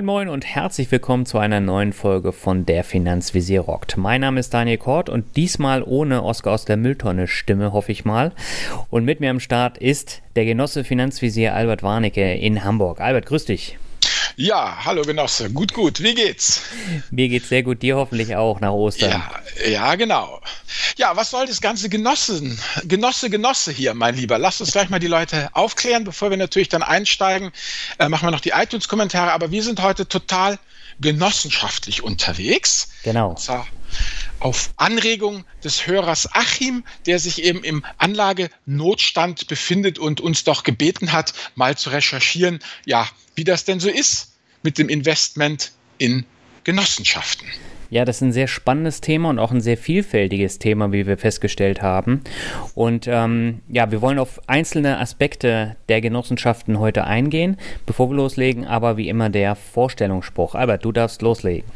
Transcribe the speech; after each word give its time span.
Moin 0.00 0.06
Moin 0.06 0.28
und 0.30 0.46
herzlich 0.46 0.90
willkommen 0.90 1.26
zu 1.26 1.36
einer 1.36 1.60
neuen 1.60 1.92
Folge 1.92 2.32
von 2.32 2.64
Der 2.64 2.84
Finanzvisier 2.84 3.60
rockt. 3.60 3.98
Mein 3.98 4.22
Name 4.22 4.40
ist 4.40 4.54
Daniel 4.54 4.78
Kort 4.78 5.10
und 5.10 5.36
diesmal 5.36 5.82
ohne 5.82 6.22
Oscar 6.22 6.52
aus 6.52 6.64
der 6.64 6.78
Mülltonne 6.78 7.26
Stimme, 7.26 7.74
hoffe 7.74 7.92
ich 7.92 8.06
mal. 8.06 8.32
Und 8.88 9.04
mit 9.04 9.20
mir 9.20 9.28
am 9.28 9.40
Start 9.40 9.76
ist 9.76 10.22
der 10.36 10.46
Genosse 10.46 10.84
Finanzvisier 10.84 11.54
Albert 11.54 11.82
Warnecke 11.82 12.32
in 12.32 12.64
Hamburg. 12.64 13.02
Albert, 13.02 13.26
grüß 13.26 13.44
dich. 13.44 13.76
Ja, 14.40 14.86
hallo 14.86 15.02
Genosse. 15.02 15.50
Gut, 15.50 15.74
gut. 15.74 16.02
Wie 16.02 16.14
geht's? 16.14 16.62
Mir 17.10 17.28
geht's 17.28 17.50
sehr 17.50 17.62
gut. 17.62 17.82
Dir 17.82 17.96
hoffentlich 17.96 18.36
auch 18.36 18.58
nach 18.58 18.72
Ostern. 18.72 19.10
Ja, 19.10 19.68
ja, 19.68 19.94
genau. 19.96 20.40
Ja, 20.96 21.14
was 21.14 21.30
soll 21.30 21.44
das 21.44 21.60
ganze 21.60 21.90
Genossen, 21.90 22.58
Genosse, 22.84 23.28
Genosse 23.28 23.70
hier, 23.70 23.92
mein 23.92 24.16
Lieber? 24.16 24.38
Lass 24.38 24.62
uns 24.62 24.72
gleich 24.72 24.88
mal 24.88 24.98
die 24.98 25.08
Leute 25.08 25.50
aufklären, 25.52 26.04
bevor 26.04 26.30
wir 26.30 26.38
natürlich 26.38 26.70
dann 26.70 26.82
einsteigen. 26.82 27.52
Äh, 27.98 28.08
machen 28.08 28.28
wir 28.28 28.30
noch 28.30 28.40
die 28.40 28.52
iTunes-Kommentare. 28.54 29.30
Aber 29.30 29.50
wir 29.50 29.62
sind 29.62 29.82
heute 29.82 30.08
total 30.08 30.58
genossenschaftlich 31.02 32.02
unterwegs. 32.02 32.88
Genau. 33.02 33.36
Auf 34.38 34.70
Anregung 34.78 35.44
des 35.62 35.86
Hörers 35.86 36.32
Achim, 36.32 36.84
der 37.04 37.18
sich 37.18 37.42
eben 37.42 37.62
im 37.62 37.84
Anlagenotstand 37.98 39.48
befindet 39.48 39.98
und 39.98 40.22
uns 40.22 40.44
doch 40.44 40.62
gebeten 40.62 41.12
hat, 41.12 41.34
mal 41.56 41.76
zu 41.76 41.90
recherchieren, 41.90 42.60
ja, 42.86 43.06
wie 43.34 43.44
das 43.44 43.64
denn 43.64 43.80
so 43.80 43.90
ist 43.90 44.29
mit 44.62 44.78
dem 44.78 44.88
Investment 44.88 45.72
in 45.98 46.26
Genossenschaften. 46.64 47.48
Ja, 47.90 48.04
das 48.04 48.16
ist 48.16 48.22
ein 48.22 48.32
sehr 48.32 48.46
spannendes 48.46 49.00
Thema 49.00 49.30
und 49.30 49.40
auch 49.40 49.50
ein 49.50 49.60
sehr 49.60 49.76
vielfältiges 49.76 50.60
Thema, 50.60 50.92
wie 50.92 51.08
wir 51.08 51.18
festgestellt 51.18 51.82
haben. 51.82 52.22
Und 52.74 53.08
ähm, 53.08 53.62
ja, 53.68 53.90
wir 53.90 54.00
wollen 54.00 54.20
auf 54.20 54.40
einzelne 54.48 54.98
Aspekte 54.98 55.76
der 55.88 56.00
Genossenschaften 56.00 56.78
heute 56.78 57.04
eingehen. 57.04 57.56
Bevor 57.86 58.08
wir 58.08 58.16
loslegen, 58.16 58.64
aber 58.64 58.96
wie 58.96 59.08
immer 59.08 59.28
der 59.28 59.56
Vorstellungsspruch. 59.56 60.54
Albert, 60.54 60.84
du 60.84 60.92
darfst 60.92 61.20
loslegen. 61.20 61.68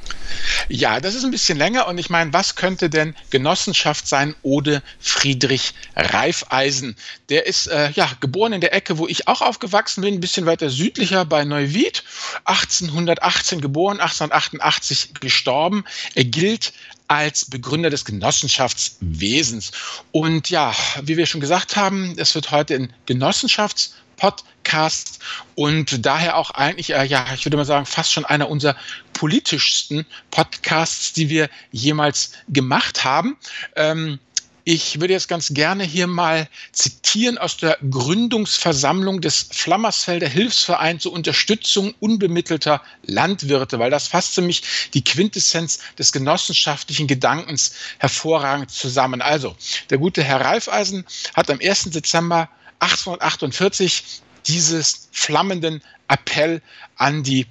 Ja, 0.68 1.00
das 1.00 1.16
ist 1.16 1.24
ein 1.24 1.32
bisschen 1.32 1.58
länger 1.58 1.88
und 1.88 1.98
ich 1.98 2.10
meine, 2.10 2.32
was 2.32 2.54
könnte 2.54 2.88
denn 2.88 3.16
Genossenschaft 3.30 4.06
sein 4.06 4.36
ohne 4.42 4.82
Friedrich 5.00 5.74
Reifeisen? 5.96 6.94
Der 7.28 7.46
ist 7.46 7.66
äh, 7.66 7.90
ja 7.90 8.08
geboren 8.20 8.52
in 8.52 8.60
der 8.60 8.72
Ecke, 8.72 8.98
wo 8.98 9.08
ich 9.08 9.26
auch 9.26 9.42
aufgewachsen 9.42 10.02
bin, 10.02 10.14
ein 10.14 10.20
bisschen 10.20 10.46
weiter 10.46 10.70
südlicher 10.70 11.24
bei 11.24 11.44
Neuwied. 11.44 12.04
1818 12.44 13.60
geboren, 13.60 13.98
1888 13.98 15.14
gestorben. 15.20 15.84
Er 16.14 16.24
gilt 16.24 16.72
als 17.08 17.44
Begründer 17.44 17.90
des 17.90 18.04
Genossenschaftswesens. 18.04 19.72
Und 20.12 20.50
ja, 20.50 20.72
wie 21.02 21.16
wir 21.16 21.26
schon 21.26 21.40
gesagt 21.40 21.74
haben, 21.76 22.14
es 22.16 22.32
wird 22.34 22.50
heute 22.50 22.74
ein 22.74 22.92
Genossenschaftspodcast 23.06 25.20
und 25.54 26.04
daher 26.06 26.36
auch 26.36 26.50
eigentlich, 26.50 26.90
äh, 26.90 27.04
ja, 27.04 27.26
ich 27.34 27.46
würde 27.46 27.56
mal 27.56 27.64
sagen, 27.64 27.86
fast 27.86 28.12
schon 28.12 28.24
einer 28.24 28.48
unserer 28.48 28.76
politischsten 29.12 30.06
Podcasts, 30.30 31.12
die 31.12 31.28
wir 31.28 31.50
jemals 31.72 32.32
gemacht 32.48 33.04
haben. 33.04 33.36
Ähm, 33.76 34.18
ich 34.64 34.98
würde 34.98 35.12
jetzt 35.12 35.28
ganz 35.28 35.52
gerne 35.52 35.84
hier 35.84 36.06
mal 36.06 36.48
zitieren 36.72 37.36
aus 37.36 37.58
der 37.58 37.76
Gründungsversammlung 37.90 39.20
des 39.20 39.46
Flammersfelder 39.52 40.26
Hilfsvereins 40.26 41.02
zur 41.02 41.12
Unterstützung 41.12 41.94
unbemittelter 42.00 42.82
Landwirte, 43.02 43.78
weil 43.78 43.90
das 43.90 44.08
fasst 44.08 44.34
für 44.34 44.40
mich 44.40 44.62
die 44.94 45.04
Quintessenz 45.04 45.80
des 45.98 46.12
genossenschaftlichen 46.12 47.06
Gedankens 47.06 47.74
hervorragend 47.98 48.70
zusammen. 48.70 49.20
Also, 49.20 49.54
der 49.90 49.98
gute 49.98 50.24
Herr 50.24 50.40
Ralfeisen 50.40 51.04
hat 51.34 51.50
am 51.50 51.60
1. 51.62 51.90
Dezember 51.90 52.48
1848 52.78 54.22
dieses 54.46 55.08
flammenden 55.12 55.82
Appell 56.08 56.62
an 56.96 57.22
die 57.22 57.46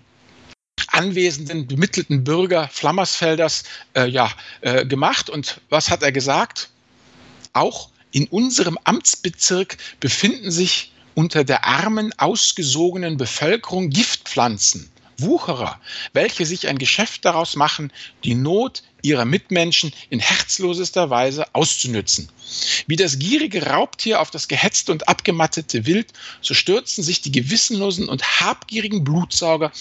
anwesenden 0.88 1.68
bemittelten 1.68 2.24
Bürger 2.24 2.68
Flammersfelders 2.70 3.64
äh, 3.96 4.08
ja, 4.08 4.32
äh, 4.62 4.86
gemacht. 4.86 5.30
Und 5.30 5.62
was 5.70 5.92
hat 5.92 6.02
er 6.02 6.12
gesagt? 6.12 6.70
Auch 7.54 7.90
in 8.12 8.28
unserem 8.28 8.78
Amtsbezirk 8.84 9.78
befinden 10.00 10.52
sich 10.52 10.92
unter 11.16 11.44
der 11.44 11.66
armen, 11.66 12.12
ausgesogenen 12.18 13.18
Bevölkerung 13.18 13.92
Giftpflanzen, 13.92 14.90
Wucherer, 15.20 15.80
welche 16.14 16.46
sich 16.46 16.68
ein 16.68 16.80
Geschäft 16.80 17.26
daraus 17.26 17.56
machen, 17.56 17.92
die 18.24 18.34
Not 18.34 18.82
ihrer 19.04 19.26
Mitmenschen 19.26 19.92
in 20.10 20.20
herzlosester 20.20 21.10
Weise 21.10 21.54
auszunützen. 21.54 22.30
Wie 22.88 22.96
das 22.96 23.20
gierige 23.20 23.68
Raubtier 23.68 24.22
auf 24.22 24.32
das 24.32 24.48
gehetzte 24.48 24.92
und 24.92 25.08
abgemattete 25.08 25.86
Wild, 25.86 26.14
so 26.42 26.54
stürzen 26.54 27.04
sich 27.04 27.22
die 27.22 27.32
gewissenlosen 27.32 28.10
und 28.10 28.42
habgierigen 28.42 29.04
Blutsauger 29.04 29.72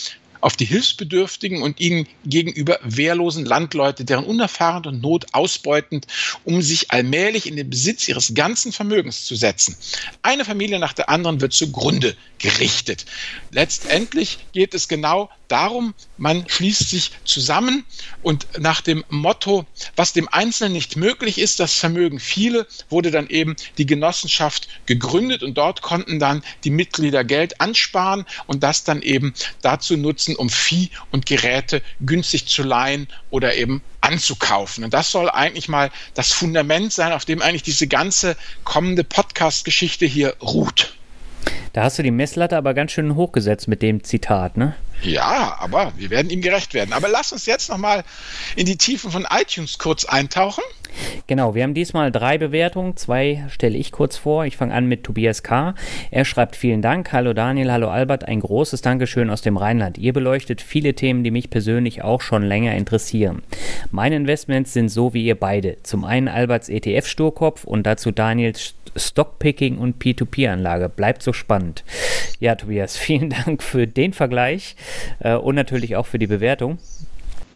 auf 0.43 0.57
die 0.57 0.67
Hilfsbedürftigen 0.67 1.63
und 1.63 1.81
ihnen 1.81 2.07
gegenüber 2.27 2.79
wehrlosen 2.83 3.47
Landleute, 3.47 4.05
deren 4.05 4.25
Unerfahren 4.25 4.85
und 4.87 5.01
Not 5.01 5.27
ausbeutend, 5.33 6.07
um 6.45 6.61
sich 6.61 6.91
allmählich 6.91 7.47
in 7.47 7.57
den 7.57 7.71
Besitz 7.71 8.09
ihres 8.09 8.35
ganzen 8.35 8.73
Vermögens 8.73 9.25
zu 9.25 9.37
setzen. 9.37 9.77
Eine 10.23 10.45
Familie 10.45 10.79
nach 10.79 10.93
der 10.93 11.09
anderen 11.09 11.41
wird 11.41 11.53
zugrunde 11.53 12.17
gerichtet. 12.39 13.07
Letztendlich 13.53 14.39
geht 14.53 14.75
es 14.75 14.89
genau 14.89 15.31
darum, 15.53 15.95
man 16.17 16.49
schließt 16.49 16.89
sich 16.89 17.13
zusammen 17.25 17.85
und 18.23 18.47
nach 18.59 18.81
dem 18.81 19.05
Motto, 19.11 19.67
was 19.97 20.13
dem 20.13 20.29
Einzelnen 20.29 20.73
nicht 20.73 20.97
möglich 20.97 21.39
ist, 21.39 21.61
das 21.61 21.75
Vermögen 21.75 22.19
viele, 22.19 22.67
wurde 22.89 23.11
dann 23.11 23.29
eben 23.29 23.55
die 23.77 23.87
Genossenschaft 23.87 24.69
gegründet 24.87 25.43
und 25.43 25.55
dort 25.59 25.83
konnten 25.83 26.19
dann 26.19 26.43
die 26.65 26.71
Mitglieder 26.71 27.23
Geld 27.23 27.61
ansparen 27.61 28.25
und 28.47 28.63
das 28.63 28.85
dann 28.85 29.03
eben 29.03 29.35
dazu 29.61 29.97
nutzen, 29.97 30.32
um 30.37 30.51
Vieh 30.51 30.91
und 31.11 31.27
Geräte 31.27 31.83
günstig 32.01 32.47
zu 32.47 32.63
leihen 32.63 33.09
oder 33.31 33.55
eben 33.55 33.83
anzukaufen. 34.01 34.85
Und 34.85 34.95
das 34.95 35.11
soll 35.11 35.31
eigentlich 35.31 35.69
mal 35.69 35.91
das 36.15 36.33
Fundament 36.33 36.93
sein, 36.93 37.13
auf 37.13 37.25
dem 37.25 37.41
eigentlich 37.43 37.63
diese 37.63 37.87
ganze 37.87 38.37
kommende 38.65 39.05
Podcast-Geschichte 39.05 40.07
hier 40.07 40.37
ruht. 40.43 40.95
Da 41.73 41.85
hast 41.85 41.99
du 41.99 42.03
die 42.03 42.11
Messlatte 42.11 42.57
aber 42.57 42.75
ganz 42.75 42.93
schön 42.93 43.15
hochgesetzt 43.15 43.69
mit 43.69 43.83
dem 43.83 44.05
Zitat, 44.05 44.57
ne? 44.57 44.75
Ja, 45.03 45.57
aber 45.59 45.93
wir 45.97 46.11
werden 46.11 46.31
ihm 46.31 46.43
gerecht 46.43 46.75
werden. 46.75 46.93
Aber 46.93 47.09
lass 47.09 47.33
uns 47.33 47.47
jetzt 47.47 47.69
nochmal 47.69 48.05
in 48.55 48.67
die 48.67 48.77
Tiefen 48.77 49.11
von 49.11 49.27
iTunes 49.31 49.79
kurz 49.79 50.05
eintauchen. 50.05 50.63
Genau, 51.27 51.55
wir 51.55 51.63
haben 51.63 51.75
diesmal 51.75 52.13
drei 52.13 52.39
Bewertungen. 52.39 52.97
Zwei 52.97 53.45
stelle 53.49 53.79
ich 53.79 53.93
kurz 53.93 54.17
vor. 54.17 54.45
Ich 54.45 54.57
fange 54.57 54.75
an 54.75 54.87
mit 54.87 55.05
Tobias 55.05 55.43
K. 55.43 55.75
Er 56.11 56.25
schreibt 56.25 56.55
vielen 56.55 56.83
Dank. 56.83 57.13
Hallo 57.13 57.33
Daniel, 57.33 57.73
hallo 57.73 57.89
Albert. 57.89 58.25
Ein 58.29 58.41
großes 58.41 58.83
Dankeschön 58.83 59.31
aus 59.31 59.43
dem 59.43 59.57
Rheinland. 59.57 59.99
Ihr 59.99 60.13
beleuchtet 60.13 60.61
viele 60.61 60.95
Themen, 60.95 61.25
die 61.25 61.31
mich 61.31 61.51
persönlich 61.51 62.03
auch 62.03 62.21
schon 62.21 62.43
länger 62.43 62.75
interessieren. 62.75 63.43
Meine 63.91 64.17
Investments 64.17 64.73
sind 64.73 64.91
so 64.91 65.15
wie 65.15 65.25
ihr 65.25 65.39
beide. 65.39 65.79
Zum 65.83 66.05
einen 66.05 66.29
Alberts 66.29 66.69
ETF-Sturkopf 66.69 67.65
und 67.65 67.85
dazu 67.85 68.11
Daniels 68.11 68.75
Stockpicking 68.95 69.79
und 69.79 70.03
P2P-Anlage. 70.03 70.89
Bleibt 70.89 71.23
so 71.23 71.33
spannend. 71.33 71.85
Ja, 72.41 72.55
Tobias, 72.55 72.97
vielen 72.99 73.31
Dank 73.31 73.63
für 73.63 73.87
den 73.87 74.13
Vergleich 74.13 74.77
äh, 75.21 75.35
und 75.35 75.55
natürlich 75.55 75.97
auch 75.97 76.07
für 76.07 76.19
die 76.19 76.27
Bewertung. 76.27 76.79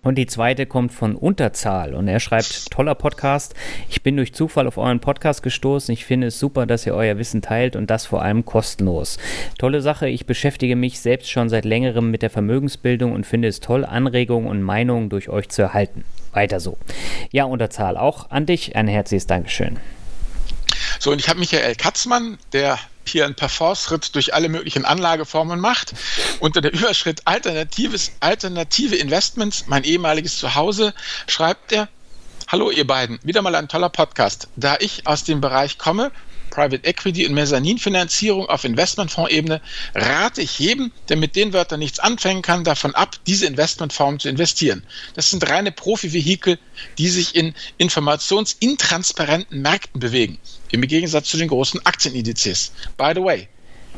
Und 0.06 0.18
die 0.18 0.26
zweite 0.26 0.66
kommt 0.66 0.92
von 0.92 1.16
Unterzahl 1.16 1.92
und 1.92 2.06
er 2.06 2.20
schreibt, 2.20 2.70
toller 2.70 2.94
Podcast. 2.94 3.56
Ich 3.90 4.04
bin 4.04 4.16
durch 4.16 4.32
Zufall 4.32 4.68
auf 4.68 4.78
euren 4.78 5.00
Podcast 5.00 5.42
gestoßen. 5.42 5.92
Ich 5.92 6.04
finde 6.04 6.28
es 6.28 6.38
super, 6.38 6.64
dass 6.64 6.86
ihr 6.86 6.94
euer 6.94 7.18
Wissen 7.18 7.42
teilt 7.42 7.74
und 7.74 7.90
das 7.90 8.06
vor 8.06 8.22
allem 8.22 8.44
kostenlos. 8.44 9.18
Tolle 9.58 9.80
Sache. 9.80 10.08
Ich 10.08 10.24
beschäftige 10.24 10.76
mich 10.76 11.00
selbst 11.00 11.28
schon 11.28 11.48
seit 11.48 11.64
längerem 11.64 12.12
mit 12.12 12.22
der 12.22 12.30
Vermögensbildung 12.30 13.10
und 13.10 13.26
finde 13.26 13.48
es 13.48 13.58
toll, 13.58 13.84
Anregungen 13.84 14.48
und 14.48 14.62
Meinungen 14.62 15.08
durch 15.08 15.28
euch 15.28 15.48
zu 15.48 15.62
erhalten. 15.62 16.04
Weiter 16.32 16.60
so. 16.60 16.78
Ja, 17.32 17.42
Unterzahl, 17.46 17.96
auch 17.96 18.30
an 18.30 18.46
dich 18.46 18.76
ein 18.76 18.86
herzliches 18.86 19.26
Dankeschön. 19.26 19.76
So, 20.98 21.10
und 21.12 21.18
ich 21.18 21.28
habe 21.28 21.38
Michael 21.38 21.74
Katzmann, 21.74 22.38
der 22.52 22.78
hier 23.06 23.24
einen 23.24 23.34
Parforce-Ritt 23.34 24.14
durch 24.14 24.34
alle 24.34 24.48
möglichen 24.48 24.84
Anlageformen 24.84 25.60
macht. 25.60 25.94
Unter 26.40 26.60
der 26.60 26.72
Überschritt 26.72 27.22
Alternatives, 27.24 28.12
Alternative 28.20 28.96
Investments, 28.96 29.64
mein 29.66 29.84
ehemaliges 29.84 30.38
Zuhause, 30.38 30.92
schreibt 31.26 31.72
er, 31.72 31.88
Hallo 32.48 32.70
ihr 32.70 32.86
beiden, 32.86 33.18
wieder 33.24 33.42
mal 33.42 33.56
ein 33.56 33.68
toller 33.68 33.88
Podcast. 33.88 34.46
Da 34.54 34.76
ich 34.78 35.06
aus 35.06 35.24
dem 35.24 35.40
Bereich 35.40 35.78
komme, 35.78 36.12
Private 36.56 36.88
Equity 36.88 37.26
und 37.26 37.34
Mezzaninfinanzierung 37.34 38.46
auf 38.48 38.64
Investmentfondsebene 38.64 39.60
rate 39.94 40.40
ich 40.40 40.58
jedem, 40.58 40.90
der 41.10 41.18
mit 41.18 41.36
den 41.36 41.52
Wörtern 41.52 41.80
nichts 41.80 41.98
anfangen 41.98 42.40
kann, 42.40 42.64
davon 42.64 42.94
ab, 42.94 43.16
diese 43.26 43.44
Investmentform 43.44 44.18
zu 44.18 44.30
investieren. 44.30 44.82
Das 45.12 45.30
sind 45.30 45.46
reine 45.50 45.70
Profi-Vehikel, 45.70 46.58
die 46.96 47.08
sich 47.08 47.36
in 47.36 47.54
informationsintransparenten 47.76 49.60
Märkten 49.60 50.00
bewegen, 50.00 50.38
im 50.70 50.80
Gegensatz 50.80 51.28
zu 51.28 51.36
den 51.36 51.48
großen 51.48 51.84
Aktienindizes. 51.84 52.72
By 52.96 53.12
the 53.14 53.22
way, 53.22 53.48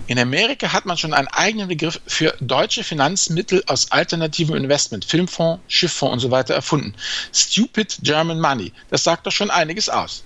in 0.09 0.19
Amerika 0.19 0.73
hat 0.73 0.85
man 0.85 0.97
schon 0.97 1.15
einen 1.15 1.29
eigenen 1.29 1.69
Begriff 1.69 2.01
für 2.09 2.35
deutsche 2.41 2.83
Finanzmittel 2.83 3.63
aus 3.69 3.93
alternativem 3.93 4.57
Investment, 4.57 5.05
Filmfonds, 5.05 5.63
Schifffonds 5.69 6.15
und 6.15 6.19
so 6.19 6.33
weiter 6.33 6.55
erfunden. 6.55 6.93
Stupid 7.33 7.99
German 8.03 8.41
Money. 8.41 8.73
Das 8.91 9.05
sagt 9.05 9.29
doch 9.29 9.33
schon 9.33 9.51
einiges 9.51 9.89
aus. 9.89 10.25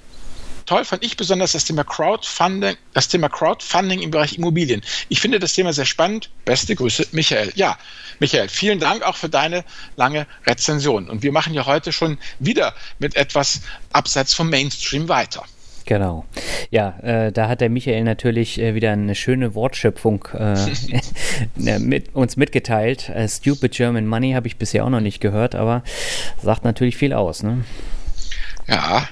Toll 0.73 0.87
fand 0.87 1.05
ich 1.05 1.19
besonders 1.19 1.53
das 1.53 1.67
Thema 1.67 1.85
Crowdfunding, 1.85 2.77
das 2.95 3.07
Thema 3.07 3.29
Crowdfunding 3.29 4.01
im 4.01 4.11
Bereich 4.11 4.39
Immobilien. 4.39 4.81
Ich 5.11 5.21
finde 5.21 5.39
das 5.39 5.53
Thema 5.53 5.75
sehr 5.75 5.85
spannend. 5.85 6.31
Beste 6.47 6.75
Grüße, 6.75 7.09
Michael. 7.13 7.53
Ja, 7.57 7.77
Michael, 8.21 8.49
vielen 8.49 8.81
Dank 8.81 9.03
auch 9.03 9.17
für 9.17 9.29
deine 9.29 9.65
lange 9.97 10.27
Rezension. 10.47 11.11
Und 11.11 11.23
wir 11.23 11.31
machen 11.31 11.53
ja 11.53 11.67
heute 11.67 11.93
schon 11.93 12.17
wieder 12.39 12.75
mit 12.99 13.17
etwas 13.17 13.61
abseits 13.93 14.33
vom 14.33 14.49
Mainstream 14.49 15.11
weiter. 15.11 15.45
Genau. 15.85 16.25
Ja, 16.71 16.99
äh, 17.01 17.33
da 17.33 17.49
hat 17.49 17.61
der 17.61 17.69
Michael 17.69 18.05
natürlich 18.05 18.59
äh, 18.59 18.75
wieder 18.75 18.93
eine 18.93 19.15
schöne 19.15 19.55
Wortschöpfung 19.55 20.27
äh, 20.33 20.55
äh 21.67 21.79
mit 21.81 22.15
uns 22.15 22.39
mitgeteilt. 22.39 23.11
Äh, 23.11 23.29
Stupid 23.29 23.73
German 23.73 24.07
Money 24.07 24.33
habe 24.33 24.47
ich 24.47 24.57
bisher 24.57 24.87
auch 24.87 24.91
noch 24.91 25.01
nicht 25.01 25.21
gehört, 25.21 25.55
aber 25.55 25.83
sagt 26.43 26.65
natürlich 26.65 26.97
viel 26.97 27.13
aus. 27.13 27.43
Ne? 27.43 27.65
Ja, 28.69 29.07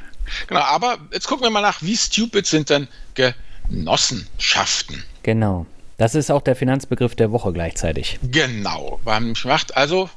genau. 0.47 0.61
Aber 0.61 0.99
jetzt 1.13 1.27
gucken 1.27 1.45
wir 1.45 1.51
mal 1.51 1.61
nach, 1.61 1.83
wie 1.83 1.97
stupid 1.97 2.47
sind 2.47 2.71
denn 2.71 2.89
Genossenschaften? 3.15 5.05
Genau. 5.23 5.67
Das 5.97 6.15
ist 6.15 6.31
auch 6.31 6.43
der 6.43 6.57
Finanzbegriff 6.57 7.15
der 7.15 7.31
Woche 7.31 7.53
gleichzeitig. 7.53 8.19
Genau. 8.23 9.01
Wir 9.05 9.15
haben 9.15 9.35
gemacht. 9.35 9.77
Also, 9.77 10.09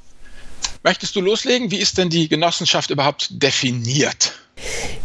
möchtest 0.81 1.15
du 1.15 1.21
loslegen? 1.21 1.71
Wie 1.71 1.79
ist 1.79 1.97
denn 1.97 2.09
die 2.09 2.29
Genossenschaft 2.29 2.89
überhaupt 2.89 3.27
definiert? 3.31 4.33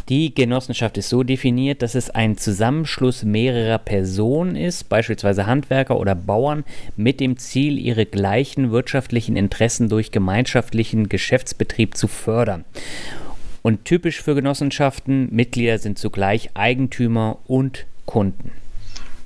Die 0.08 0.34
Genossenschaft 0.34 0.96
ist 0.96 1.10
so 1.10 1.22
definiert, 1.22 1.82
dass 1.82 1.94
es 1.94 2.08
ein 2.08 2.38
Zusammenschluss 2.38 3.24
mehrerer 3.24 3.78
Personen 3.78 4.56
ist, 4.56 4.88
beispielsweise 4.88 5.46
Handwerker 5.46 5.98
oder 5.98 6.14
Bauern, 6.14 6.64
mit 6.96 7.20
dem 7.20 7.36
Ziel, 7.36 7.78
ihre 7.78 8.06
gleichen 8.06 8.70
wirtschaftlichen 8.70 9.36
Interessen 9.36 9.88
durch 9.88 10.10
gemeinschaftlichen 10.10 11.08
Geschäftsbetrieb 11.08 11.96
zu 11.96 12.08
fördern. 12.08 12.64
Und 13.62 13.84
typisch 13.84 14.22
für 14.22 14.34
Genossenschaften, 14.34 15.28
Mitglieder 15.34 15.78
sind 15.78 15.98
zugleich 15.98 16.50
Eigentümer 16.54 17.38
und 17.46 17.86
Kunden. 18.06 18.52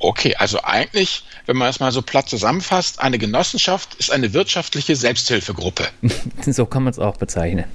Okay, 0.02 0.34
also 0.34 0.60
eigentlich, 0.64 1.22
wenn 1.46 1.56
man 1.56 1.68
es 1.68 1.78
mal 1.78 1.92
so 1.92 2.02
platt 2.02 2.28
zusammenfasst, 2.28 3.00
eine 3.00 3.18
Genossenschaft 3.18 3.94
ist 3.94 4.10
eine 4.10 4.32
wirtschaftliche 4.32 4.96
Selbsthilfegruppe. 4.96 5.88
so 6.46 6.66
kann 6.66 6.82
man 6.82 6.90
es 6.90 6.98
auch 6.98 7.16
bezeichnen. 7.18 7.66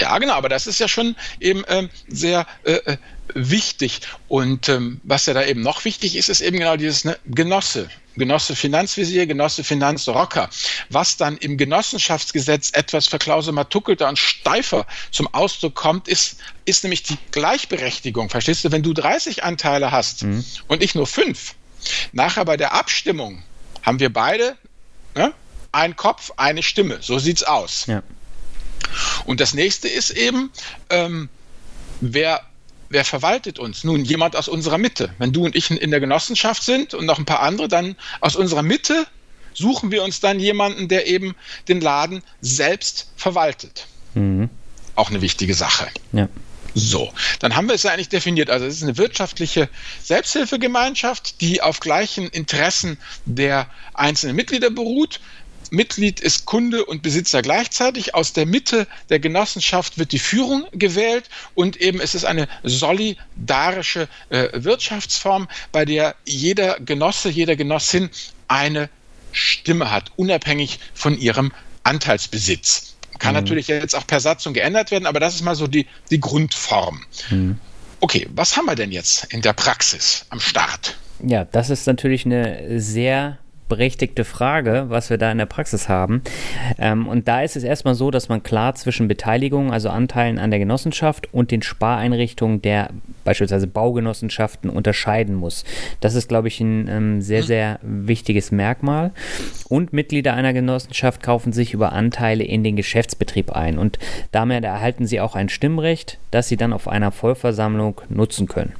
Ja, 0.00 0.16
genau, 0.18 0.32
aber 0.32 0.48
das 0.48 0.66
ist 0.66 0.80
ja 0.80 0.88
schon 0.88 1.16
eben 1.38 1.62
ähm, 1.68 1.90
sehr 2.08 2.46
äh, 2.64 2.72
äh, 2.72 2.96
wichtig. 3.34 4.00
Und 4.26 4.70
ähm, 4.70 5.02
was 5.04 5.26
ja 5.26 5.34
da 5.34 5.44
eben 5.44 5.60
noch 5.60 5.84
wichtig 5.84 6.16
ist, 6.16 6.30
ist 6.30 6.40
eben 6.40 6.58
genau 6.58 6.76
dieses 6.76 7.04
ne, 7.04 7.18
Genosse. 7.26 7.90
Genosse 8.16 8.56
Finanzvisier, 8.56 9.26
Genosse 9.26 9.64
Finanzrocker. 9.64 10.50
Was 10.88 11.16
dann 11.16 11.36
im 11.36 11.56
Genossenschaftsgesetz 11.56 12.70
etwas 12.72 13.06
verklausumertuckelter 13.06 14.08
und 14.08 14.18
steifer 14.18 14.86
zum 15.10 15.32
Ausdruck 15.32 15.74
kommt, 15.74 16.08
ist, 16.08 16.38
ist 16.64 16.84
nämlich 16.84 17.02
die 17.02 17.18
Gleichberechtigung. 17.30 18.28
Verstehst 18.28 18.64
du, 18.64 18.72
wenn 18.72 18.82
du 18.82 18.92
30 18.92 19.44
Anteile 19.44 19.90
hast 19.90 20.24
mhm. 20.24 20.44
und 20.68 20.82
ich 20.82 20.94
nur 20.94 21.06
fünf, 21.06 21.54
nachher 22.12 22.44
bei 22.44 22.56
der 22.56 22.74
Abstimmung 22.74 23.42
haben 23.82 24.00
wir 24.00 24.12
beide 24.12 24.56
ne, 25.14 25.32
ein 25.72 25.96
Kopf, 25.96 26.32
eine 26.36 26.62
Stimme. 26.62 26.98
So 27.00 27.18
sieht's 27.18 27.42
aus. 27.42 27.86
Ja. 27.86 28.02
Und 29.24 29.40
das 29.40 29.54
nächste 29.54 29.88
ist 29.88 30.10
eben, 30.10 30.50
ähm, 30.90 31.28
wer, 32.00 32.42
wer 32.90 33.04
verwaltet 33.04 33.58
uns? 33.58 33.84
Nun, 33.84 34.04
jemand 34.04 34.36
aus 34.36 34.48
unserer 34.48 34.76
Mitte. 34.76 35.14
Wenn 35.18 35.32
du 35.32 35.44
und 35.44 35.56
ich 35.56 35.70
in 35.70 35.90
der 35.90 36.00
Genossenschaft 36.00 36.62
sind 36.62 36.92
und 36.92 37.06
noch 37.06 37.18
ein 37.18 37.24
paar 37.24 37.40
andere, 37.40 37.68
dann 37.68 37.96
aus 38.20 38.36
unserer 38.36 38.62
Mitte 38.62 39.06
suchen 39.54 39.90
wir 39.90 40.02
uns 40.04 40.20
dann 40.20 40.38
jemanden, 40.38 40.88
der 40.88 41.06
eben 41.06 41.34
den 41.68 41.80
Laden 41.80 42.22
selbst 42.40 43.10
verwaltet. 43.16 43.86
Mhm. 44.14 44.50
Auch 44.96 45.10
eine 45.10 45.22
wichtige 45.22 45.54
Sache. 45.54 45.88
Ja. 46.12 46.28
So, 46.74 47.12
dann 47.40 47.56
haben 47.56 47.66
wir 47.66 47.74
es 47.74 47.82
ja 47.82 47.92
eigentlich 47.92 48.10
definiert. 48.10 48.48
Also 48.48 48.66
es 48.66 48.76
ist 48.76 48.82
eine 48.82 48.96
wirtschaftliche 48.96 49.68
Selbsthilfegemeinschaft, 50.02 51.40
die 51.40 51.62
auf 51.62 51.80
gleichen 51.80 52.28
Interessen 52.28 52.96
der 53.24 53.68
einzelnen 53.94 54.36
Mitglieder 54.36 54.70
beruht. 54.70 55.20
Mitglied 55.70 56.20
ist 56.20 56.46
Kunde 56.46 56.84
und 56.84 57.02
Besitzer 57.02 57.42
gleichzeitig. 57.42 58.14
Aus 58.14 58.32
der 58.32 58.46
Mitte 58.46 58.86
der 59.08 59.20
Genossenschaft 59.20 59.98
wird 59.98 60.12
die 60.12 60.18
Führung 60.18 60.66
gewählt 60.72 61.30
und 61.54 61.76
eben 61.76 62.00
es 62.00 62.14
ist 62.14 62.24
eine 62.24 62.48
solidarische 62.62 64.08
äh, 64.28 64.48
Wirtschaftsform, 64.52 65.48
bei 65.72 65.84
der 65.84 66.14
jeder 66.24 66.78
Genosse, 66.80 67.28
jeder 67.28 67.56
Genossin 67.56 68.10
eine 68.48 68.88
Stimme 69.32 69.90
hat, 69.90 70.10
unabhängig 70.16 70.80
von 70.94 71.18
ihrem 71.18 71.52
Anteilsbesitz. 71.84 72.96
Kann 73.18 73.34
mhm. 73.34 73.40
natürlich 73.40 73.68
jetzt 73.68 73.94
auch 73.94 74.06
per 74.06 74.20
Satzung 74.20 74.54
geändert 74.54 74.90
werden, 74.90 75.06
aber 75.06 75.20
das 75.20 75.34
ist 75.34 75.42
mal 75.42 75.54
so 75.54 75.66
die, 75.66 75.86
die 76.10 76.20
Grundform. 76.20 77.04
Mhm. 77.30 77.58
Okay, 78.00 78.26
was 78.34 78.56
haben 78.56 78.64
wir 78.64 78.74
denn 78.74 78.92
jetzt 78.92 79.32
in 79.32 79.42
der 79.42 79.52
Praxis 79.52 80.24
am 80.30 80.40
Start? 80.40 80.96
Ja, 81.24 81.44
das 81.44 81.68
ist 81.68 81.86
natürlich 81.86 82.24
eine 82.24 82.80
sehr 82.80 83.38
berechtigte 83.70 84.24
Frage, 84.24 84.86
was 84.88 85.08
wir 85.08 85.16
da 85.16 85.32
in 85.32 85.38
der 85.38 85.46
Praxis 85.46 85.88
haben. 85.88 86.20
Ähm, 86.78 87.08
und 87.08 87.26
da 87.26 87.40
ist 87.40 87.56
es 87.56 87.64
erstmal 87.64 87.94
so, 87.94 88.10
dass 88.10 88.28
man 88.28 88.42
klar 88.42 88.74
zwischen 88.74 89.08
Beteiligung, 89.08 89.72
also 89.72 89.88
Anteilen 89.88 90.38
an 90.38 90.50
der 90.50 90.58
Genossenschaft 90.58 91.32
und 91.32 91.50
den 91.50 91.62
Spareinrichtungen 91.62 92.60
der 92.60 92.90
beispielsweise 93.24 93.66
Baugenossenschaften 93.66 94.68
unterscheiden 94.70 95.34
muss. 95.34 95.64
Das 96.00 96.14
ist, 96.14 96.28
glaube 96.28 96.48
ich, 96.48 96.60
ein 96.60 96.88
ähm, 96.88 97.22
sehr, 97.22 97.42
sehr 97.42 97.78
wichtiges 97.82 98.50
Merkmal. 98.50 99.12
Und 99.68 99.92
Mitglieder 99.92 100.34
einer 100.34 100.52
Genossenschaft 100.52 101.22
kaufen 101.22 101.52
sich 101.52 101.72
über 101.72 101.92
Anteile 101.92 102.44
in 102.44 102.64
den 102.64 102.76
Geschäftsbetrieb 102.76 103.52
ein 103.52 103.78
und 103.78 103.98
damit 104.32 104.64
erhalten 104.64 105.06
sie 105.06 105.20
auch 105.20 105.34
ein 105.34 105.48
Stimmrecht, 105.48 106.18
das 106.30 106.48
sie 106.48 106.56
dann 106.56 106.72
auf 106.72 106.88
einer 106.88 107.12
Vollversammlung 107.12 108.00
nutzen 108.08 108.48
können. 108.48 108.72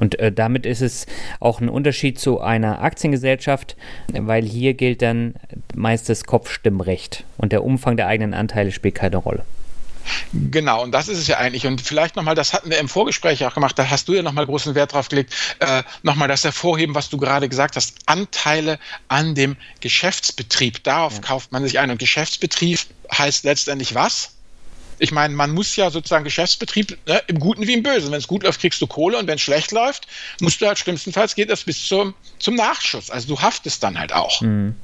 Und 0.00 0.18
äh, 0.18 0.32
damit 0.32 0.64
ist 0.64 0.80
es 0.80 1.06
auch 1.40 1.60
ein 1.60 1.68
Unterschied 1.68 2.18
zu 2.18 2.40
einer 2.40 2.80
Aktiengesellschaft, 2.80 3.76
weil 4.08 4.44
hier 4.44 4.72
gilt 4.72 5.02
dann 5.02 5.34
meist 5.74 6.08
das 6.08 6.24
Kopfstimmrecht 6.24 7.24
und 7.36 7.52
der 7.52 7.62
Umfang 7.62 7.98
der 7.98 8.06
eigenen 8.06 8.32
Anteile 8.32 8.72
spielt 8.72 8.94
keine 8.94 9.18
Rolle. 9.18 9.44
Genau, 10.32 10.82
und 10.82 10.92
das 10.92 11.08
ist 11.08 11.18
es 11.18 11.26
ja 11.26 11.36
eigentlich. 11.36 11.66
Und 11.66 11.82
vielleicht 11.82 12.16
nochmal, 12.16 12.34
das 12.34 12.54
hatten 12.54 12.70
wir 12.70 12.78
im 12.78 12.88
Vorgespräch 12.88 13.44
auch 13.44 13.52
gemacht, 13.52 13.78
da 13.78 13.90
hast 13.90 14.08
du 14.08 14.14
ja 14.14 14.22
nochmal 14.22 14.46
großen 14.46 14.74
Wert 14.74 14.94
drauf 14.94 15.10
gelegt, 15.10 15.34
äh, 15.58 15.82
nochmal 16.02 16.28
das 16.28 16.44
hervorheben, 16.44 16.94
was 16.94 17.10
du 17.10 17.18
gerade 17.18 17.50
gesagt 17.50 17.76
hast, 17.76 17.98
Anteile 18.06 18.78
an 19.08 19.34
dem 19.34 19.56
Geschäftsbetrieb. 19.80 20.82
Darauf 20.82 21.16
ja. 21.16 21.20
kauft 21.20 21.52
man 21.52 21.62
sich 21.62 21.78
ein. 21.78 21.90
Und 21.90 21.98
Geschäftsbetrieb 21.98 22.80
heißt 23.12 23.44
letztendlich 23.44 23.94
was? 23.94 24.32
Ich 25.00 25.12
meine, 25.12 25.34
man 25.34 25.52
muss 25.52 25.74
ja 25.76 25.90
sozusagen 25.90 26.24
Geschäftsbetrieb 26.24 26.98
ne, 27.06 27.22
im 27.26 27.40
Guten 27.40 27.66
wie 27.66 27.72
im 27.72 27.82
Bösen. 27.82 28.12
Wenn 28.12 28.18
es 28.18 28.28
gut 28.28 28.42
läuft, 28.42 28.60
kriegst 28.60 28.80
du 28.80 28.86
Kohle 28.86 29.18
und 29.18 29.26
wenn 29.26 29.36
es 29.36 29.40
schlecht 29.40 29.72
läuft, 29.72 30.06
musst 30.40 30.60
du 30.60 30.66
halt 30.66 30.78
schlimmstenfalls 30.78 31.34
geht 31.34 31.50
das 31.50 31.64
bis 31.64 31.86
zum, 31.86 32.14
zum 32.38 32.54
Nachschuss. 32.54 33.10
Also 33.10 33.28
du 33.28 33.40
haftest 33.40 33.82
dann 33.82 33.98
halt 33.98 34.12
auch. 34.12 34.40
Mhm. 34.42 34.74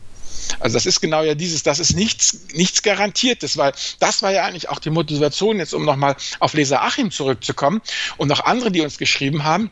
Also 0.58 0.74
das 0.74 0.86
ist 0.86 1.00
genau 1.00 1.22
ja 1.22 1.34
dieses, 1.34 1.62
das 1.62 1.78
ist 1.78 1.94
nichts, 1.94 2.46
nichts 2.52 2.82
Garantiertes, 2.82 3.56
weil 3.56 3.72
das 3.98 4.22
war 4.22 4.32
ja 4.32 4.44
eigentlich 4.44 4.68
auch 4.68 4.78
die 4.78 4.90
Motivation, 4.90 5.58
jetzt 5.58 5.74
um 5.74 5.84
nochmal 5.84 6.16
auf 6.40 6.54
Leser 6.54 6.82
Achim 6.82 7.10
zurückzukommen 7.10 7.82
und 8.16 8.28
noch 8.28 8.40
andere, 8.40 8.70
die 8.70 8.80
uns 8.80 8.98
geschrieben 8.98 9.44
haben, 9.44 9.70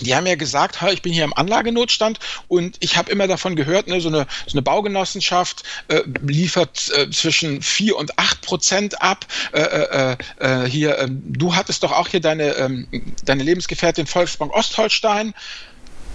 die 0.00 0.14
haben 0.14 0.26
ja 0.26 0.34
gesagt, 0.34 0.78
ich 0.92 1.02
bin 1.02 1.12
hier 1.12 1.24
im 1.24 1.34
Anlagenotstand 1.34 2.18
und 2.48 2.76
ich 2.80 2.96
habe 2.96 3.10
immer 3.10 3.26
davon 3.26 3.56
gehört, 3.56 3.88
ne, 3.88 4.00
so, 4.00 4.08
eine, 4.08 4.26
so 4.46 4.52
eine 4.52 4.62
Baugenossenschaft 4.62 5.62
äh, 5.88 6.02
liefert 6.26 6.90
äh, 6.96 7.10
zwischen 7.10 7.62
4 7.62 7.96
und 7.96 8.18
8 8.18 8.42
Prozent 8.42 9.02
ab. 9.02 9.26
Äh, 9.52 9.60
äh, 9.60 10.16
äh 10.38 10.68
hier, 10.68 10.98
ähm, 10.98 11.22
du 11.26 11.54
hattest 11.54 11.82
doch 11.82 11.92
auch 11.92 12.08
hier 12.08 12.20
deine, 12.20 12.52
ähm, 12.54 12.86
deine 13.24 13.42
Lebensgefährtin 13.42 14.06
Volksbank 14.06 14.52
Ostholstein. 14.52 15.34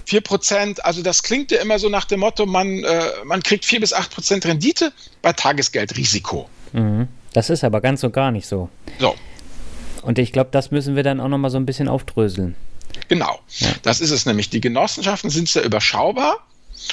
4 0.06 0.20
Prozent, 0.22 0.84
also 0.84 1.02
das 1.02 1.22
klingt 1.22 1.52
ja 1.52 1.60
immer 1.60 1.78
so 1.78 1.88
nach 1.88 2.04
dem 2.04 2.20
Motto, 2.20 2.44
man, 2.44 2.82
äh, 2.82 3.02
man 3.24 3.42
kriegt 3.42 3.64
4 3.64 3.80
bis 3.80 3.92
8 3.92 4.10
Prozent 4.10 4.46
Rendite 4.46 4.92
bei 5.22 5.32
Tagesgeldrisiko. 5.32 6.48
Mhm. 6.72 7.08
Das 7.32 7.48
ist 7.48 7.62
aber 7.62 7.80
ganz 7.80 8.02
und 8.02 8.12
gar 8.12 8.32
nicht 8.32 8.46
so. 8.46 8.68
So. 8.98 9.14
Und 10.02 10.18
ich 10.18 10.32
glaube, 10.32 10.50
das 10.50 10.70
müssen 10.70 10.96
wir 10.96 11.02
dann 11.02 11.20
auch 11.20 11.28
nochmal 11.28 11.50
so 11.50 11.58
ein 11.58 11.66
bisschen 11.66 11.88
aufdröseln. 11.88 12.56
Genau, 13.08 13.40
ja. 13.58 13.68
das 13.82 14.00
ist 14.00 14.10
es 14.10 14.26
nämlich. 14.26 14.50
Die 14.50 14.60
Genossenschaften 14.60 15.30
sind 15.30 15.48
sehr 15.48 15.64
überschaubar 15.64 16.46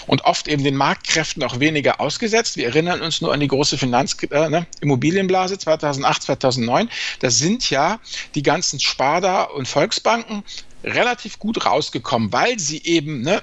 und 0.05 0.25
oft 0.25 0.47
eben 0.47 0.63
den 0.63 0.75
Marktkräften 0.75 1.43
auch 1.43 1.59
weniger 1.59 1.99
ausgesetzt. 2.01 2.57
Wir 2.57 2.65
erinnern 2.65 3.01
uns 3.01 3.21
nur 3.21 3.33
an 3.33 3.39
die 3.39 3.47
große 3.47 3.77
Finanz 3.77 4.17
äh, 4.29 4.49
ne, 4.49 4.67
Immobilienblase 4.81 5.57
2008, 5.57 6.23
2009. 6.23 6.89
Da 7.19 7.29
sind 7.29 7.69
ja 7.69 7.99
die 8.35 8.43
ganzen 8.43 8.79
Sparda 8.79 9.43
und 9.43 9.67
Volksbanken 9.67 10.43
relativ 10.83 11.39
gut 11.39 11.65
rausgekommen, 11.65 12.31
weil 12.31 12.59
sie 12.59 12.83
eben 12.83 13.21
ne, 13.21 13.41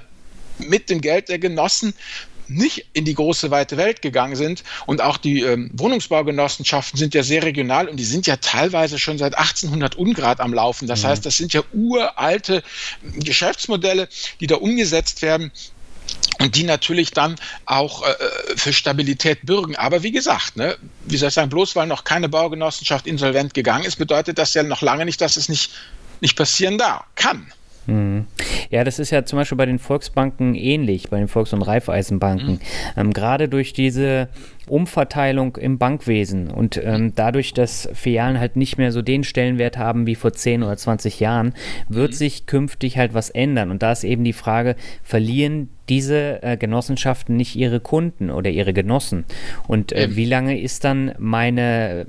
mit 0.59 0.89
dem 0.89 1.01
Geld 1.01 1.29
der 1.29 1.39
Genossen 1.39 1.93
nicht 2.47 2.85
in 2.93 3.05
die 3.05 3.13
große 3.13 3.51
weite 3.51 3.77
Welt 3.77 4.01
gegangen 4.01 4.35
sind. 4.35 4.63
Und 4.85 5.01
auch 5.01 5.17
die 5.17 5.41
ähm, 5.41 5.71
Wohnungsbaugenossenschaften 5.73 6.97
sind 6.97 7.13
ja 7.13 7.23
sehr 7.23 7.43
regional 7.43 7.87
und 7.87 7.97
die 7.97 8.05
sind 8.05 8.27
ja 8.27 8.37
teilweise 8.37 8.99
schon 8.99 9.17
seit 9.17 9.37
1800 9.37 9.95
Ungrad 9.95 10.39
am 10.39 10.53
Laufen. 10.53 10.87
Das 10.87 11.03
mhm. 11.03 11.07
heißt, 11.07 11.25
das 11.25 11.37
sind 11.37 11.53
ja 11.53 11.61
uralte 11.73 12.63
Geschäftsmodelle, 13.17 14.07
die 14.39 14.47
da 14.47 14.55
umgesetzt 14.55 15.21
werden 15.21 15.51
und 16.39 16.55
die 16.55 16.63
natürlich 16.63 17.11
dann 17.11 17.35
auch 17.65 18.03
äh, 18.03 18.15
für 18.55 18.73
Stabilität 18.73 19.45
bürgen. 19.45 19.75
Aber 19.75 20.03
wie 20.03 20.11
gesagt, 20.11 20.57
ne, 20.57 20.77
wie 21.05 21.17
soll 21.17 21.29
ich 21.29 21.35
sagen, 21.35 21.49
bloß 21.49 21.75
weil 21.75 21.87
noch 21.87 22.03
keine 22.03 22.29
Baugenossenschaft 22.29 23.07
insolvent 23.07 23.53
gegangen 23.53 23.85
ist, 23.85 23.97
bedeutet 23.97 24.37
das 24.37 24.53
ja 24.53 24.63
noch 24.63 24.81
lange 24.81 25.05
nicht, 25.05 25.21
dass 25.21 25.37
es 25.37 25.49
nicht 25.49 25.71
nicht 26.21 26.37
passieren 26.37 26.77
da 26.77 27.05
kann. 27.15 27.51
Mhm. 27.87 28.25
Ja, 28.69 28.83
das 28.83 28.99
ist 28.99 29.11
ja 29.11 29.25
zum 29.25 29.37
Beispiel 29.37 29.57
bei 29.57 29.65
den 29.65 29.79
Volksbanken 29.79 30.55
ähnlich, 30.55 31.09
bei 31.09 31.17
den 31.17 31.27
Volks- 31.27 31.53
und 31.53 31.61
Raiffeisenbanken. 31.61 32.53
Mhm. 32.53 32.59
Ähm, 32.97 33.13
gerade 33.13 33.47
durch 33.47 33.73
diese 33.73 34.29
Umverteilung 34.67 35.57
im 35.57 35.77
Bankwesen 35.77 36.49
und 36.49 36.81
ähm, 36.83 37.13
dadurch, 37.15 37.53
dass 37.53 37.87
Filialen 37.93 38.39
halt 38.39 38.55
nicht 38.55 38.77
mehr 38.77 38.91
so 38.91 39.03
den 39.03 39.23
Stellenwert 39.23 39.77
haben 39.77 40.07
wie 40.07 40.15
vor 40.15 40.33
10 40.33 40.63
oder 40.63 40.75
20 40.75 41.19
Jahren, 41.19 41.53
wird 41.87 42.11
mhm. 42.11 42.15
sich 42.15 42.45
künftig 42.47 42.97
halt 42.97 43.13
was 43.13 43.29
ändern. 43.29 43.69
Und 43.69 43.83
da 43.83 43.91
ist 43.91 44.03
eben 44.03 44.23
die 44.23 44.33
Frage, 44.33 44.75
verlieren 45.03 45.69
diese 45.87 46.41
äh, 46.41 46.57
Genossenschaften 46.57 47.37
nicht 47.37 47.55
ihre 47.55 47.79
Kunden 47.79 48.31
oder 48.31 48.49
ihre 48.49 48.73
Genossen? 48.73 49.25
Und 49.67 49.91
äh, 49.91 50.15
wie 50.15 50.25
lange 50.25 50.59
ist 50.59 50.83
dann 50.83 51.13
meine 51.19 52.07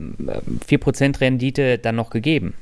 äh, 0.68 0.76
4% 0.76 1.20
Rendite 1.20 1.76
dann 1.76 1.96
noch 1.96 2.08
gegeben? 2.08 2.54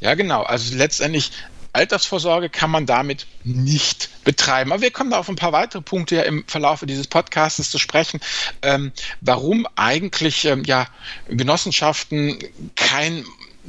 Ja, 0.00 0.14
genau. 0.14 0.42
Also 0.42 0.76
letztendlich 0.76 1.30
Altersvorsorge 1.74 2.50
kann 2.50 2.70
man 2.70 2.86
damit 2.86 3.26
nicht 3.42 4.08
betreiben. 4.24 4.72
Aber 4.72 4.80
wir 4.80 4.90
kommen 4.90 5.10
da 5.10 5.18
auf 5.18 5.28
ein 5.28 5.36
paar 5.36 5.52
weitere 5.52 5.82
Punkte 5.82 6.16
ja 6.16 6.22
im 6.22 6.44
Verlauf 6.46 6.82
dieses 6.86 7.08
Podcasts 7.08 7.70
zu 7.70 7.78
sprechen, 7.78 8.20
ähm, 8.62 8.92
warum 9.20 9.66
eigentlich 9.74 10.44
ähm, 10.44 10.64
ja, 10.64 10.86
Genossenschaften 11.28 12.38
kein 12.76 13.24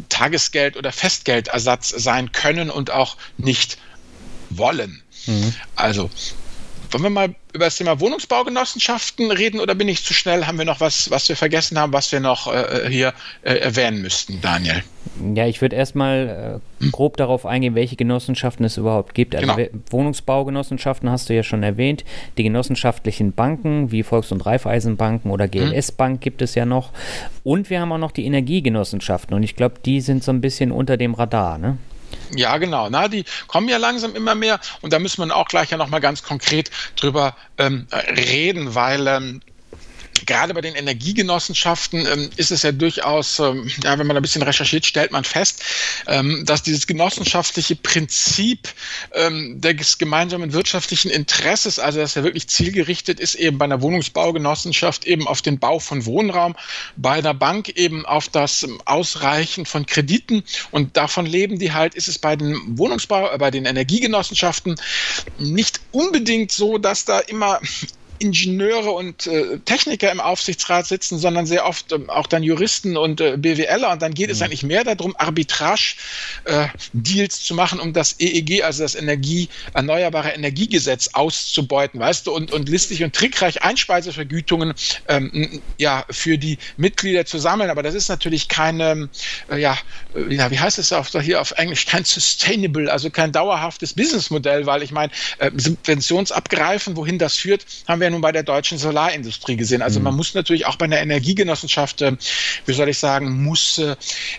Tagesgeld 0.10 0.78
oder 0.78 0.92
Festgeldersatz 0.92 1.90
sein 1.90 2.32
können 2.32 2.70
und 2.70 2.92
auch 2.92 3.18
nicht 3.38 3.78
wollen. 4.50 5.02
Mhm. 5.26 5.54
Also 5.76 6.10
wollen 6.92 7.04
wir 7.04 7.10
mal 7.10 7.36
über 7.54 7.66
das 7.66 7.78
Thema 7.78 8.00
Wohnungsbaugenossenschaften 8.00 9.32
reden 9.32 9.60
oder 9.60 9.74
bin 9.74 9.88
ich 9.88 10.04
zu 10.04 10.14
schnell? 10.14 10.46
Haben 10.46 10.58
wir 10.60 10.66
noch 10.66 10.80
was, 10.80 11.10
was 11.10 11.28
wir 11.28 11.36
vergessen 11.36 11.80
haben, 11.80 11.92
was 11.92 12.12
wir 12.12 12.20
noch 12.20 12.54
äh, 12.54 12.88
hier 12.90 13.14
äh, 13.42 13.56
erwähnen 13.56 14.02
müssten, 14.02 14.42
Daniel? 14.42 14.84
Ja, 15.34 15.46
ich 15.48 15.62
würde 15.62 15.76
erstmal 15.76 16.62
äh, 16.82 16.90
grob 16.90 17.18
darauf 17.18 17.46
eingehen, 17.46 17.76
welche 17.76 17.96
Genossenschaften 17.96 18.66
es 18.66 18.78
überhaupt 18.78 19.14
gibt. 19.14 19.36
Also 19.36 19.56
genau. 19.56 19.70
Wohnungsbaugenossenschaften 19.90 21.10
hast 21.10 21.30
du 21.30 21.34
ja 21.34 21.44
schon 21.44 21.64
erwähnt. 21.64 22.04
Die 22.38 22.44
genossenschaftlichen 22.44 23.34
Banken 23.34 23.92
wie 23.92 24.04
Volks- 24.04 24.32
und 24.32 24.46
Raiffeisenbanken 24.46 25.32
oder 25.32 25.48
GLS 25.48 25.92
mhm. 25.92 25.96
Bank 25.96 26.22
gibt 26.22 26.42
es 26.42 26.56
ja 26.56 26.66
noch. 26.66 26.92
Und 27.44 27.70
wir 27.70 27.80
haben 27.80 27.92
auch 27.92 27.98
noch 27.98 28.12
die 28.12 28.26
Energiegenossenschaften. 28.26 29.36
Und 29.36 29.44
ich 29.44 29.56
glaube, 29.56 29.76
die 29.86 30.02
sind 30.02 30.24
so 30.24 30.32
ein 30.32 30.42
bisschen 30.42 30.72
unter 30.72 30.98
dem 30.98 31.14
Radar, 31.14 31.58
ne? 31.58 31.78
Ja, 32.36 32.58
genau. 32.58 32.90
Na, 32.90 33.08
die 33.08 33.26
kommen 33.48 33.70
ja 33.70 33.78
langsam 33.78 34.16
immer 34.16 34.36
mehr 34.36 34.60
und 34.82 34.94
da 34.94 35.00
müssen 35.00 35.26
wir 35.26 35.36
auch 35.36 35.48
gleich 35.48 35.70
ja 35.70 35.78
nochmal 35.78 36.02
ganz 36.02 36.24
konkret 36.24 36.72
drüber 36.96 37.36
ähm, 37.58 37.88
reden, 37.92 38.76
weil 38.76 39.08
ähm, 39.08 39.42
gerade 40.26 40.54
bei 40.54 40.62
den 40.62 40.76
Energiegenossenschaften 40.76 42.06
ähm, 42.06 42.30
ist 42.38 42.52
es 42.52 42.64
ja 42.64 42.72
durchaus, 42.72 43.40
ähm, 43.40 43.70
ja, 43.84 43.98
wenn 43.98 44.08
man 44.08 44.16
ein 44.16 44.22
bisschen 44.22 44.42
recherchiert, 44.42 44.86
stellt 44.86 45.12
man 45.12 45.24
fest, 45.24 45.64
ähm, 46.08 46.44
dass 46.46 46.64
dieses 46.64 46.88
genossenschaftliche 46.88 47.76
Prinzip 47.76 48.70
ähm, 49.14 49.60
des 49.60 49.98
gemeinsamen 49.98 50.54
wirtschaftlichen 50.54 51.10
Interesses, 51.12 51.80
also 51.80 52.00
dass 52.00 52.16
er 52.16 52.24
wirklich 52.24 52.48
zielgerichtet 52.48 53.20
ist, 53.20 53.36
eben 53.36 53.58
bei 53.58 53.66
einer 53.66 53.82
Wohnungsbaugenossenschaft 53.82 55.06
eben 55.06 55.28
auf 55.28 55.42
den 55.42 55.60
Bau 55.60 55.80
von 55.80 56.06
Wohnraum, 56.06 56.56
bei 56.96 57.14
einer 57.14 57.34
Bank 57.34 57.70
eben 57.70 58.06
auf 58.06 58.30
das 58.30 58.64
ähm, 58.64 58.82
Ausreichen 58.86 59.66
von 59.66 59.86
Krediten 59.86 60.44
und 60.72 60.98
davon 60.98 61.26
leben 61.26 61.60
die 61.60 61.74
halt, 61.74 61.96
ist 61.96 62.08
es 62.08 62.20
bei 62.20 62.36
den 62.36 62.78
Wohnungsbau, 62.78 63.32
äh, 63.32 63.38
bei 63.38 63.52
den 63.52 63.66
Energiegenossenschaften 63.66 64.76
nicht 65.38 65.82
unbedingt 65.92 66.52
so, 66.52 66.78
dass 66.78 67.06
da 67.06 67.20
immer 67.20 67.60
Ingenieure 68.20 68.92
und 68.92 69.26
äh, 69.28 69.60
Techniker 69.60 70.12
im 70.12 70.20
Aufsichtsrat 70.20 70.88
sitzen, 70.88 71.20
sondern 71.20 71.46
sehr 71.46 71.66
oft 71.66 71.92
ähm, 71.92 72.10
auch 72.10 72.26
dann 72.28 72.44
Juristen 72.44 72.98
und 72.98 73.22
äh, 73.22 73.38
BWLer. 73.38 73.92
Und 73.92 74.02
dann 74.02 74.14
geht 74.14 74.28
mhm. 74.28 74.34
es 74.34 74.42
eigentlich 74.42 74.64
mehr 74.64 74.84
darum, 74.84 75.16
Arbitrage-Deals 75.18 77.40
äh, 77.40 77.44
zu 77.44 77.56
machen, 77.56 77.80
um 77.80 77.94
das 77.94 78.20
EEG, 78.20 78.64
also 78.64 78.84
das 78.84 78.96
Energie, 78.96 79.48
Erneuerbare 79.74 80.32
Energiegesetz 80.32 81.10
auszubeuten, 81.14 82.00
weißt 82.00 82.28
du, 82.28 82.34
und, 82.34 82.52
und 82.52 82.70
listig 82.70 83.04
und 83.04 83.14
trickreich 83.14 83.64
Einspeisevergütungen 83.64 84.74
ähm, 85.08 85.62
ja, 85.78 86.06
für 86.10 86.38
die 86.38 86.58
Mitglieder 86.78 87.26
zu 87.26 87.38
sammeln. 87.38 87.70
Aber 87.70 87.84
das 87.84 87.96
ist 87.96 88.10
natürlich 88.10 88.48
keine, 88.48 89.10
äh, 89.52 89.60
ja, 89.60 89.78
äh, 90.16 90.34
ja, 90.34 90.50
wie 90.52 90.60
heißt 90.60 90.80
es 90.80 90.94
auf, 90.94 91.12
hier 91.12 91.42
auf 91.42 91.52
Englisch, 91.52 91.86
kein 91.86 92.04
sustainable, 92.04 92.92
also 92.92 93.10
kein 93.10 93.32
dauerhaftes 93.32 93.94
Businessmodell, 93.94 94.66
weil 94.66 94.84
ich 94.84 94.92
meine, 94.92 95.12
äh, 95.40 95.52
Subventionsabgreifen, 95.56 96.96
wohin 96.96 97.20
das 97.20 97.38
führt, 97.38 97.66
haben 97.88 98.02
wir 98.02 98.05
ja 98.06 98.10
nun 98.10 98.22
bei 98.22 98.32
der 98.32 98.44
deutschen 98.44 98.78
Solarindustrie 98.78 99.56
gesehen. 99.56 99.82
Also 99.82 100.00
mhm. 100.00 100.06
man 100.06 100.16
muss 100.16 100.34
natürlich 100.34 100.66
auch 100.66 100.78
bei 100.78 100.86
einer 100.86 101.00
Energiegenossenschaft, 101.00 102.02
äh, 102.02 102.14
wie 102.66 102.74
soll 102.74 102.90
ich 102.90 102.98
sagen, 102.98 103.44
muss 103.44 103.78
äh, 103.78 103.96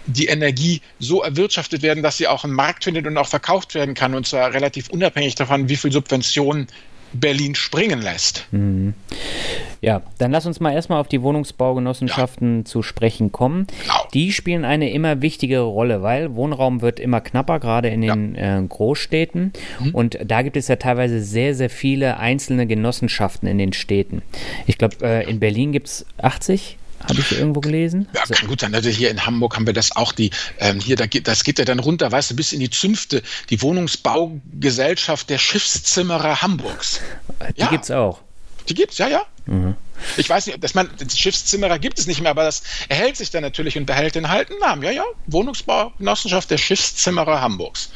die 0.07 0.27
Energie 0.27 0.81
so 0.99 1.23
erwirtschaftet 1.23 1.83
werden, 1.83 2.03
dass 2.03 2.17
sie 2.17 2.27
auch 2.27 2.45
einen 2.45 2.55
Markt 2.55 2.85
findet 2.85 3.07
und 3.07 3.17
auch 3.19 3.29
verkauft 3.29 3.75
werden 3.75 3.95
kann. 3.95 4.15
Und 4.15 4.27
zwar 4.27 4.53
relativ 4.53 4.89
unabhängig 4.89 5.35
davon, 5.35 5.69
wie 5.69 5.77
viel 5.77 5.93
Subventionen 5.93 6.69
Berlin 7.13 7.55
springen 7.55 8.03
lässt. 8.03 8.47
Mhm. 8.51 8.95
Ja, 9.81 10.03
dann 10.19 10.31
lass 10.31 10.47
uns 10.47 10.61
mal 10.61 10.73
erstmal 10.73 11.01
auf 11.01 11.09
die 11.09 11.23
Wohnungsbaugenossenschaften 11.23 12.59
ja. 12.59 12.65
zu 12.65 12.83
sprechen 12.83 13.33
kommen. 13.33 13.67
Genau. 13.83 13.95
Die 14.15 14.33
spielen 14.33 14.65
eine 14.65 14.91
immer 14.91 15.23
wichtigere 15.23 15.65
Rolle, 15.65 16.03
weil 16.03 16.35
Wohnraum 16.35 16.81
wird 16.83 16.99
immer 17.01 17.21
knapper, 17.21 17.61
gerade 17.61 17.89
in 17.89 18.01
den 18.01 18.35
ja. 18.35 18.59
äh, 18.59 18.63
Großstädten. 18.63 19.53
Mhm. 19.81 19.95
Und 19.95 20.19
da 20.25 20.43
gibt 20.43 20.57
es 20.57 20.69
ja 20.69 20.77
teilweise 20.77 21.23
sehr, 21.23 21.55
sehr 21.55 21.71
viele 21.71 22.19
einzelne 22.19 22.67
Genossenschaften 22.67 23.49
in 23.49 23.59
den 23.59 23.73
Städten. 23.73 24.23
Ich 24.67 24.79
glaube, 24.79 24.97
äh, 25.03 25.29
in 25.29 25.41
Berlin 25.41 25.73
gibt 25.73 25.89
es 25.89 26.07
80 26.19 26.79
habe 27.05 27.21
ich 27.21 27.33
irgendwo 27.33 27.61
gelesen? 27.61 28.09
Ja, 28.15 28.23
kann 28.23 28.49
gut 28.49 28.61
sein. 28.61 28.75
Also 28.75 28.89
hier 28.89 29.11
in 29.11 29.25
Hamburg 29.27 29.57
haben 29.57 29.67
wir 29.67 29.73
das 29.73 29.95
auch. 29.95 30.13
Die, 30.13 30.31
ähm, 30.59 30.81
hier, 30.81 30.97
da 30.97 31.07
geht, 31.07 31.29
das 31.29 31.45
geht 31.45 31.59
ja 31.59 31.65
dann 31.65 31.79
runter, 31.79 32.11
weißt 32.11 32.31
du, 32.31 32.37
bis 32.37 32.53
in 32.53 32.61
die 32.61 32.71
Zünfte. 32.71 33.23
Die 33.51 33.61
Wohnungsbaugesellschaft 33.63 35.31
der 35.31 35.39
Schiffszimmerer 35.39 36.43
Hamburgs. 36.43 37.01
Die 37.57 37.61
ja. 37.61 37.73
es 37.81 37.91
auch. 37.91 38.21
Die 38.69 38.75
gibt 38.75 38.93
es, 38.93 38.99
ja, 38.99 39.09
ja. 39.09 39.23
Mhm. 39.47 39.77
Ich 40.17 40.29
weiß 40.29 40.47
nicht, 40.47 40.63
dass 40.63 40.75
man 40.75 40.91
Schiffszimmerer 41.15 41.79
gibt 41.79 41.99
es 41.99 42.07
nicht 42.07 42.21
mehr, 42.21 42.31
aber 42.31 42.45
das 42.45 42.63
erhält 42.89 43.17
sich 43.17 43.31
dann 43.31 43.43
natürlich 43.43 43.79
und 43.79 43.87
behält 43.87 44.15
den 44.15 44.27
alten 44.27 44.59
Namen. 44.59 44.83
Ja, 44.83 44.91
ja, 44.91 45.05
Wohnungsbaugenossenschaft 45.27 46.51
der 46.51 46.59
Schiffszimmerer 46.59 47.41
Hamburgs. 47.41 47.91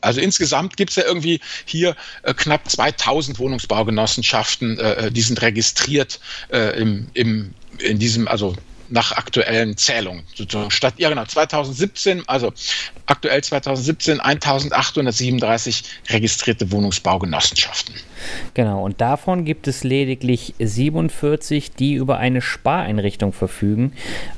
Also 0.00 0.20
insgesamt 0.20 0.76
gibt 0.76 0.90
es 0.90 0.96
ja 0.96 1.04
irgendwie 1.04 1.40
hier 1.64 1.96
äh, 2.22 2.32
knapp 2.32 2.70
2000 2.70 3.38
Wohnungsbaugenossenschaften, 3.38 4.78
äh, 4.78 4.92
äh, 4.92 5.10
die 5.10 5.20
sind 5.20 5.42
registriert 5.42 6.20
äh, 6.52 6.80
im, 6.80 7.08
im, 7.14 7.54
in 7.78 7.98
diesem, 7.98 8.28
also 8.28 8.54
nach 8.90 9.12
aktuellen 9.12 9.76
Zählungen. 9.76 10.24
Statt, 10.68 10.94
ja 10.98 11.08
genau, 11.08 11.24
2017, 11.24 12.24
also 12.28 12.52
aktuell 13.06 13.42
2017 13.42 14.20
1837 14.20 15.84
registrierte 16.08 16.70
Wohnungsbaugenossenschaften. 16.72 17.94
Genau, 18.54 18.84
und 18.84 19.00
davon 19.00 19.44
gibt 19.44 19.68
es 19.68 19.84
lediglich 19.84 20.54
47, 20.58 21.70
die 21.72 21.94
über 21.94 22.18
eine 22.18 22.42
Spareinrichtung 22.42 23.32
verfügen. 23.32 23.92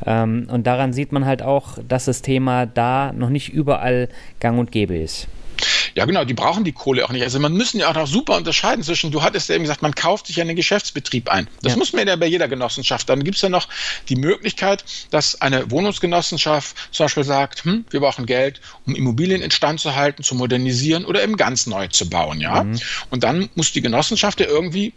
Ähm, 0.05 0.47
und 0.51 0.67
daran 0.67 0.93
sieht 0.93 1.13
man 1.13 1.25
halt 1.25 1.43
auch, 1.43 1.79
dass 1.89 2.05
das 2.05 2.23
Thema 2.23 2.67
da 2.67 3.13
noch 3.13 3.31
nicht 3.31 3.49
überall 3.49 4.09
gang 4.39 4.59
und 4.59 4.71
gäbe 4.71 4.97
ist. 4.97 5.29
Ja, 5.95 6.05
genau, 6.05 6.25
die 6.25 6.35
brauchen 6.35 6.65
die 6.65 6.73
Kohle 6.73 7.05
auch 7.05 7.11
nicht. 7.11 7.23
Also 7.23 7.39
man 7.39 7.53
müssen 7.53 7.81
ja 7.81 7.91
auch 7.91 7.95
noch 7.95 8.07
super 8.07 8.37
unterscheiden 8.37 8.83
zwischen, 8.83 9.11
du 9.11 9.23
hattest 9.23 9.49
ja 9.49 9.55
eben 9.55 9.65
gesagt, 9.65 9.83
man 9.83 9.95
kauft 9.95 10.27
sich 10.27 10.41
einen 10.41 10.57
Geschäftsbetrieb 10.57 11.29
ein. 11.29 11.49
Das 11.63 11.73
ja. 11.73 11.79
muss 11.79 11.93
man 11.93 12.07
ja 12.07 12.17
bei 12.17 12.27
jeder 12.27 12.49
Genossenschaft. 12.49 13.09
Dann 13.09 13.25
gibt 13.25 13.37
es 13.37 13.43
ja 13.43 13.49
noch 13.49 13.69
die 14.09 14.17
Möglichkeit, 14.17 14.85
dass 15.11 15.41
eine 15.41 15.71
Wohnungsgenossenschaft 15.71 16.77
zum 16.91 17.05
Beispiel 17.05 17.25
sagt, 17.25 17.65
hm, 17.65 17.85
wir 17.91 18.01
brauchen 18.01 18.27
Geld, 18.27 18.61
um 18.87 18.95
Immobilien 18.95 19.43
instand 19.43 19.81
zu 19.81 19.95
halten, 19.95 20.23
zu 20.23 20.35
modernisieren 20.35 21.05
oder 21.05 21.23
eben 21.23 21.37
ganz 21.37 21.67
neu 21.67 21.89
zu 21.89 22.09
bauen. 22.09 22.41
Ja? 22.41 22.65
Mhm. 22.65 22.81
Und 23.11 23.25
dann 23.25 23.51
muss 23.55 23.73
die 23.73 23.83
Genossenschaft 23.83 24.41
ja 24.41 24.47
irgendwie 24.47 24.93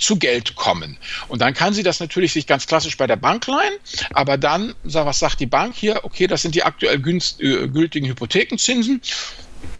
zu 0.00 0.16
Geld 0.16 0.56
kommen. 0.56 0.96
Und 1.28 1.42
dann 1.42 1.54
kann 1.54 1.74
sie 1.74 1.82
das 1.82 2.00
natürlich 2.00 2.32
sich 2.32 2.46
ganz 2.46 2.66
klassisch 2.66 2.96
bei 2.96 3.06
der 3.06 3.16
Bank 3.16 3.46
leihen, 3.46 3.74
aber 4.12 4.38
dann, 4.38 4.74
was 4.82 5.18
sagt 5.18 5.40
die 5.40 5.46
Bank 5.46 5.74
hier? 5.76 6.04
Okay, 6.04 6.26
das 6.26 6.42
sind 6.42 6.54
die 6.54 6.62
aktuell 6.62 6.96
äh, 6.96 7.68
gültigen 7.68 8.08
Hypothekenzinsen 8.08 9.02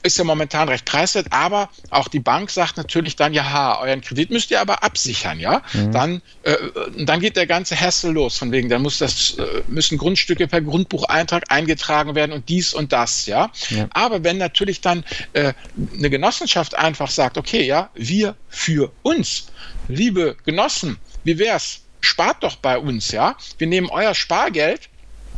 ist 0.03 0.19
ja 0.19 0.25
momentan 0.25 0.69
recht 0.69 0.85
preiswert, 0.85 1.27
aber 1.31 1.69
auch 1.91 2.09
die 2.09 2.21
Bank 2.21 2.51
sagt 2.51 2.77
natürlich 2.77 3.17
dann, 3.17 3.35
ja, 3.35 3.79
euren 3.81 4.01
Kredit 4.01 4.31
müsst 4.31 4.51
ihr 4.51 4.61
aber 4.61 4.83
absichern, 4.83 5.39
ja. 5.39 5.63
Mhm. 5.73 5.93
Dann, 5.93 6.23
äh, 6.43 6.57
dann 6.99 7.21
geht 7.21 7.37
der 7.37 7.47
ganze 7.47 7.79
Hassel 7.79 8.13
los, 8.13 8.39
von 8.39 8.53
wegen, 8.53 8.69
dann 8.69 8.83
muss 8.83 8.99
das, 8.99 9.39
äh, 9.39 9.63
müssen 9.69 9.99
Grundstücke 9.99 10.47
per 10.47 10.61
Grundbucheintrag 10.61 11.45
eingetragen 11.51 12.15
werden 12.15 12.33
und 12.33 12.49
dies 12.49 12.73
und 12.75 12.93
das, 12.93 13.27
ja. 13.27 13.51
ja. 13.71 13.89
Aber 13.91 14.25
wenn 14.25 14.39
natürlich 14.39 14.81
dann 14.81 15.05
äh, 15.33 15.53
eine 15.97 16.11
Genossenschaft 16.11 16.75
einfach 16.75 17.11
sagt, 17.11 17.37
okay, 17.37 17.63
ja, 17.63 17.91
wir 17.95 18.37
für 18.49 18.93
uns, 19.03 19.47
liebe 19.89 20.37
Genossen, 20.45 20.99
wie 21.25 21.39
wär's? 21.39 21.81
Spart 22.03 22.43
doch 22.43 22.57
bei 22.57 22.79
uns, 22.79 23.11
ja. 23.11 23.37
Wir 23.59 23.67
nehmen 23.67 23.91
euer 23.91 24.15
Spargeld 24.15 24.90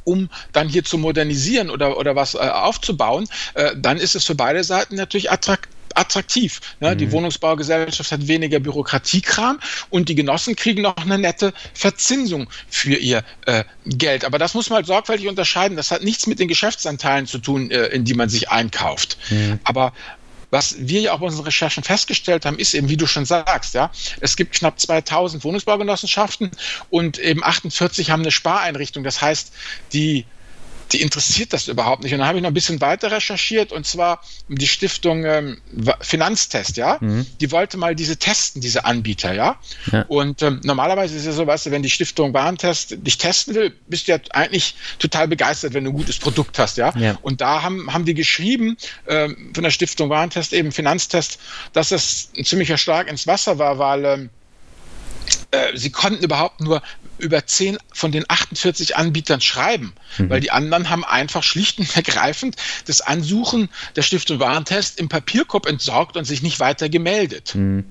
um 0.04 0.28
dann 0.52 0.68
hier 0.68 0.84
zu 0.84 0.98
modernisieren 0.98 1.70
oder, 1.70 1.98
oder 1.98 2.16
was 2.16 2.34
äh, 2.34 2.38
aufzubauen, 2.38 3.28
äh, 3.54 3.72
dann 3.76 3.98
ist 3.98 4.14
es 4.14 4.24
für 4.24 4.34
beide 4.34 4.64
Seiten 4.64 4.96
natürlich 4.96 5.30
attrakt 5.30 5.68
attraktiv. 5.94 6.60
Ne? 6.80 6.94
Mhm. 6.94 6.98
Die 6.98 7.12
Wohnungsbaugesellschaft 7.12 8.12
hat 8.12 8.26
weniger 8.26 8.60
Bürokratiekram 8.60 9.60
und 9.90 10.08
die 10.08 10.14
Genossen 10.14 10.56
kriegen 10.56 10.82
noch 10.82 10.96
eine 10.96 11.18
nette 11.18 11.52
Verzinsung 11.74 12.48
für 12.68 12.94
ihr 12.94 13.24
äh, 13.46 13.64
Geld. 13.86 14.24
Aber 14.24 14.38
das 14.38 14.54
muss 14.54 14.70
man 14.70 14.76
halt 14.76 14.86
sorgfältig 14.86 15.28
unterscheiden. 15.28 15.76
Das 15.76 15.90
hat 15.90 16.02
nichts 16.02 16.26
mit 16.26 16.38
den 16.38 16.48
Geschäftsanteilen 16.48 17.26
zu 17.26 17.38
tun, 17.38 17.70
äh, 17.70 17.86
in 17.88 18.04
die 18.04 18.14
man 18.14 18.28
sich 18.28 18.50
einkauft. 18.50 19.18
Mhm. 19.30 19.60
Aber 19.64 19.92
was 20.52 20.76
wir 20.78 21.00
ja 21.00 21.12
auch 21.14 21.20
bei 21.20 21.26
unseren 21.26 21.46
Recherchen 21.46 21.82
festgestellt 21.82 22.44
haben, 22.44 22.58
ist 22.58 22.74
eben, 22.74 22.90
wie 22.90 22.98
du 22.98 23.06
schon 23.06 23.24
sagst, 23.24 23.72
ja, 23.72 23.90
es 24.20 24.36
gibt 24.36 24.54
knapp 24.54 24.78
2000 24.78 25.42
Wohnungsbaugenossenschaften 25.44 26.50
und 26.90 27.18
eben 27.18 27.42
48 27.42 28.10
haben 28.10 28.20
eine 28.20 28.30
Spareinrichtung. 28.30 29.02
Das 29.02 29.22
heißt, 29.22 29.52
die 29.94 30.26
die 30.92 31.00
interessiert 31.00 31.52
das 31.52 31.68
überhaupt 31.68 32.02
nicht. 32.02 32.12
Und 32.12 32.20
dann 32.20 32.28
habe 32.28 32.38
ich 32.38 32.42
noch 32.42 32.50
ein 32.50 32.54
bisschen 32.54 32.80
weiter 32.80 33.10
recherchiert 33.10 33.72
und 33.72 33.86
zwar 33.86 34.22
die 34.48 34.66
Stiftung 34.66 35.24
ähm, 35.24 35.60
Finanztest, 36.00 36.76
ja. 36.76 36.98
Mhm. 37.00 37.26
Die 37.40 37.50
wollte 37.50 37.76
mal 37.76 37.94
diese 37.94 38.16
testen, 38.16 38.60
diese 38.60 38.84
Anbieter, 38.84 39.32
ja. 39.32 39.56
ja. 39.90 40.04
Und 40.08 40.42
ähm, 40.42 40.60
normalerweise 40.64 41.16
ist 41.16 41.26
ja 41.26 41.32
so, 41.32 41.46
weißt 41.46 41.66
du, 41.66 41.70
wenn 41.70 41.82
die 41.82 41.90
Stiftung 41.90 42.34
Warentest 42.34 42.96
dich 42.98 43.18
testen 43.18 43.54
will, 43.54 43.72
bist 43.88 44.08
du 44.08 44.12
ja 44.12 44.18
eigentlich 44.30 44.74
total 44.98 45.28
begeistert, 45.28 45.74
wenn 45.74 45.84
du 45.84 45.90
ein 45.90 45.96
gutes 45.96 46.18
Produkt 46.18 46.58
hast, 46.58 46.76
ja. 46.76 46.92
ja. 46.96 47.18
Und 47.22 47.40
da 47.40 47.62
haben, 47.62 47.92
haben 47.92 48.04
die 48.04 48.14
geschrieben 48.14 48.76
ähm, 49.08 49.52
von 49.54 49.64
der 49.64 49.70
Stiftung 49.70 50.10
Warentest, 50.10 50.52
eben 50.52 50.72
Finanztest, 50.72 51.38
dass 51.72 51.90
das 51.90 52.30
ein 52.36 52.44
ziemlicher 52.44 52.78
Schlag 52.78 53.08
ins 53.08 53.26
Wasser 53.26 53.58
war, 53.58 53.78
weil 53.78 54.04
ähm, 54.04 54.30
äh, 55.50 55.76
sie 55.76 55.90
konnten 55.90 56.24
überhaupt 56.24 56.60
nur 56.60 56.82
über 57.22 57.46
10 57.46 57.78
von 57.92 58.12
den 58.12 58.24
48 58.28 58.96
Anbietern 58.96 59.40
schreiben, 59.40 59.94
mhm. 60.18 60.28
weil 60.30 60.40
die 60.40 60.50
anderen 60.50 60.90
haben 60.90 61.04
einfach 61.04 61.42
schlicht 61.42 61.78
und 61.78 61.96
ergreifend 61.96 62.56
das 62.86 63.00
Ansuchen 63.00 63.68
der 63.96 64.02
Stiftung 64.02 64.40
Warentest 64.40 64.98
im 64.98 65.08
Papierkorb 65.08 65.66
entsorgt 65.66 66.16
und 66.16 66.24
sich 66.24 66.42
nicht 66.42 66.60
weiter 66.60 66.88
gemeldet. 66.88 67.54
Mhm. 67.54 67.84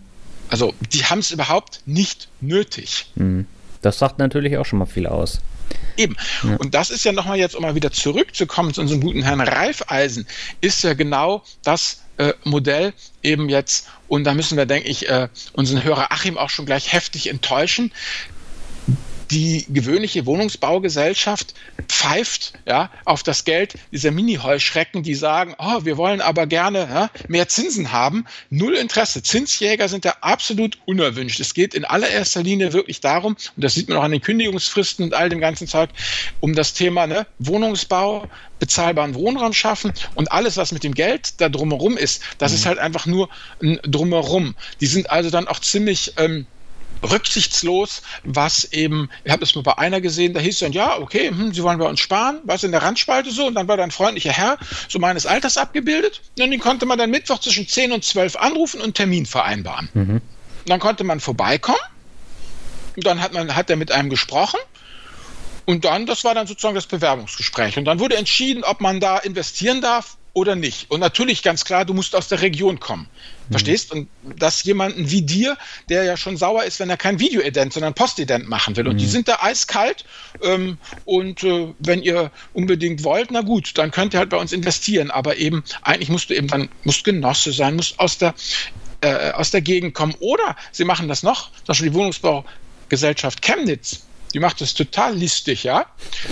Also 0.50 0.74
die 0.92 1.06
haben 1.06 1.20
es 1.20 1.32
überhaupt 1.32 1.82
nicht 1.86 2.28
nötig. 2.42 3.08
Mhm. 3.16 3.48
Das 3.82 3.98
sagt 3.98 4.20
natürlich 4.20 4.58
auch 4.58 4.66
schon 4.66 4.80
mal 4.80 4.86
viel 4.86 5.08
aus. 5.08 5.40
Eben. 5.96 6.18
Ja. 6.44 6.58
Und 6.58 6.76
das 6.76 6.90
ist 6.90 7.06
ja 7.06 7.14
nochmal 7.14 7.38
jetzt, 7.38 7.56
um 7.56 7.62
mal 7.62 7.76
wieder 7.76 7.92
zurückzukommen 7.92 8.74
zu 8.74 8.82
unserem 8.82 9.02
guten 9.02 9.24
Herrn 9.24 9.40
Reifeisen, 9.40 10.28
ist 10.60 10.84
ja 10.84 10.94
genau 10.94 11.44
das 11.64 12.02
äh, 12.18 12.34
Modell 12.44 12.94
eben 13.24 13.50
jetzt, 13.50 13.88
und 14.08 14.26
da 14.26 14.34
müssen 14.34 14.58
wir, 14.58 14.66
denke 14.66 14.90
ich, 14.90 15.10
äh, 15.10 15.30
unseren 15.54 15.84
Hörer 15.84 16.12
Achim 16.12 16.38
auch 16.38 16.50
schon 16.50 16.66
gleich 16.66 16.92
heftig 16.92 17.30
enttäuschen 17.30 17.92
die 19.32 19.66
gewöhnliche 19.70 20.26
Wohnungsbaugesellschaft 20.26 21.54
pfeift 21.88 22.54
ja, 22.66 22.92
auf 23.06 23.24
das 23.24 23.46
Geld 23.46 23.76
dieser 23.92 24.12
Mini-Heuschrecken, 24.12 25.04
die 25.04 25.16
sagen, 25.16 25.56
oh, 25.58 25.86
wir 25.86 25.98
wollen 25.98 26.20
aber 26.20 26.48
gerne 26.48 26.80
ja, 26.80 27.10
mehr 27.30 27.48
Zinsen 27.48 27.92
haben. 27.94 28.26
Null 28.50 28.76
Interesse. 28.76 29.24
Zinsjäger 29.24 29.88
sind 29.88 30.04
da 30.04 30.16
absolut 30.22 30.78
unerwünscht. 30.86 31.40
Es 31.40 31.54
geht 31.54 31.74
in 31.74 31.86
allererster 31.86 32.44
Linie 32.44 32.74
wirklich 32.74 33.00
darum, 33.00 33.34
und 33.34 33.64
das 33.64 33.74
sieht 33.74 33.88
man 33.88 33.98
auch 33.98 34.04
an 34.04 34.12
den 34.12 34.22
Kündigungsfristen 34.22 35.06
und 35.06 35.14
all 35.14 35.30
dem 35.30 35.40
ganzen 35.40 35.68
Zeug, 35.68 35.90
um 36.42 36.54
das 36.54 36.74
Thema 36.74 37.08
ne, 37.08 37.26
Wohnungsbau, 37.40 38.28
bezahlbaren 38.60 39.16
Wohnraum 39.16 39.54
schaffen 39.54 39.94
und 40.14 40.32
alles, 40.32 40.58
was 40.58 40.72
mit 40.72 40.84
dem 40.84 40.94
Geld 40.94 41.42
da 41.42 41.50
drumherum 41.50 41.98
ist, 41.98 42.22
das 42.38 42.52
mhm. 42.52 42.58
ist 42.58 42.66
halt 42.66 42.80
einfach 42.80 43.06
nur 43.06 43.30
ein 43.64 43.80
Drumherum. 43.84 44.56
Die 44.82 44.88
sind 44.88 45.10
also 45.10 45.30
dann 45.30 45.48
auch 45.48 45.60
ziemlich... 45.60 46.14
Ähm, 46.18 46.46
rücksichtslos, 47.04 48.02
was 48.24 48.66
eben, 48.66 49.10
ich 49.24 49.32
habe 49.32 49.44
es 49.44 49.56
nur 49.56 49.64
bei 49.64 49.78
einer 49.78 50.02
gesehen, 50.02 50.34
da 50.34 50.40
hieß 50.40 50.60
dann, 50.60 50.72
ja, 50.72 51.00
okay, 51.00 51.30
hm, 51.30 51.54
Sie 51.54 51.64
wollen 51.64 51.80
bei 51.80 51.88
uns 51.88 52.00
sparen, 52.00 52.40
was 52.44 52.64
in 52.64 52.72
der 52.72 52.84
Randspalte 52.84 53.32
so, 53.32 53.48
und 53.48 53.56
dann 53.56 53.68
war 53.68 53.78
da 53.78 53.84
ein 53.84 53.92
freundlicher 53.92 54.32
Herr, 54.32 54.58
so 54.88 55.00
meines 55.00 55.26
Alters 55.26 55.58
abgebildet, 55.58 56.22
und 56.40 56.52
den 56.52 56.60
konnte 56.60 56.86
man 56.86 56.98
dann 56.98 57.10
Mittwoch 57.10 57.40
zwischen 57.40 57.68
10 57.68 57.92
und 57.92 58.04
12 58.04 58.36
anrufen 58.36 58.78
und 58.78 58.84
einen 58.84 58.94
Termin 58.94 59.26
vereinbaren. 59.26 59.90
Mhm. 59.94 60.22
Dann 60.66 60.80
konnte 60.80 61.04
man 61.04 61.20
vorbeikommen, 61.20 61.80
dann 62.98 63.22
hat, 63.22 63.34
man, 63.34 63.56
hat 63.56 63.70
er 63.70 63.76
mit 63.76 63.92
einem 63.92 64.10
gesprochen, 64.10 64.60
und 65.66 65.86
dann, 65.86 66.06
das 66.06 66.24
war 66.24 66.34
dann 66.34 66.48
sozusagen 66.48 66.76
das 66.76 66.88
Bewerbungsgespräch. 66.88 67.78
Und 67.78 67.86
dann 67.86 68.00
wurde 68.00 68.18
entschieden, 68.18 68.64
ob 68.64 68.82
man 68.82 69.00
da 69.00 69.18
investieren 69.20 69.80
darf 69.80 70.18
oder 70.34 70.56
nicht. 70.56 70.90
Und 70.90 71.02
natürlich 71.02 71.44
ganz 71.44 71.66
klar, 71.66 71.84
du 71.84 71.94
musst 71.94 72.16
aus 72.16 72.30
der 72.30 72.42
Region 72.42 72.80
kommen. 72.80 73.08
Mhm. 73.48 73.52
Verstehst? 73.52 73.92
Und 73.92 74.08
das 74.38 74.64
jemanden 74.64 75.12
wie 75.12 75.22
dir, 75.22 75.58
der 75.90 76.04
ja 76.04 76.16
schon 76.16 76.38
sauer 76.38 76.64
ist, 76.64 76.80
wenn 76.80 76.90
er 76.90 76.98
kein 76.98 77.20
Video-Ident, 77.20 77.74
sondern 77.74 77.94
Post-Ident 77.94 78.48
machen 78.48 78.76
will. 78.78 78.88
Und 78.88 78.96
mhm. 78.96 79.00
die 79.00 79.08
sind 79.08 79.28
da 79.28 79.40
eiskalt. 79.42 80.06
Ähm, 80.42 80.78
und 81.06 81.44
äh, 81.44 81.68
wenn 81.80 82.02
ihr 82.02 82.32
unbedingt 82.54 83.04
wollt, 83.04 83.32
na 83.32 83.42
gut, 83.42 83.78
dann 83.78 83.92
könnt 83.92 84.14
ihr 84.14 84.20
halt 84.20 84.30
bei 84.30 84.38
uns 84.38 84.54
investieren. 84.54 85.12
Aber 85.12 85.38
eben, 85.38 85.64
eigentlich 85.82 86.10
musst 86.10 86.30
du 86.30 86.34
eben 86.34 86.48
dann, 86.48 86.70
musst 86.84 87.04
Genosse 87.04 87.52
sein, 87.52 87.76
musst 87.76 88.00
aus 88.00 88.18
der, 88.18 88.34
äh, 89.02 89.32
aus 89.32 89.52
der 89.52 89.62
Gegend 89.62 89.94
kommen. 89.94 90.16
Oder 90.20 90.56
sie 90.72 90.86
machen 90.86 91.10
das 91.10 91.24
noch, 91.24 91.52
zum 91.52 91.66
Beispiel 91.68 91.90
die 91.90 91.96
Wohnungsbaugesellschaft 91.96 93.42
Chemnitz. 93.42 94.04
Die 94.34 94.40
macht 94.40 94.62
das 94.62 94.74
total 94.74 95.14
listig, 95.18 95.64
ja. 95.64 95.88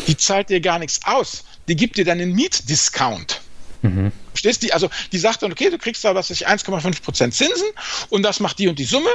Die 0.07 0.15
zahlt 0.15 0.49
dir 0.49 0.61
gar 0.61 0.79
nichts 0.79 1.01
aus. 1.03 1.43
Die 1.67 1.75
gibt 1.75 1.97
dir 1.97 2.05
dann 2.05 2.21
einen 2.21 2.33
Mietdiscount. 2.33 3.41
Mhm. 3.81 4.11
Verstehst 4.31 4.63
du? 4.63 4.73
Also 4.73 4.89
die 5.11 5.19
sagt 5.19 5.41
dann, 5.41 5.51
okay, 5.51 5.69
du 5.69 5.77
kriegst 5.77 6.03
da 6.03 6.15
was 6.15 6.29
ich 6.29 6.47
1,5 6.47 7.01
Prozent 7.01 7.33
Zinsen 7.33 7.67
und 8.09 8.23
das 8.23 8.39
macht 8.39 8.59
die 8.59 8.67
und 8.67 8.77
die 8.77 8.85
Summe 8.85 9.09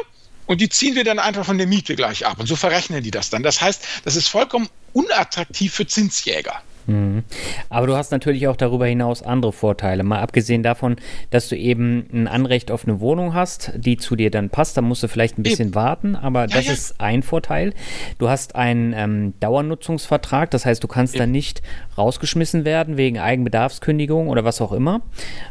und 0.46 0.61
die 0.61 0.68
ziehen 0.68 0.94
wir 0.94 1.05
dann 1.05 1.18
einfach 1.18 1.44
von 1.44 1.59
der 1.59 1.66
Miete 1.66 1.94
gleich 1.94 2.27
ab 2.27 2.38
und 2.38 2.46
so 2.46 2.57
verrechnen 2.57 3.03
die 3.03 3.11
das 3.11 3.31
dann. 3.31 3.42
Das 3.42 3.61
heißt, 3.61 3.83
das 4.05 4.16
ist 4.16 4.29
vollkommen 4.29 4.68
unattraktiv 4.92 5.74
für 5.74 5.87
Zinsjäger. 5.87 6.62
Mhm. 6.87 7.25
Aber 7.68 7.87
du 7.87 7.97
hast 7.97 8.12
natürlich 8.12 8.49
auch 8.49 8.57
darüber 8.57 8.87
hinaus 8.87 9.23
andere 9.23 9.53
Vorteile. 9.53 10.03
Mal 10.03 10.20
abgesehen 10.20 10.62
davon, 10.62 10.97
dass 11.31 11.49
du 11.49 11.57
eben 11.57 12.07
ein 12.12 12.29
Anrecht 12.29 12.70
auf 12.70 12.85
eine 12.85 13.01
Wohnung 13.01 13.35
hast, 13.35 13.73
die 13.77 13.97
zu 13.97 14.16
dir 14.16 14.31
dann 14.31 14.51
passt. 14.51 14.77
Da 14.77 14.83
musst 14.83 15.03
du 15.03 15.09
vielleicht 15.09 15.38
ein 15.38 15.42
bisschen 15.42 15.68
eben. 15.68 15.75
warten, 15.75 16.16
aber 16.16 16.42
ja, 16.42 16.47
das 16.49 16.66
ja. 16.66 16.73
ist 16.73 17.01
ein 17.01 17.23
Vorteil. 17.23 17.75
Du 18.18 18.29
hast 18.29 18.55
einen 18.55 18.92
ähm, 18.92 19.35
Dauernutzungsvertrag, 19.40 20.51
das 20.51 20.66
heißt, 20.66 20.83
du 20.83 20.88
kannst 20.88 21.14
eben. 21.14 21.20
dann 21.20 21.31
nicht 21.31 21.62
rausgeschmissen 21.97 22.64
werden 22.64 22.97
wegen 22.97 23.18
Eigenbedarfskündigung 23.18 24.29
oder 24.29 24.44
was 24.44 24.61
auch 24.61 24.73
immer. 24.73 25.03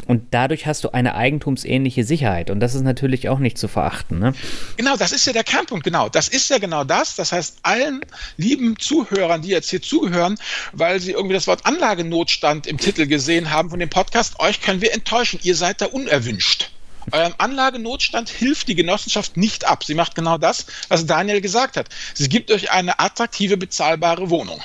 Und 0.08 0.28
dadurch 0.32 0.68
hast 0.68 0.84
du 0.84 0.90
eine 0.90 1.16
eigentumsähnliche 1.16 2.04
Sicherheit. 2.04 2.50
Und 2.50 2.60
das 2.60 2.76
ist 2.76 2.84
natürlich 2.84 3.30
auch 3.30 3.40
nicht 3.40 3.58
zu 3.58 3.68
verachten. 3.68 4.20
Ne? 4.20 4.34
Genau, 4.78 4.96
das 4.98 5.12
ist 5.12 5.26
ja 5.26 5.34
der 5.34 5.44
Kernpunkt. 5.44 5.84
Genau, 5.84 6.10
das 6.10 6.28
ist 6.28 6.50
ja 6.50 6.58
genau 6.58 6.84
das. 6.84 7.16
Das 7.16 7.32
heißt, 7.32 7.58
allen 7.64 8.02
lieben 8.38 8.78
Zuhörern, 8.78 9.42
die 9.42 9.50
jetzt 9.50 9.70
hier 9.70 9.82
zugehören, 9.82 10.36
weil 10.74 11.00
sie 11.00 11.14
irgendwie 11.24 11.36
das 11.36 11.48
Wort 11.48 11.66
Anlagenotstand 11.66 12.68
im 12.68 12.78
Titel 12.78 13.08
gesehen 13.08 13.52
haben 13.52 13.70
von 13.70 13.80
dem 13.80 13.90
Podcast, 13.90 14.40
euch 14.40 14.62
können 14.62 14.82
wir 14.82 14.94
enttäuschen. 14.94 15.40
Ihr 15.44 15.56
seid 15.56 15.80
da 15.80 15.86
unerwünscht. 15.86 16.70
Eurem 17.12 17.34
Anlagenotstand 17.38 18.30
hilft 18.30 18.68
die 18.68 18.76
Genossenschaft 18.76 19.38
nicht 19.38 19.66
ab. 19.66 19.84
Sie 19.84 19.94
macht 19.94 20.16
genau 20.16 20.38
das, 20.38 20.66
was 20.90 21.06
Daniel 21.06 21.42
gesagt 21.42 21.78
hat. 21.78 21.88
Sie 22.14 22.30
gibt 22.30 22.52
euch 22.52 22.72
eine 22.72 23.00
attraktive, 23.00 23.58
bezahlbare 23.58 24.30
Wohnung. 24.30 24.62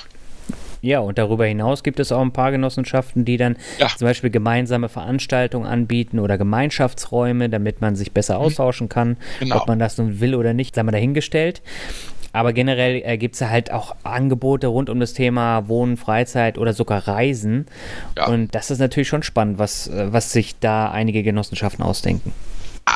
Ja, 0.81 0.99
und 0.99 1.17
darüber 1.17 1.45
hinaus 1.45 1.83
gibt 1.83 1.99
es 1.99 2.11
auch 2.11 2.21
ein 2.21 2.31
paar 2.31 2.51
Genossenschaften, 2.51 3.25
die 3.25 3.35
dann 3.35 3.57
ja. 3.77 3.87
zum 3.87 4.07
Beispiel 4.07 4.29
gemeinsame 4.29 4.87
Veranstaltungen 4.87 5.65
anbieten 5.65 6.19
oder 6.19 6.37
Gemeinschaftsräume, 6.37 7.49
damit 7.49 7.81
man 7.81 7.95
sich 7.97 8.13
besser 8.13 8.39
mhm. 8.39 8.45
austauschen 8.45 8.87
kann. 8.89 9.17
Genau. 9.39 9.57
Ob 9.57 9.67
man 9.67 9.79
das 9.79 9.97
nun 9.97 10.21
will 10.21 10.35
oder 10.35 10.53
nicht, 10.53 10.75
sei 10.75 10.83
mal 10.83 10.91
dahingestellt. 10.91 11.61
Aber 12.31 12.53
generell 12.53 13.01
äh, 13.03 13.17
gibt 13.17 13.35
es 13.35 13.41
halt 13.41 13.71
auch 13.71 13.95
Angebote 14.03 14.67
rund 14.67 14.89
um 14.89 14.99
das 14.99 15.13
Thema 15.13 15.67
Wohnen, 15.67 15.97
Freizeit 15.97 16.57
oder 16.57 16.73
sogar 16.73 17.07
Reisen. 17.07 17.65
Ja. 18.17 18.27
Und 18.27 18.53
das 18.53 18.71
ist 18.71 18.79
natürlich 18.79 19.07
schon 19.07 19.23
spannend, 19.23 19.57
was, 19.57 19.87
äh, 19.87 20.13
was 20.13 20.31
sich 20.31 20.59
da 20.59 20.91
einige 20.91 21.23
Genossenschaften 21.23 21.83
ausdenken. 21.83 22.33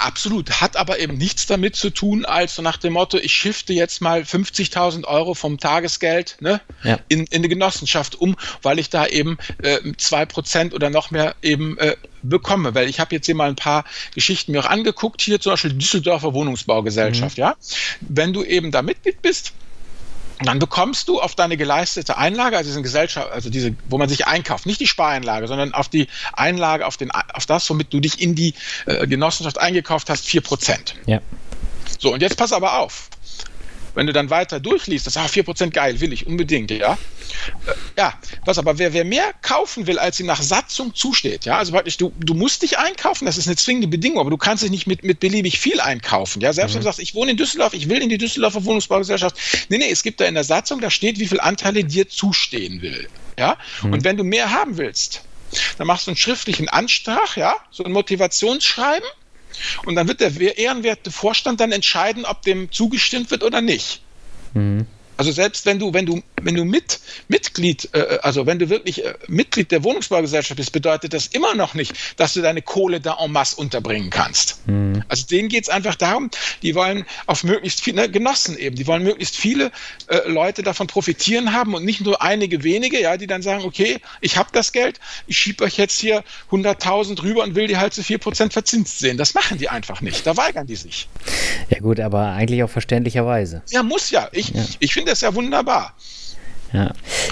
Absolut, 0.01 0.61
hat 0.61 0.75
aber 0.75 0.99
eben 0.99 1.17
nichts 1.17 1.45
damit 1.45 1.75
zu 1.75 1.89
tun, 1.89 2.25
als 2.25 2.55
so 2.55 2.61
nach 2.61 2.77
dem 2.77 2.93
Motto, 2.93 3.17
ich 3.17 3.33
shifte 3.33 3.73
jetzt 3.73 4.01
mal 4.01 4.21
50.000 4.21 5.05
Euro 5.05 5.33
vom 5.33 5.59
Tagesgeld 5.59 6.37
ne, 6.39 6.61
ja. 6.83 6.99
in, 7.09 7.25
in 7.25 7.37
eine 7.37 7.49
Genossenschaft 7.49 8.15
um, 8.15 8.35
weil 8.61 8.79
ich 8.79 8.89
da 8.89 9.05
eben 9.05 9.37
äh, 9.61 9.77
2% 9.77 10.73
oder 10.73 10.89
noch 10.89 11.11
mehr 11.11 11.35
eben 11.41 11.77
äh, 11.77 11.95
bekomme. 12.23 12.73
Weil 12.73 12.89
ich 12.89 12.99
habe 12.99 13.13
jetzt 13.15 13.27
hier 13.27 13.35
mal 13.35 13.49
ein 13.49 13.55
paar 13.55 13.85
Geschichten 14.15 14.51
mir 14.51 14.61
auch 14.61 14.69
angeguckt, 14.69 15.21
hier 15.21 15.39
zum 15.39 15.53
Beispiel 15.53 15.73
Düsseldorfer 15.73 16.33
Wohnungsbaugesellschaft. 16.33 17.37
Mhm. 17.37 17.41
Ja? 17.41 17.55
Wenn 18.01 18.33
du 18.33 18.43
eben 18.43 18.71
da 18.71 18.81
Mitglied 18.81 19.21
bist, 19.21 19.53
dann 20.45 20.59
bekommst 20.59 21.07
du 21.07 21.21
auf 21.21 21.35
deine 21.35 21.57
geleistete 21.57 22.17
Einlage, 22.17 22.57
also 22.57 22.69
diese 22.69 22.81
Gesellschaft, 22.81 23.31
also 23.31 23.49
diese, 23.49 23.75
wo 23.89 23.97
man 23.97 24.09
sich 24.09 24.27
einkauft, 24.27 24.65
nicht 24.65 24.79
die 24.79 24.87
Spareinlage, 24.87 25.47
sondern 25.47 25.73
auf 25.73 25.89
die 25.89 26.07
Einlage, 26.33 26.85
auf, 26.85 26.97
den, 26.97 27.11
auf 27.11 27.45
das, 27.45 27.69
womit 27.69 27.93
du 27.93 27.99
dich 27.99 28.21
in 28.21 28.35
die 28.35 28.53
äh, 28.85 29.07
Genossenschaft 29.07 29.59
eingekauft 29.59 30.09
hast, 30.09 30.25
4%. 30.27 30.93
Ja. 31.05 31.21
So, 31.99 32.13
und 32.13 32.21
jetzt 32.21 32.37
pass 32.37 32.51
aber 32.51 32.79
auf 32.79 33.09
wenn 33.95 34.07
du 34.07 34.13
dann 34.13 34.29
weiter 34.29 34.59
durchliest, 34.59 35.07
das 35.07 35.15
ist 35.15 35.21
ah, 35.21 35.25
4% 35.25 35.69
geil, 35.71 35.99
will 35.99 36.13
ich 36.13 36.27
unbedingt, 36.27 36.71
ja. 36.71 36.93
Äh, 37.65 37.71
ja, 37.97 38.13
was 38.45 38.57
aber, 38.57 38.77
wer, 38.77 38.93
wer 38.93 39.05
mehr 39.05 39.33
kaufen 39.41 39.87
will, 39.87 39.99
als 39.99 40.19
ihm 40.19 40.25
nach 40.25 40.41
Satzung 40.41 40.95
zusteht, 40.95 41.45
ja, 41.45 41.57
also 41.57 41.71
praktisch, 41.71 41.97
du, 41.97 42.11
du 42.19 42.33
musst 42.33 42.61
dich 42.63 42.77
einkaufen, 42.77 43.25
das 43.25 43.37
ist 43.37 43.47
eine 43.47 43.55
zwingende 43.55 43.87
Bedingung, 43.87 44.19
aber 44.19 44.29
du 44.29 44.37
kannst 44.37 44.63
dich 44.63 44.71
nicht 44.71 44.87
mit, 44.87 45.03
mit 45.03 45.19
beliebig 45.19 45.59
viel 45.59 45.79
einkaufen, 45.79 46.41
ja. 46.41 46.53
Selbst 46.53 46.71
mhm. 46.71 46.75
wenn 46.75 46.81
du 46.81 46.85
sagst, 46.85 46.99
ich 46.99 47.15
wohne 47.15 47.31
in 47.31 47.37
Düsseldorf, 47.37 47.73
ich 47.73 47.89
will 47.89 48.01
in 48.01 48.09
die 48.09 48.17
Düsseldorfer 48.17 48.65
Wohnungsbaugesellschaft. 48.65 49.37
Nee, 49.69 49.77
nee, 49.77 49.89
es 49.89 50.03
gibt 50.03 50.19
da 50.19 50.25
in 50.25 50.33
der 50.33 50.43
Satzung, 50.43 50.81
da 50.81 50.89
steht, 50.89 51.19
wie 51.19 51.27
viel 51.27 51.39
Anteile 51.39 51.83
dir 51.83 52.09
zustehen 52.09 52.81
will, 52.81 53.07
ja. 53.37 53.57
Mhm. 53.81 53.93
Und 53.93 54.03
wenn 54.03 54.17
du 54.17 54.23
mehr 54.23 54.51
haben 54.51 54.77
willst, 54.77 55.21
dann 55.77 55.87
machst 55.87 56.07
du 56.07 56.11
einen 56.11 56.17
schriftlichen 56.17 56.69
Antrag, 56.69 57.37
ja, 57.37 57.55
so 57.71 57.83
ein 57.83 57.91
Motivationsschreiben, 57.91 59.07
und 59.85 59.95
dann 59.95 60.07
wird 60.07 60.19
der 60.19 60.57
ehrenwerte 60.57 61.11
Vorstand 61.11 61.59
dann 61.59 61.71
entscheiden, 61.71 62.25
ob 62.25 62.41
dem 62.41 62.71
zugestimmt 62.71 63.31
wird 63.31 63.43
oder 63.43 63.61
nicht. 63.61 64.01
Mhm. 64.53 64.85
Also 65.17 65.31
selbst 65.31 65.65
wenn 65.65 65.79
du, 65.79 65.93
wenn 65.93 66.05
du, 66.05 66.23
wenn 66.41 66.55
du 66.55 66.65
mit, 66.65 66.99
Mitglied, 67.27 67.89
äh, 67.93 68.19
also 68.21 68.45
wenn 68.45 68.59
du 68.59 68.69
wirklich 68.69 69.05
äh, 69.05 69.13
Mitglied 69.27 69.71
der 69.71 69.83
Wohnungsbaugesellschaft 69.83 70.57
bist, 70.57 70.71
bedeutet 70.71 71.13
das 71.13 71.27
immer 71.27 71.55
noch 71.55 71.73
nicht, 71.73 71.93
dass 72.17 72.33
du 72.33 72.41
deine 72.41 72.61
Kohle 72.61 72.99
da 72.99 73.17
en 73.19 73.31
masse 73.31 73.55
unterbringen 73.55 74.09
kannst. 74.09 74.67
Mhm. 74.67 75.03
Also 75.07 75.25
denen 75.27 75.49
geht 75.49 75.63
es 75.63 75.69
einfach 75.69 75.95
darum, 75.95 76.29
die 76.61 76.75
wollen 76.75 77.05
auf 77.27 77.43
möglichst 77.43 77.81
viele 77.81 78.01
ne, 78.01 78.09
Genossen 78.09 78.57
eben, 78.57 78.75
die 78.75 78.87
wollen 78.87 79.03
möglichst 79.03 79.35
viele 79.35 79.71
äh, 80.07 80.27
Leute 80.27 80.63
davon 80.63 80.87
profitieren 80.87 81.53
haben 81.53 81.75
und 81.75 81.85
nicht 81.85 82.01
nur 82.01 82.21
einige 82.21 82.63
wenige, 82.63 82.99
ja, 82.99 83.17
die 83.17 83.27
dann 83.27 83.41
sagen, 83.41 83.63
okay, 83.63 83.99
ich 84.21 84.37
habe 84.37 84.49
das 84.51 84.71
Geld, 84.71 84.99
ich 85.27 85.37
schiebe 85.37 85.63
euch 85.63 85.77
jetzt 85.77 85.99
hier 85.99 86.23
100.000 86.51 87.21
rüber 87.21 87.43
und 87.43 87.55
will 87.55 87.67
die 87.67 87.77
halt 87.77 87.93
zu 87.93 88.01
4% 88.01 88.51
verzinst 88.51 88.99
sehen. 88.99 89.17
Das 89.17 89.33
machen 89.33 89.57
die 89.57 89.69
einfach 89.69 90.01
nicht. 90.01 90.25
Da 90.25 90.35
weigern 90.37 90.67
die 90.67 90.75
sich. 90.75 91.07
Ja 91.69 91.79
gut, 91.79 91.99
aber 91.99 92.31
eigentlich 92.31 92.63
auch 92.63 92.69
verständlicherweise. 92.69 93.61
Ja, 93.69 93.83
muss 93.83 94.09
ja. 94.11 94.29
Ich, 94.31 94.49
ja. 94.49 94.65
ich 94.79 94.93
finde 94.93 95.02
finde 95.03 95.11
das 95.11 95.21
ja 95.21 95.35
wunderbar. 95.35 95.93
Ja. 96.71 96.91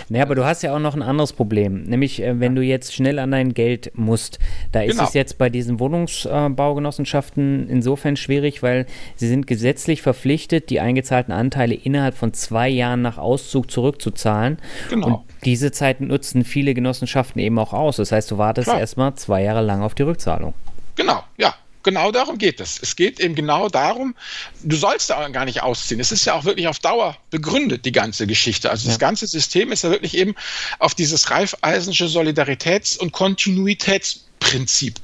Naja, 0.10 0.26
aber 0.26 0.36
du 0.36 0.46
hast 0.46 0.62
ja 0.62 0.76
auch 0.76 0.80
noch 0.80 0.94
ein 0.94 1.02
anderes 1.02 1.34
Problem, 1.34 1.84
nämlich 1.86 2.22
äh, 2.22 2.40
wenn 2.40 2.54
du 2.54 2.62
jetzt 2.62 2.94
schnell 2.94 3.18
an 3.18 3.32
dein 3.32 3.56
Geld 3.56 3.92
musst. 3.96 4.38
Da 4.72 4.82
ist 4.82 4.98
genau. 4.98 5.06
es 5.06 5.16
jetzt 5.16 5.40
bei 5.40 5.50
diesen 5.50 5.80
Wohnungsbaugenossenschaften 5.80 7.68
insofern 7.68 8.18
schwierig, 8.18 8.62
weil 8.62 8.86
sie 9.16 9.28
sind 9.28 9.48
gesetzlich 9.48 10.04
verpflichtet, 10.04 10.70
die 10.70 10.80
eingezahlten 10.80 11.34
Anteile 11.34 11.74
innerhalb 11.74 12.16
von 12.16 12.34
zwei 12.34 12.70
Jahren 12.70 13.02
nach 13.02 13.18
Auszug 13.18 13.72
zurückzuzahlen. 13.72 14.60
Genau. 14.92 15.08
Und 15.08 15.20
diese 15.44 15.72
Zeit 15.72 16.02
nutzen 16.02 16.44
viele 16.44 16.76
Genossenschaften 16.76 17.42
eben 17.42 17.58
auch 17.58 17.74
aus. 17.74 17.96
Das 17.96 18.12
heißt, 18.12 18.30
du 18.30 18.38
wartest 18.38 18.68
erstmal 18.68 19.16
zwei 19.16 19.42
Jahre 19.42 19.62
lang 19.62 19.82
auf 19.82 19.96
die 19.96 20.04
Rückzahlung. 20.04 20.54
Genau, 20.96 21.24
ja. 21.38 21.56
Genau 21.84 22.12
darum 22.12 22.38
geht 22.38 22.60
es. 22.60 22.80
Es 22.82 22.96
geht 22.96 23.20
eben 23.20 23.36
genau 23.36 23.70
darum, 23.70 24.16
du 24.64 24.76
sollst 24.76 25.10
da 25.10 25.28
gar 25.30 25.46
nicht 25.46 25.64
ausziehen. 25.64 26.00
Es 26.00 26.12
ist 26.12 26.26
ja 26.26 26.34
auch 26.34 26.46
wirklich 26.46 26.68
auf 26.68 26.80
Dauer 26.80 27.18
begründet, 27.30 27.86
die 27.86 27.92
ganze 27.92 28.28
Geschichte. 28.28 28.70
Also 28.70 28.86
ja. 28.86 28.92
das 28.92 29.00
ganze 29.00 29.28
System 29.28 29.72
ist 29.72 29.84
ja 29.84 29.90
wirklich 29.90 30.18
eben 30.18 30.36
auf 30.80 30.94
dieses 30.94 31.32
Reifeisensche 31.32 32.06
Solidaritäts- 32.06 32.98
und 32.98 33.12
Kontinuitätsprinzip 33.12 34.96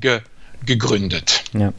ge 0.00 0.20
gegründet. 0.66 1.42
Ja. 1.54 1.72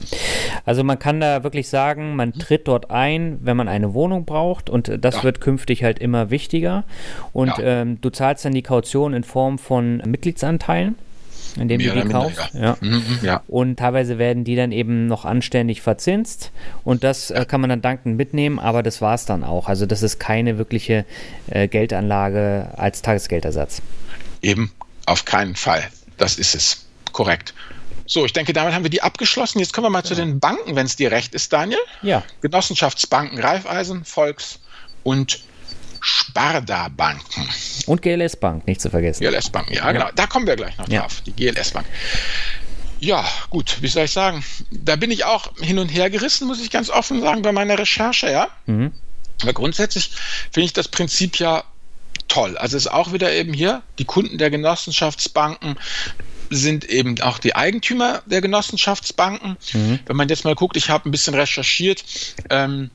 Also 0.66 0.84
man 0.84 0.98
kann 0.98 1.20
da 1.20 1.44
wirklich 1.44 1.70
sagen, 1.70 2.16
man 2.16 2.34
tritt 2.34 2.68
dort 2.68 2.90
ein, 2.90 3.38
wenn 3.44 3.56
man 3.56 3.68
eine 3.68 3.94
Wohnung 3.94 4.26
braucht 4.26 4.72
und 4.72 4.92
das 5.00 5.18
ja. 5.18 5.24
wird 5.24 5.40
künftig 5.40 5.84
halt 5.84 6.00
immer 6.00 6.32
wichtiger. 6.32 6.84
Und 7.32 7.56
ja. 7.60 7.82
ähm, 7.82 8.02
du 8.02 8.10
zahlst 8.10 8.44
dann 8.44 8.54
die 8.54 8.64
Kaution 8.64 9.14
in 9.14 9.24
Form 9.24 9.60
von 9.60 9.98
Mitgliedsanteilen 9.98 10.96
indem 11.58 11.82
Mehr 11.82 11.94
du 11.94 12.02
die 12.02 12.10
kaufst. 12.10 12.54
Ja. 12.54 12.78
Mhm, 12.82 13.20
ja. 13.22 13.44
Und 13.48 13.78
teilweise 13.78 14.18
werden 14.18 14.44
die 14.44 14.56
dann 14.56 14.72
eben 14.72 15.08
noch 15.08 15.26
anständig 15.26 15.82
verzinst 15.82 16.52
und 16.84 17.04
das 17.04 17.32
äh, 17.32 17.46
kann 17.48 17.62
man 17.62 17.70
dann 17.70 17.82
dankend 17.82 18.18
mitnehmen, 18.18 18.60
aber 18.60 18.84
das 18.84 19.02
war 19.02 19.16
es 19.16 19.26
dann 19.26 19.44
auch. 19.44 19.68
Also 19.68 19.86
das 19.86 20.04
ist 20.04 20.20
keine 20.20 20.58
wirkliche 20.58 21.06
äh, 21.48 21.68
Geldanlage 21.68 22.70
als 22.78 23.02
Tagesgeldersatz. 23.02 23.82
Eben, 24.42 24.72
auf 25.06 25.26
keinen 25.26 25.56
Fall. 25.56 25.84
Das 26.18 26.38
ist 26.38 26.56
es. 26.56 26.86
Korrekt. 27.12 27.54
So, 28.06 28.26
ich 28.26 28.34
denke, 28.34 28.54
damit 28.54 28.74
haben 28.74 28.84
wir 28.84 28.90
die 28.90 29.02
abgeschlossen. 29.02 29.60
Jetzt 29.60 29.74
kommen 29.74 29.86
wir 29.86 29.90
mal 29.90 30.00
ja. 30.00 30.04
zu 30.04 30.16
den 30.16 30.40
Banken, 30.40 30.76
wenn 30.76 30.86
es 30.86 30.96
dir 30.96 31.12
recht 31.12 31.34
ist, 31.34 31.54
Daniel. 31.54 31.80
Ja. 32.02 32.24
Genossenschaftsbanken, 32.42 33.40
Raiffeisen, 33.40 34.04
Volks 34.04 34.60
und 35.04 35.42
Sparda-Banken. 36.02 37.48
Und 37.86 38.02
GLS 38.02 38.36
Bank, 38.36 38.68
nicht 38.68 38.82
zu 38.82 38.90
vergessen. 38.90 39.24
GLS 39.24 39.50
Bank, 39.50 39.70
ja, 39.70 39.86
ja, 39.86 39.92
genau. 39.92 40.10
Da 40.16 40.28
kommen 40.28 40.48
wir 40.48 40.56
gleich 40.56 40.78
noch 40.78 40.90
ja. 40.90 41.02
drauf, 41.02 41.22
die 41.22 41.32
GLS 41.32 41.72
Bank. 41.72 41.86
Ja, 43.00 43.26
gut, 43.50 43.78
wie 43.82 43.88
soll 43.88 44.06
ich 44.06 44.12
sagen? 44.12 44.44
Da 44.70 44.96
bin 44.96 45.10
ich 45.10 45.26
auch 45.26 45.58
hin 45.58 45.80
und 45.80 45.90
her 45.90 46.10
gerissen, 46.10 46.48
muss 46.48 46.62
ich 46.62 46.70
ganz 46.70 46.90
offen 46.90 47.22
sagen, 47.22 47.42
bei 47.42 47.52
meiner 47.52 47.78
Recherche, 47.80 48.30
ja. 48.30 48.48
Mhm. 48.66 48.92
Aber 49.42 49.54
grundsätzlich 49.54 50.12
finde 50.52 50.66
ich 50.66 50.74
das 50.74 50.88
Prinzip 50.88 51.38
ja 51.40 51.64
toll. 52.28 52.58
Also 52.58 52.78
ist 52.78 52.92
auch 52.92 53.12
wieder 53.12 53.32
eben 53.34 53.54
hier, 53.54 53.82
die 53.98 54.06
Kunden 54.06 54.38
der 54.38 54.50
Genossenschaftsbanken 54.50 55.78
sind 56.52 56.86
eben 56.86 57.20
auch 57.22 57.40
die 57.40 57.56
Eigentümer 57.56 58.22
der 58.26 58.42
Genossenschaftsbanken. 58.42 59.58
Mhm. 59.74 60.00
Wenn 60.06 60.16
man 60.16 60.30
jetzt 60.30 60.44
mal 60.44 60.54
guckt, 60.54 60.78
ich 60.78 60.90
habe 60.90 61.10
ein 61.10 61.12
bisschen 61.12 61.34
recherchiert, 61.34 62.04
ähm, 62.50 62.92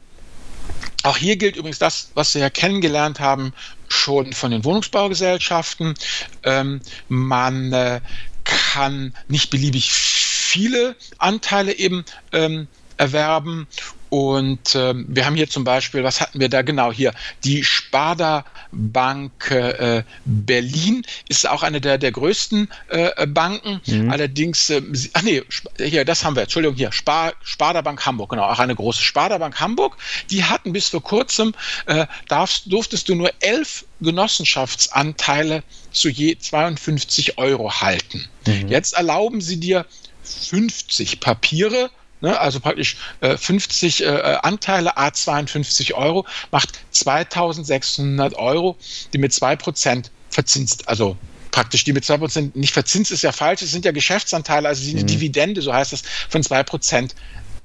auch 1.06 1.16
hier 1.16 1.36
gilt 1.36 1.56
übrigens 1.56 1.78
das, 1.78 2.10
was 2.14 2.34
wir 2.34 2.42
ja 2.42 2.50
kennengelernt 2.50 3.20
haben, 3.20 3.52
schon 3.88 4.32
von 4.32 4.50
den 4.50 4.64
Wohnungsbaugesellschaften. 4.64 5.94
Ähm, 6.42 6.80
man 7.08 7.72
äh, 7.72 8.00
kann 8.44 9.14
nicht 9.28 9.50
beliebig 9.50 9.92
viele 9.92 10.96
Anteile 11.18 11.72
eben 11.72 12.04
ähm, 12.32 12.66
erwerben 12.96 13.66
und 14.08 14.74
ähm, 14.74 15.04
wir 15.08 15.26
haben 15.26 15.34
hier 15.34 15.50
zum 15.50 15.64
Beispiel, 15.64 16.04
was 16.04 16.20
hatten 16.20 16.38
wir 16.38 16.48
da 16.48 16.62
genau 16.62 16.92
hier? 16.92 17.12
Die 17.44 17.64
Sparda 17.64 18.44
Bank 18.70 19.50
äh, 19.50 20.04
Berlin 20.24 21.02
ist 21.28 21.48
auch 21.48 21.62
eine 21.62 21.80
der, 21.80 21.98
der 21.98 22.12
größten 22.12 22.68
äh, 22.88 23.26
Banken. 23.26 23.80
Mhm. 23.86 24.10
Allerdings, 24.10 24.70
äh, 24.70 24.82
ach 25.12 25.22
nee, 25.22 25.42
hier, 25.78 26.04
das 26.04 26.24
haben 26.24 26.36
wir, 26.36 26.42
Entschuldigung, 26.42 26.76
hier, 26.76 26.92
Spar, 26.92 27.32
Sparda 27.42 27.80
Bank 27.80 28.06
Hamburg, 28.06 28.30
genau, 28.30 28.44
auch 28.44 28.58
eine 28.58 28.76
große 28.76 29.02
Sparda 29.02 29.38
Bank 29.38 29.58
Hamburg. 29.58 29.96
Die 30.30 30.44
hatten 30.44 30.72
bis 30.72 30.88
vor 30.88 31.02
kurzem, 31.02 31.54
äh, 31.86 32.06
darfst, 32.28 32.72
durftest 32.72 33.08
du 33.08 33.16
nur 33.16 33.32
elf 33.40 33.84
Genossenschaftsanteile 34.00 35.62
zu 35.90 36.08
je 36.08 36.38
52 36.38 37.38
Euro 37.38 37.80
halten. 37.80 38.28
Mhm. 38.46 38.68
Jetzt 38.68 38.94
erlauben 38.94 39.40
sie 39.40 39.58
dir 39.58 39.84
50 40.22 41.20
Papiere 41.20 41.90
Ne, 42.26 42.40
also 42.40 42.58
praktisch 42.58 42.96
äh, 43.20 43.36
50 43.36 44.02
äh, 44.02 44.08
Anteile, 44.42 44.96
A 44.96 45.12
52 45.12 45.94
Euro, 45.94 46.26
macht 46.50 46.80
2600 46.90 48.34
Euro, 48.34 48.76
die 49.12 49.18
mit 49.18 49.30
2% 49.30 50.06
verzinst, 50.28 50.88
also 50.88 51.16
praktisch 51.52 51.84
die 51.84 51.92
mit 51.92 52.02
2% 52.02 52.50
nicht 52.54 52.72
verzinst 52.72 53.12
ist 53.12 53.22
ja 53.22 53.30
falsch, 53.30 53.62
es 53.62 53.70
sind 53.70 53.84
ja 53.84 53.92
Geschäftsanteile, 53.92 54.66
also 54.66 54.82
die 54.82 54.96
mhm. 54.96 55.06
Dividende, 55.06 55.62
so 55.62 55.72
heißt 55.72 55.92
das, 55.92 56.02
von 56.28 56.42
2% 56.42 57.10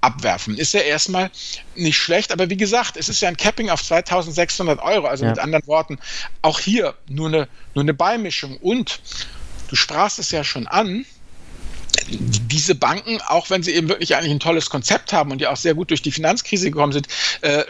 abwerfen. 0.02 0.60
Ist 0.60 0.76
ja 0.76 0.82
erstmal 0.82 1.32
nicht 1.76 1.98
schlecht, 1.98 2.32
aber 2.32 2.52
wie 2.52 2.58
gesagt, 2.58 2.98
es 2.98 3.10
ist 3.10 3.20
ja 3.20 3.30
ein 3.30 3.38
Capping 3.38 3.72
auf 3.72 3.82
2600 3.82 4.80
Euro, 4.80 5.08
also 5.08 5.24
ja. 5.24 5.32
mit 5.32 5.40
anderen 5.40 5.66
Worten, 5.66 5.98
auch 6.44 6.60
hier 6.60 6.94
nur 7.10 7.30
eine, 7.30 7.48
nur 7.74 7.84
eine 7.84 7.96
Beimischung 7.96 8.58
und 8.58 9.00
du 9.70 9.76
sprachst 9.76 10.20
es 10.20 10.30
ja 10.30 10.44
schon 10.44 10.68
an, 10.68 11.04
diese 12.08 12.76
Banken, 12.76 13.20
auch 13.28 13.50
wenn 13.50 13.64
sie 13.64 13.72
eben 13.72 13.90
wirklich 13.90 14.16
eigentlich 14.16 14.32
ein 14.32 14.40
tolles 14.40 14.70
Konzept 14.70 15.14
haben 15.14 15.32
und 15.32 15.42
ja 15.42 15.52
auch 15.52 15.58
sehr 15.58 15.74
gut 15.74 15.90
durch 15.90 16.02
die 16.02 16.12
Finanzkrise 16.12 16.72
gekommen 16.72 16.94
sind, 16.94 17.08
äh, 17.42 17.64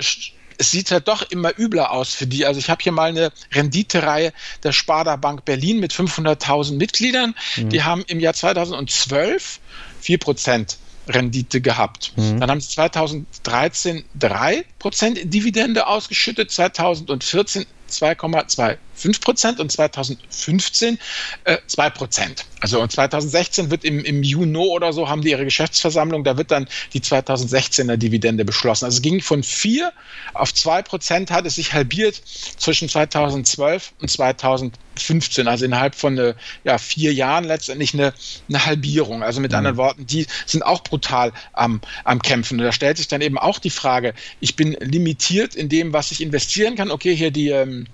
es 0.57 0.69
sieht 0.69 0.91
halt 0.91 1.07
doch 1.07 1.23
immer 1.31 1.57
übler 1.57 1.91
aus 1.91 2.13
für 2.13 2.27
die. 2.27 2.45
Also 2.45 2.59
ich 2.59 2.69
habe 2.69 2.83
hier 2.83 2.91
mal 2.91 3.09
eine 3.09 3.31
Renditereihe 3.51 4.31
der 4.61 4.71
Sparda 4.71 5.15
Bank 5.15 5.43
Berlin 5.43 5.79
mit 5.79 5.91
500.000 5.91 6.77
Mitgliedern. 6.77 7.33
Mhm. 7.57 7.69
Die 7.69 7.83
haben 7.83 8.03
im 8.07 8.19
Jahr 8.19 8.33
2012 8.33 9.59
4%. 10.03 10.77
Rendite 11.07 11.61
gehabt. 11.61 12.13
Mhm. 12.15 12.39
Dann 12.39 12.51
haben 12.51 12.61
sie 12.61 12.69
2013 12.69 14.03
3% 14.19 15.25
Dividende 15.25 15.87
ausgeschüttet, 15.87 16.51
2014 16.51 17.65
2,2 17.89 18.77
5% 18.97 19.59
und 19.59 19.71
2015 19.71 20.99
äh, 21.45 21.57
2%. 21.67 22.43
Also 22.61 22.79
und 22.79 22.91
2016 22.91 23.71
wird 23.71 23.83
im, 23.83 24.03
im 24.05 24.21
Juni 24.21 24.57
oder 24.57 24.93
so 24.93 25.09
haben 25.09 25.21
die 25.21 25.31
ihre 25.31 25.45
Geschäftsversammlung, 25.45 26.23
da 26.23 26.37
wird 26.37 26.51
dann 26.51 26.67
die 26.93 27.01
2016er 27.01 27.97
Dividende 27.97 28.45
beschlossen. 28.45 28.85
Also 28.85 28.97
es 28.97 29.01
ging 29.01 29.21
von 29.21 29.41
4 29.43 29.91
auf 30.33 30.51
2%, 30.51 31.31
hat 31.31 31.45
es 31.45 31.55
sich 31.55 31.73
halbiert 31.73 32.21
zwischen 32.57 32.87
2012 32.87 33.93
und 34.01 34.09
2015, 34.09 35.47
also 35.47 35.65
innerhalb 35.65 35.95
von 35.95 36.17
äh, 36.17 36.33
ja, 36.63 36.77
vier 36.77 37.13
Jahren 37.13 37.45
letztendlich 37.45 37.93
eine, 37.93 38.13
eine 38.47 38.65
Halbierung. 38.65 39.23
Also 39.23 39.41
mit 39.41 39.51
mhm. 39.51 39.57
anderen 39.57 39.77
Worten, 39.77 40.05
die 40.05 40.27
sind 40.45 40.63
auch 40.63 40.83
brutal 40.83 41.33
am, 41.53 41.81
am 42.03 42.21
Kämpfen. 42.21 42.59
Und 42.59 42.65
da 42.65 42.71
stellt 42.71 42.97
sich 42.97 43.07
dann 43.07 43.21
eben 43.21 43.37
auch 43.37 43.59
die 43.59 43.69
Frage, 43.69 44.13
ich 44.39 44.55
bin 44.55 44.73
limitiert 44.79 45.55
in 45.55 45.69
dem, 45.69 45.93
was 45.93 46.11
ich 46.11 46.21
investieren 46.21 46.75
kann. 46.75 46.91
Okay, 46.91 47.15
hier 47.15 47.31
die 47.31 47.49
ähm, 47.49 47.87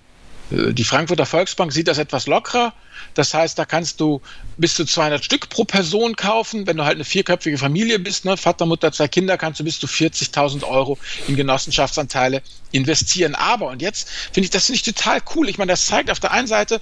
die 0.50 0.84
Frankfurter 0.84 1.26
Volksbank 1.26 1.74
sieht 1.74 1.88
das 1.88 1.98
etwas 1.98 2.28
lockerer. 2.28 2.74
Das 3.14 3.34
heißt, 3.34 3.58
da 3.60 3.66
kannst 3.66 4.00
du 4.00 4.22
bis 4.58 4.76
zu 4.76 4.86
200 4.86 5.24
Stück 5.24 5.50
pro 5.50 5.66
Person 5.66 6.16
kaufen. 6.16 6.68
Wenn 6.68 6.78
du 6.78 6.86
halt 6.86 6.96
eine 6.96 7.04
vierköpfige 7.04 7.58
Familie 7.58 8.00
bist, 8.00 8.26
ne, 8.26 8.38
Vater, 8.38 8.66
Mutter, 8.66 8.92
zwei 8.92 9.08
Kinder, 9.08 9.38
kannst 9.38 9.60
du 9.60 9.64
bis 9.64 9.80
zu 9.80 9.88
40.000 9.88 10.64
Euro 10.64 10.98
in 11.28 11.36
Genossenschaftsanteile 11.36 12.42
investieren. 12.72 13.36
Aber, 13.36 13.68
und 13.68 13.82
jetzt 13.82 14.10
finde 14.10 14.46
ich 14.46 14.52
das 14.52 14.70
nicht 14.70 14.86
total 14.86 15.20
cool. 15.36 15.50
Ich 15.50 15.58
meine, 15.58 15.74
das 15.74 15.86
zeigt 15.86 16.10
auf 16.12 16.20
der 16.20 16.32
einen 16.32 16.48
Seite, 16.48 16.80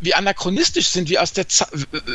wie 0.00 0.14
anachronistisch 0.14 0.88
sind, 0.88 1.08
wie 1.08 1.18
aus 1.18 1.32
der 1.32 1.48
Z 1.48 1.68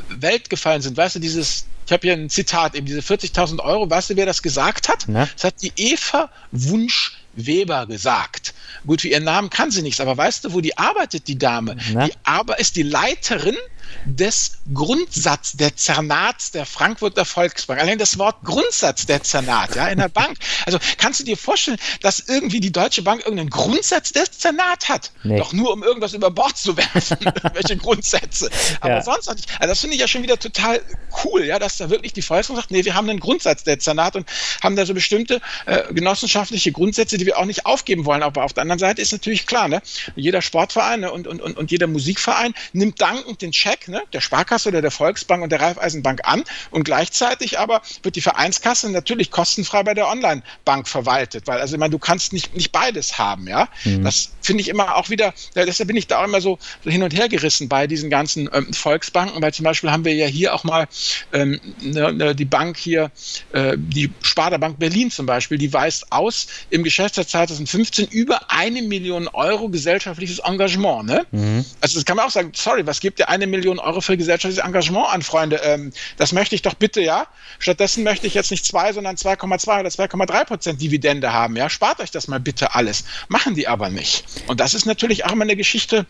Welt 0.10 0.50
gefallen 0.50 0.82
sind. 0.82 0.96
Weißt 0.96 1.16
du, 1.16 1.20
dieses, 1.20 1.66
ich 1.86 1.92
habe 1.92 2.02
hier 2.08 2.14
ein 2.14 2.30
Zitat, 2.30 2.76
eben 2.76 2.86
diese 2.86 3.02
40.000 3.02 3.60
Euro, 3.60 3.90
weißt 3.90 4.12
du, 4.12 4.16
wer 4.16 4.26
das 4.26 4.42
gesagt 4.42 4.90
hat? 4.90 5.06
Na? 5.08 5.28
Das 5.34 5.44
hat 5.44 5.56
die 5.62 5.74
Eva 5.76 6.30
Wunsch 6.52 7.14
Weber 7.34 7.88
gesagt. 7.88 8.54
Gut, 8.86 9.04
wie 9.04 9.12
ihren 9.12 9.24
Namen 9.24 9.50
kann 9.50 9.72
sie 9.72 9.82
nichts, 9.82 10.00
aber 10.00 10.16
weißt 10.16 10.46
du, 10.46 10.54
wo 10.54 10.62
die 10.62 10.78
arbeitet, 10.78 11.28
die 11.28 11.38
Dame? 11.38 11.76
Na? 11.92 12.06
Die 12.06 12.14
aber 12.24 12.60
ist 12.60 12.76
die 12.76 12.84
Leiterin 12.84 13.58
des 14.06 14.58
Grundsatz 14.74 15.54
der 15.54 15.76
Zernats 15.76 16.52
der 16.52 16.66
Frankfurter 16.66 17.26
Volksbank. 17.26 17.80
Allein 17.80 17.98
das 17.98 18.18
Wort 18.18 18.38
Grundsatz 18.44 19.06
der 19.06 19.24
Zernat, 19.24 19.76
ja, 19.76 19.88
in 19.88 20.00
der 20.00 20.10
Bank. 20.14 20.38
Also 20.66 20.80
kannst 20.98 21.20
du 21.20 21.24
dir 21.24 21.38
vorstellen, 21.38 21.78
dass 22.02 22.20
irgendwie 22.28 22.60
die 22.60 22.72
Deutsche 22.72 23.02
Bank 23.02 23.22
irgendeinen 23.22 23.50
Grundsatz 23.50 24.12
des 24.12 24.32
Zernat 24.32 24.90
hat? 24.90 25.12
Nee. 25.24 25.38
Doch 25.38 25.54
nur, 25.54 25.72
um 25.74 25.84
irgendwas 25.84 26.14
über 26.14 26.32
Bord 26.32 26.58
zu 26.58 26.76
werfen. 26.78 27.18
Welche 27.54 27.78
Grundsätze. 27.78 28.50
Aber 28.82 28.96
ja. 28.96 29.02
sonst 29.02 29.34
nicht. 29.34 29.50
Also 29.60 29.72
das 29.72 29.80
finde 29.80 29.96
ich 29.96 30.02
ja 30.02 30.08
schon 30.08 30.24
wieder 30.24 30.38
total 30.38 30.82
cool, 31.24 31.46
ja, 31.46 31.60
dass 31.60 31.78
da 31.78 31.90
wirklich 31.90 32.14
die 32.14 32.22
Volksbank 32.22 32.60
sagt, 32.60 32.72
nee, 32.72 32.86
wir 32.86 32.96
haben 32.96 33.10
einen 33.10 33.20
Grundsatz 33.20 33.64
der 33.64 33.80
Zernat 33.80 34.16
und 34.16 34.28
haben 34.62 34.76
da 34.76 34.86
so 34.86 34.94
bestimmte 34.94 35.42
äh, 35.66 35.94
genossenschaftliche 35.94 36.72
Grundsätze, 36.72 37.18
die 37.18 37.26
wir 37.26 37.38
auch 37.38 37.46
nicht 37.46 37.66
aufgeben 37.66 38.06
wollen. 38.06 38.24
Aber 38.24 38.44
auf 38.44 38.54
der 38.54 38.62
anderen 38.62 38.80
Seite 38.80 39.02
ist 39.02 39.12
natürlich 39.12 39.46
klar, 39.46 39.68
ne, 39.68 39.82
jeder 40.16 40.42
Sportverein 40.42 41.02
ne, 41.02 41.12
und, 41.12 41.28
und, 41.28 41.42
und, 41.42 41.58
und 41.58 41.72
jeder 41.72 41.88
Musikverein 41.88 42.54
nimmt 42.74 43.02
dankend 43.02 43.42
den 43.42 43.54
Check 43.74 43.88
ne, 43.88 44.04
der 44.14 44.22
Sparkasse 44.22 44.70
oder 44.70 44.82
der 44.82 44.92
Volksbank 44.92 45.44
und 45.44 45.52
der 45.52 45.62
Raiffeisenbank 45.62 46.22
an 46.24 46.44
und 46.72 46.84
gleichzeitig 46.84 47.60
aber 47.60 47.82
wird 48.04 48.16
die 48.16 48.22
Vereinskasse 48.22 48.90
natürlich 48.90 49.32
kostenfrei 49.32 49.84
bei 49.84 49.94
der 49.94 50.08
Online-Bank 50.08 50.88
verwaltet, 50.88 51.48
weil 51.48 51.60
also 51.60 51.76
ich 51.76 51.80
meine, 51.80 51.92
du 51.92 52.00
kannst 52.00 52.34
nicht, 52.34 52.56
nicht 52.56 52.72
beides 52.72 53.18
haben, 53.18 53.48
ja. 53.48 53.68
Mhm. 53.84 54.04
Das 54.04 54.32
finde 54.42 54.62
ich 54.62 54.70
immer 54.70 54.96
auch 54.96 55.10
wieder, 55.10 55.34
ja, 55.56 55.66
deshalb 55.66 55.88
bin 55.88 55.98
ich 55.98 56.08
da 56.08 56.22
auch 56.22 56.26
immer 56.26 56.42
so, 56.42 56.60
so 56.84 56.90
hin 56.90 57.04
und 57.04 57.14
her 57.14 57.30
gerissen 57.30 57.70
bei 57.70 57.88
diesen 57.88 58.10
ganzen 58.10 58.50
ähm, 58.54 58.74
Volksbanken, 58.74 59.42
weil 59.42 59.54
zum 59.54 59.64
Beispiel 59.64 59.92
haben 59.92 60.06
wir 60.06 60.14
ja 60.14 60.28
hier 60.28 60.54
auch 60.54 60.64
mal 60.64 60.88
ähm, 61.32 61.60
ne, 61.82 62.14
ne, 62.14 62.36
die 62.36 62.46
Bank 62.46 62.78
hier, 62.78 63.12
äh, 63.54 63.76
die 63.78 64.12
Sparda 64.22 64.58
Bank 64.58 64.80
Berlin 64.80 65.10
zum 65.12 65.26
Beispiel, 65.26 65.58
die 65.58 65.72
weist 65.74 66.12
aus 66.12 66.48
im 66.70 66.84
Geschäftsjahr 66.84 67.28
2015 67.28 68.08
über 68.08 68.52
eine 68.52 68.82
Million 68.82 69.28
Euro 69.30 69.70
gesellschaftliches 69.70 70.40
Engagement. 70.40 71.06
Ne? 71.06 71.26
Mhm. 71.32 71.66
Also 71.82 71.96
das 71.96 72.06
kann 72.06 72.18
man 72.18 72.28
auch 72.28 72.32
sagen, 72.32 72.52
sorry, 72.56 72.86
was 72.86 73.00
gibt 73.00 73.20
ihr 73.20 73.30
eine 73.30 73.48
Million 73.48 73.63
Euro 73.68 74.02
für 74.02 74.18
gesellschaftliches 74.18 74.64
Engagement 74.64 75.08
an, 75.08 75.22
Freunde? 75.22 75.58
Ähm, 75.64 75.92
das 76.18 76.32
möchte 76.32 76.56
ich 76.56 76.62
doch 76.62 76.74
bitte, 76.74 77.02
ja. 77.02 77.28
Stattdessen 77.60 78.04
möchte 78.04 78.28
ich 78.28 78.34
jetzt 78.34 78.52
nicht 78.52 78.66
zwei, 78.66 78.94
sondern 78.94 79.16
2,2 79.16 79.80
oder 79.80 79.90
2,3 79.90 80.46
Prozent 80.46 80.82
Dividende 80.82 81.34
haben. 81.34 81.56
Ja, 81.56 81.70
spart 81.70 82.00
euch 82.00 82.12
das 82.12 82.28
mal 82.28 82.40
bitte 82.40 82.76
alles. 82.76 83.06
Machen 83.28 83.56
die 83.56 83.68
aber 83.68 83.90
nicht. 83.90 84.26
Und 84.48 84.60
das 84.60 84.74
ist 84.74 84.86
natürlich 84.86 85.26
auch 85.26 85.32
immer 85.32 85.44
eine 85.44 85.56
Geschichte, 85.56 86.06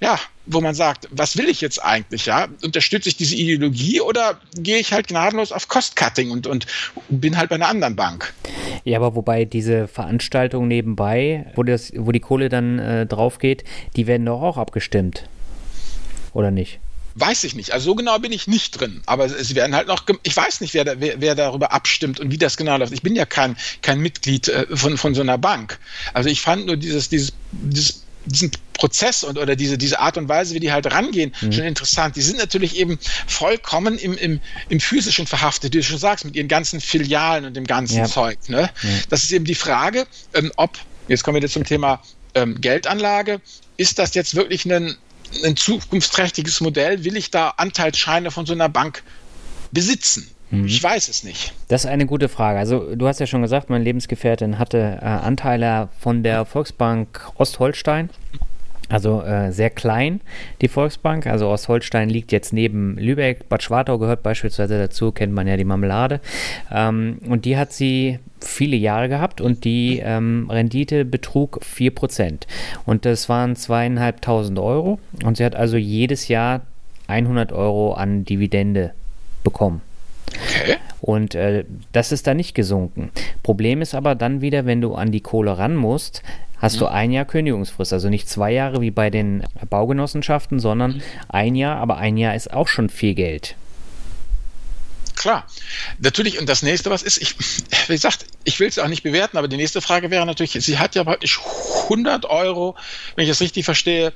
ja, 0.00 0.18
wo 0.46 0.60
man 0.60 0.74
sagt, 0.74 1.08
was 1.10 1.36
will 1.36 1.48
ich 1.48 1.60
jetzt 1.60 1.82
eigentlich, 1.82 2.26
ja? 2.26 2.48
Unterstütze 2.62 3.08
ich 3.08 3.16
diese 3.16 3.36
Ideologie 3.36 4.00
oder 4.00 4.40
gehe 4.56 4.78
ich 4.78 4.92
halt 4.92 5.08
gnadenlos 5.08 5.52
auf 5.52 5.68
Cost-Cutting 5.68 6.30
und, 6.30 6.46
und 6.46 6.66
bin 7.08 7.36
halt 7.38 7.48
bei 7.48 7.54
einer 7.54 7.68
anderen 7.68 7.96
Bank? 7.96 8.32
Ja, 8.84 8.98
aber 8.98 9.14
wobei 9.14 9.44
diese 9.44 9.86
Veranstaltungen 9.86 10.68
nebenbei, 10.68 11.46
wo, 11.54 11.62
das, 11.62 11.92
wo 11.94 12.10
die 12.10 12.20
Kohle 12.20 12.48
dann 12.48 12.78
äh, 12.78 13.06
drauf 13.06 13.38
geht, 13.38 13.64
die 13.96 14.06
werden 14.06 14.26
doch 14.26 14.42
auch 14.42 14.56
abgestimmt. 14.56 15.28
Oder 16.32 16.50
nicht? 16.50 16.80
Weiß 17.14 17.44
ich 17.44 17.54
nicht. 17.54 17.72
Also 17.72 17.86
so 17.86 17.94
genau 17.94 18.18
bin 18.18 18.32
ich 18.32 18.46
nicht 18.46 18.80
drin. 18.80 19.02
Aber 19.06 19.26
es 19.26 19.54
werden 19.54 19.74
halt 19.74 19.88
noch, 19.88 20.04
ich 20.22 20.36
weiß 20.36 20.60
nicht, 20.60 20.74
wer, 20.74 20.84
da, 20.84 20.94
wer, 20.98 21.20
wer, 21.20 21.34
darüber 21.34 21.72
abstimmt 21.72 22.20
und 22.20 22.30
wie 22.30 22.38
das 22.38 22.56
genau 22.56 22.76
läuft. 22.76 22.92
Ich 22.92 23.02
bin 23.02 23.14
ja 23.14 23.26
kein, 23.26 23.56
kein 23.82 24.00
Mitglied 24.00 24.48
äh, 24.48 24.66
von, 24.76 24.96
von 24.96 25.14
so 25.14 25.20
einer 25.20 25.38
Bank. 25.38 25.78
Also 26.14 26.28
ich 26.28 26.40
fand 26.40 26.66
nur 26.66 26.76
dieses, 26.76 27.08
dieses, 27.08 27.32
dieses 27.52 28.02
diesen 28.24 28.50
Prozess 28.72 29.24
und 29.24 29.38
oder 29.38 29.56
diese, 29.56 29.78
diese 29.78 30.00
Art 30.00 30.16
und 30.16 30.28
Weise, 30.28 30.54
wie 30.54 30.60
die 30.60 30.72
halt 30.72 30.86
rangehen, 30.86 31.34
mhm. 31.40 31.52
schon 31.52 31.64
interessant. 31.64 32.16
Die 32.16 32.22
sind 32.22 32.38
natürlich 32.38 32.76
eben 32.76 32.98
vollkommen 33.26 33.98
im, 33.98 34.16
im, 34.16 34.40
im 34.68 34.80
physischen 34.80 35.26
verhaftet, 35.26 35.74
wie 35.74 35.78
du 35.78 35.84
schon 35.84 35.98
sagst, 35.98 36.24
mit 36.24 36.36
ihren 36.36 36.48
ganzen 36.48 36.80
Filialen 36.80 37.44
und 37.44 37.54
dem 37.54 37.66
ganzen 37.66 37.98
ja. 37.98 38.04
Zeug. 38.04 38.38
Ne? 38.48 38.70
Ja. 38.82 38.90
Das 39.08 39.24
ist 39.24 39.32
eben 39.32 39.44
die 39.44 39.54
Frage, 39.54 40.06
ähm, 40.34 40.52
ob, 40.56 40.78
jetzt 41.08 41.24
kommen 41.24 41.36
wir 41.36 41.42
jetzt 41.42 41.54
zum 41.54 41.64
Thema 41.64 42.02
ähm, 42.34 42.60
Geldanlage, 42.60 43.40
ist 43.76 43.98
das 43.98 44.14
jetzt 44.14 44.34
wirklich 44.34 44.64
ein, 44.70 44.96
ein 45.44 45.56
zukunftsträchtiges 45.56 46.60
Modell? 46.60 47.04
Will 47.04 47.16
ich 47.16 47.30
da 47.30 47.54
Anteilsscheine 47.56 48.30
von 48.30 48.46
so 48.46 48.52
einer 48.52 48.68
Bank 48.68 49.02
besitzen? 49.70 50.30
Mhm. 50.50 50.66
Ich 50.66 50.82
weiß 50.82 51.08
es 51.08 51.24
nicht. 51.24 51.54
Das 51.68 51.84
ist 51.84 51.90
eine 51.90 52.06
gute 52.06 52.28
Frage. 52.28 52.58
Also 52.58 52.94
du 52.94 53.08
hast 53.08 53.20
ja 53.20 53.26
schon 53.26 53.42
gesagt, 53.42 53.70
meine 53.70 53.84
Lebensgefährtin 53.84 54.58
hatte 54.58 54.98
äh, 55.00 55.04
Anteile 55.04 55.88
von 55.98 56.22
der 56.22 56.44
Volksbank 56.44 57.32
Ostholstein. 57.36 58.10
Also 58.92 59.22
äh, 59.22 59.52
sehr 59.52 59.70
klein, 59.70 60.20
die 60.60 60.68
Volksbank. 60.68 61.26
Also 61.26 61.48
Ostholstein 61.48 62.10
liegt 62.10 62.30
jetzt 62.30 62.52
neben 62.52 62.98
Lübeck. 62.98 63.48
Bad 63.48 63.62
Schwartau 63.62 63.98
gehört 63.98 64.22
beispielsweise 64.22 64.78
dazu, 64.78 65.12
kennt 65.12 65.32
man 65.32 65.46
ja 65.46 65.56
die 65.56 65.64
Marmelade. 65.64 66.20
Ähm, 66.70 67.18
und 67.26 67.46
die 67.46 67.56
hat 67.56 67.72
sie 67.72 68.18
viele 68.40 68.76
Jahre 68.76 69.08
gehabt 69.08 69.40
und 69.40 69.64
die 69.64 70.02
ähm, 70.04 70.48
Rendite 70.50 71.06
betrug 71.06 71.60
4%. 71.62 72.42
Und 72.84 73.06
das 73.06 73.30
waren 73.30 73.56
zweieinhalbtausend 73.56 74.58
Euro. 74.58 74.98
Und 75.24 75.38
sie 75.38 75.44
hat 75.44 75.56
also 75.56 75.78
jedes 75.78 76.28
Jahr 76.28 76.60
100 77.06 77.50
Euro 77.52 77.94
an 77.94 78.26
Dividende 78.26 78.92
bekommen. 79.42 79.80
Okay. 80.28 80.76
Und 81.00 81.34
äh, 81.34 81.64
das 81.92 82.12
ist 82.12 82.26
da 82.26 82.34
nicht 82.34 82.54
gesunken. 82.54 83.10
Problem 83.42 83.82
ist 83.82 83.94
aber 83.94 84.14
dann 84.14 84.40
wieder, 84.40 84.66
wenn 84.66 84.80
du 84.80 84.94
an 84.94 85.10
die 85.10 85.20
Kohle 85.20 85.58
ran 85.58 85.74
musst, 85.74 86.22
hast 86.62 86.76
mhm. 86.76 86.78
du 86.78 86.86
ein 86.86 87.10
Jahr 87.10 87.26
Kündigungsfrist. 87.26 87.92
Also 87.92 88.08
nicht 88.08 88.28
zwei 88.28 88.52
Jahre 88.52 88.80
wie 88.80 88.90
bei 88.90 89.10
den 89.10 89.44
Baugenossenschaften, 89.68 90.60
sondern 90.60 90.92
mhm. 90.92 91.02
ein 91.28 91.54
Jahr, 91.56 91.76
aber 91.78 91.98
ein 91.98 92.16
Jahr 92.16 92.34
ist 92.34 92.52
auch 92.52 92.68
schon 92.68 92.88
viel 92.88 93.14
Geld. 93.14 93.56
Klar, 95.16 95.46
natürlich. 95.98 96.38
Und 96.40 96.48
das 96.48 96.62
nächste, 96.62 96.90
was 96.90 97.02
ist, 97.02 97.18
ich, 97.18 97.36
wie 97.88 97.92
gesagt, 97.92 98.24
ich 98.44 98.58
will 98.60 98.68
es 98.68 98.78
auch 98.78 98.88
nicht 98.88 99.02
bewerten, 99.02 99.36
aber 99.36 99.48
die 99.48 99.56
nächste 99.56 99.80
Frage 99.80 100.10
wäre 100.10 100.24
natürlich, 100.24 100.52
sie 100.52 100.78
hat 100.78 100.94
ja 100.94 101.04
praktisch 101.04 101.40
100 101.84 102.24
Euro, 102.26 102.76
wenn 103.16 103.24
ich 103.24 103.30
das 103.30 103.40
richtig 103.40 103.64
verstehe, 103.64 104.12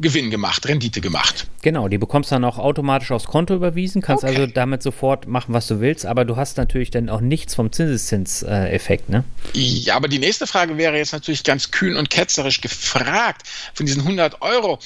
Gewinn 0.00 0.30
gemacht, 0.30 0.66
Rendite 0.66 1.00
gemacht. 1.00 1.46
Genau, 1.60 1.86
die 1.86 1.98
bekommst 1.98 2.30
du 2.30 2.34
dann 2.34 2.44
auch 2.44 2.58
automatisch 2.58 3.12
aufs 3.12 3.26
Konto 3.26 3.54
überwiesen, 3.54 4.02
kannst 4.02 4.24
okay. 4.24 4.36
also 4.36 4.52
damit 4.52 4.82
sofort 4.82 5.28
machen, 5.28 5.54
was 5.54 5.66
du 5.68 5.80
willst, 5.80 6.06
aber 6.06 6.24
du 6.24 6.36
hast 6.36 6.56
natürlich 6.56 6.90
dann 6.90 7.08
auch 7.08 7.20
nichts 7.20 7.54
vom 7.54 7.70
Zinseszinseffekt, 7.70 9.08
ne? 9.08 9.24
Ja, 9.52 9.96
aber 9.96 10.08
die 10.08 10.18
nächste 10.18 10.46
Frage 10.46 10.78
wäre 10.78 10.96
jetzt 10.96 11.12
natürlich 11.12 11.44
ganz 11.44 11.70
kühn 11.70 11.96
und 11.96 12.10
ketzerisch 12.10 12.60
gefragt, 12.60 13.46
von 13.74 13.86
diesen 13.86 14.02
100 14.02 14.42
Euro, 14.42 14.78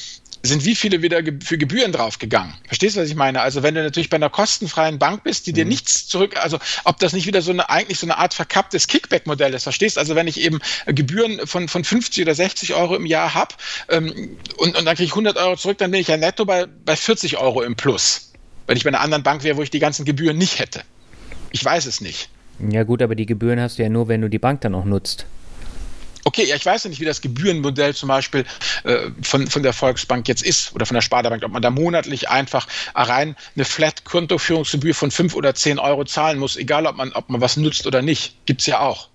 sind 0.47 0.65
wie 0.65 0.75
viele 0.75 1.03
wieder 1.03 1.21
für 1.43 1.59
Gebühren 1.59 1.93
draufgegangen. 1.93 2.55
Verstehst 2.67 2.97
du, 2.97 3.01
was 3.01 3.09
ich 3.09 3.15
meine? 3.15 3.41
Also 3.41 3.63
wenn 3.63 3.75
du 3.75 3.83
natürlich 3.83 4.11
bei 4.11 4.17
einer 4.17 4.31
kostenfreien 4.31 4.99
Bank 4.99 5.25
bist, 5.25 5.47
die 5.47 5.53
dir 5.53 5.65
mhm. 5.65 5.71
nichts 5.71 6.07
zurück, 6.07 6.37
also 6.37 6.59
ob 6.85 6.99
das 6.99 7.13
nicht 7.13 7.27
wieder 7.27 7.43
so 7.43 7.53
eine, 7.53 7.69
eigentlich 7.69 7.99
so 7.99 8.07
eine 8.07 8.19
Art 8.19 8.35
verkapptes 8.35 8.87
Kickback-Modell 8.87 9.55
ist, 9.55 9.65
verstehst? 9.65 9.97
du? 9.97 10.01
Also 10.01 10.15
wenn 10.15 10.27
ich 10.27 10.41
eben 10.41 10.61
Gebühren 10.87 11.47
von, 11.47 11.69
von 11.69 11.85
50 11.85 12.23
oder 12.23 12.35
60 12.35 12.75
Euro 12.75 12.97
im 12.97 13.07
Jahr 13.07 13.35
habe 13.35 13.55
ähm, 13.89 14.37
und, 14.57 14.77
und 14.77 14.85
dann 14.85 14.97
kriege 14.97 15.05
ich 15.05 15.13
100 15.13 15.37
Euro 15.37 15.57
zurück, 15.57 15.79
dann 15.79 15.91
bin 15.91 16.01
ich 16.01 16.09
ja 16.09 16.17
netto 16.17 16.45
bei, 16.45 16.67
bei 16.67 16.97
40 16.97 17.39
Euro 17.39 17.63
im 17.63 17.77
Plus. 17.77 18.33
Wenn 18.67 18.77
ich 18.77 18.85
bei 18.85 18.91
einer 18.91 19.01
anderen 19.01 19.23
Bank 19.23 19.45
wäre, 19.45 19.57
wo 19.57 19.63
ich 19.63 19.71
die 19.71 19.79
ganzen 19.79 20.05
Gebühren 20.05 20.39
nicht 20.39 20.59
hätte. 20.59 20.83
Ich 21.53 21.65
weiß 21.65 21.87
es 21.87 22.01
nicht. 22.01 22.29
Ja 22.71 22.85
gut, 22.85 23.03
aber 23.03 23.15
die 23.15 23.27
Gebühren 23.27 23.61
hast 23.61 23.79
du 23.79 23.83
ja 23.83 23.89
nur, 23.89 24.09
wenn 24.09 24.23
du 24.23 24.29
die 24.29 24.39
Bank 24.39 24.63
dann 24.63 24.75
auch 24.75 24.85
nutzt. 24.85 25.27
Okay, 26.37 26.49
ja, 26.49 26.57
ich 26.57 26.67
weiß 26.67 26.85
ja 26.85 26.91
nicht, 26.91 27.01
wie 27.01 27.07
das 27.07 27.23
Gebührenmodell 27.23 27.95
zum 27.95 28.11
Beispiel 28.11 28.45
äh, 28.85 29.09
von, 29.23 29.47
von 29.47 29.63
der 29.63 29.73
Volksbank 29.73 30.29
jetzt 30.29 30.43
ist 30.43 30.75
oder 30.75 30.85
von 30.85 30.95
der 30.95 31.01
Sparda-Bank, 31.01 31.43
ob 31.43 31.51
man 31.51 31.63
da 31.63 31.71
monatlich 31.71 32.29
einfach 32.29 32.67
rein 32.95 33.37
eine 33.55 33.65
Flat-Kontoführungsgebühr 33.65 34.95
von 34.95 35.11
5 35.11 35.35
oder 35.35 35.55
10 35.55 35.79
Euro 35.79 36.05
zahlen 36.05 36.39
muss, 36.39 36.57
egal 36.57 36.85
ob 36.85 36.97
man, 36.97 37.13
ob 37.13 37.31
man 37.31 37.41
was 37.41 37.57
nutzt 37.57 37.87
oder 37.87 38.03
nicht. 38.03 38.37
Gibt 38.45 38.61
es 38.61 38.67
ja 38.67 38.81
auch. 38.81 39.09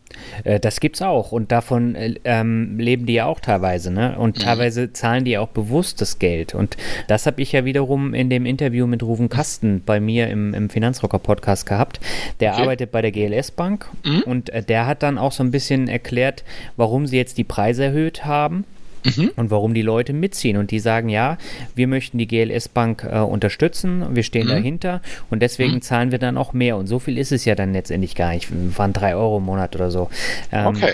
Äh, 0.43 0.60
das 0.60 0.80
gibt's 0.80 1.02
auch 1.02 1.32
und 1.32 1.52
davon 1.52 1.95
äh, 1.95 2.15
ähm, 2.24 2.78
leben 2.80 3.06
die 3.06 3.13
ja 3.13 3.26
auch 3.26 3.39
teilweise, 3.39 3.91
ne? 3.91 4.17
Und 4.17 4.38
mhm. 4.38 4.41
teilweise 4.41 4.93
zahlen 4.93 5.26
die 5.26 5.38
auch 5.38 5.50
bewusst 5.50 6.02
das 6.02 6.19
Geld. 6.19 6.54
Und 6.56 6.78
das 7.08 7.26
habe 7.26 7.41
ich 7.41 7.52
ja 7.52 7.65
wiederum 7.65 8.13
in 8.13 8.30
dem 8.30 8.45
Interview 8.45 8.88
mit 8.88 9.04
Ruven 9.04 9.30
Kasten 9.30 9.84
bei 9.86 10.00
mir 10.00 10.30
im, 10.30 10.54
im 10.54 10.69
Finanzrocker-Podcast 10.69 11.65
gehabt. 11.65 12.00
Der 12.39 12.54
okay. 12.54 12.62
arbeitet 12.62 12.91
bei 12.91 13.02
der 13.02 13.12
GLS 13.12 13.52
Bank 13.52 13.88
mhm. 14.04 14.24
und 14.26 14.50
äh, 14.50 14.63
der 14.63 14.86
hat 14.88 15.04
dann 15.04 15.17
auch 15.17 15.32
so 15.32 15.43
ein 15.43 15.52
bisschen 15.52 15.88
erklärt, 15.88 16.43
warum 16.76 17.08
sie 17.08 17.17
jetzt 17.17 17.38
die 17.38 17.43
Preise 17.43 17.86
erhöht 17.86 18.26
haben 18.26 18.65
Mhm. 19.05 19.31
und 19.35 19.51
warum 19.51 19.73
die 19.73 19.81
Leute 19.81 20.13
mitziehen. 20.13 20.57
Und 20.57 20.71
die 20.71 20.79
sagen, 20.79 21.09
ja, 21.09 21.37
wir 21.75 21.87
möchten 21.87 22.17
die 22.17 22.27
GLS 22.27 22.69
Bank 22.69 23.07
äh, 23.09 23.19
unterstützen, 23.19 24.15
wir 24.15 24.23
stehen 24.23 24.47
mhm. 24.47 24.51
dahinter 24.51 25.01
und 25.29 25.41
deswegen 25.41 25.75
mhm. 25.75 25.81
zahlen 25.81 26.11
wir 26.11 26.19
dann 26.19 26.37
auch 26.37 26.53
mehr. 26.53 26.77
Und 26.77 26.87
so 26.87 26.99
viel 26.99 27.17
ist 27.17 27.31
es 27.31 27.45
ja 27.45 27.55
dann 27.55 27.73
letztendlich 27.73 28.15
gar 28.15 28.33
nicht. 28.33 28.49
Waren 28.77 28.93
drei 28.93 29.15
Euro 29.15 29.37
im 29.37 29.45
Monat 29.45 29.75
oder 29.75 29.91
so. 29.91 30.09
Ähm, 30.51 30.67
okay. 30.67 30.93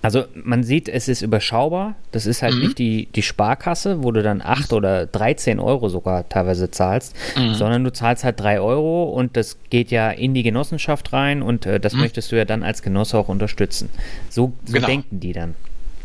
Also 0.00 0.24
man 0.34 0.62
sieht, 0.62 0.88
es 0.88 1.08
ist 1.08 1.22
überschaubar. 1.22 1.94
Das 2.12 2.26
ist 2.26 2.42
halt 2.42 2.54
mhm. 2.54 2.60
nicht 2.60 2.78
die, 2.78 3.06
die 3.06 3.22
Sparkasse, 3.22 4.02
wo 4.02 4.12
du 4.12 4.22
dann 4.22 4.40
8 4.42 4.72
oder 4.72 5.06
13 5.06 5.58
Euro 5.58 5.88
sogar 5.88 6.28
teilweise 6.28 6.70
zahlst, 6.70 7.16
mhm. 7.36 7.54
sondern 7.54 7.82
du 7.82 7.92
zahlst 7.92 8.22
halt 8.22 8.38
3 8.38 8.60
Euro 8.60 9.04
und 9.04 9.36
das 9.36 9.58
geht 9.70 9.90
ja 9.90 10.10
in 10.10 10.34
die 10.34 10.44
Genossenschaft 10.44 11.12
rein 11.12 11.42
und 11.42 11.66
äh, 11.66 11.80
das 11.80 11.94
mhm. 11.94 12.00
möchtest 12.00 12.30
du 12.30 12.36
ja 12.36 12.44
dann 12.44 12.62
als 12.62 12.82
Genosse 12.82 13.18
auch 13.18 13.28
unterstützen. 13.28 13.88
So, 14.30 14.52
so 14.64 14.74
genau. 14.74 14.86
denken 14.86 15.18
die 15.20 15.32
dann. 15.32 15.54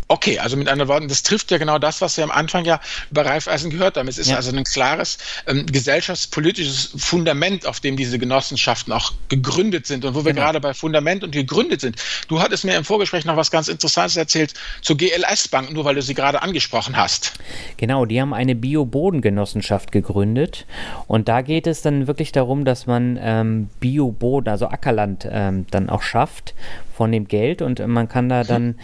Okay, 0.08 0.40
also 0.40 0.58
mit 0.58 0.68
anderen 0.68 0.90
Worten, 0.90 1.08
das 1.08 1.24
trifft 1.24 1.52
ja 1.52 1.58
genau 1.58 1.80
das, 1.80 2.02
was 2.02 2.18
wir 2.18 2.24
am 2.24 2.32
Anfang 2.32 2.66
ja 2.66 2.80
bei 3.12 3.22
Raiffeisen 3.22 3.70
gehört 3.70 3.98
haben. 3.98 4.08
Es 4.08 4.18
ist 4.18 4.30
ja. 4.30 4.36
also 4.36 4.56
ein 4.56 4.64
klares 4.64 5.18
ähm, 5.48 5.66
gesellschaftspolitisches 5.66 6.94
Fundament, 6.98 7.66
auf 7.66 7.80
dem 7.80 7.98
diese 7.98 8.20
Genossenschaften 8.20 8.94
auch 8.94 9.14
gegründet 9.30 9.88
sind 9.88 10.06
und 10.06 10.14
wo 10.14 10.26
wir 10.26 10.34
genau. 10.34 10.46
gerade 10.46 10.60
bei 10.60 10.74
Fundament 10.74 11.24
und 11.24 11.32
gegründet 11.32 11.82
sind. 11.82 11.96
Du 12.28 12.42
hattest 12.42 12.66
mir 12.66 12.76
im 12.76 12.84
Vorgespräch 12.84 13.26
noch 13.26 13.38
was 13.38 13.52
ganz 13.52 13.68
Interessantes 13.68 14.18
erzählt 14.18 14.54
zur 14.82 14.98
GLS 14.98 15.48
Bank, 15.48 15.72
nur 15.72 15.86
weil 15.86 15.96
du 15.96 16.02
sie 16.02 16.14
gerade 16.14 16.42
angesprochen 16.42 16.98
hast. 16.98 17.34
Genau, 17.78 18.06
die 18.06 18.20
haben 18.22 18.34
eine 18.34 18.56
Bio-Bodengenossenschaft 18.56 19.92
gegründet 19.92 20.66
und 21.08 21.28
da 21.28 21.42
geht 21.42 21.68
es 21.68 21.82
dann 21.82 22.08
wirklich 22.08 22.32
darum, 22.32 22.66
dass 22.66 22.86
man 22.86 23.18
ähm, 23.22 23.70
Bio-Boden, 23.80 24.50
also 24.50 24.68
Ackerland, 24.68 25.28
ähm, 25.30 25.66
dann 25.72 25.90
auch 25.90 26.02
schafft 26.02 26.54
von 26.96 27.12
dem 27.12 27.28
Geld 27.28 27.62
und 27.62 27.86
man 27.88 28.08
kann 28.08 28.30
da 28.30 28.44
dann 28.44 28.76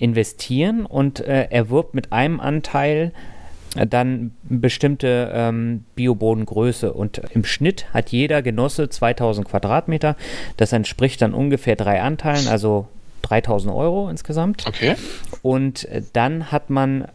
investieren 0.00 0.86
und 0.86 1.20
äh, 1.20 1.48
erwirbt 1.50 1.94
mit 1.94 2.12
einem 2.12 2.40
Anteil 2.40 3.12
äh, 3.76 3.86
dann 3.86 4.32
bestimmte 4.42 5.30
ähm, 5.32 5.84
Biobodengröße 5.94 6.92
und 6.92 7.20
im 7.34 7.44
Schnitt 7.44 7.86
hat 7.92 8.10
jeder 8.10 8.42
Genosse 8.42 8.88
2000 8.88 9.48
Quadratmeter. 9.48 10.16
Das 10.56 10.72
entspricht 10.72 11.20
dann 11.22 11.34
ungefähr 11.34 11.76
drei 11.76 12.00
Anteilen, 12.00 12.48
also 12.48 12.88
3000 13.22 13.74
Euro 13.74 14.08
insgesamt. 14.08 14.66
Okay. 14.66 14.94
Und 15.42 15.84
äh, 15.86 16.02
dann 16.12 16.50
hat 16.50 16.70
man 16.70 17.08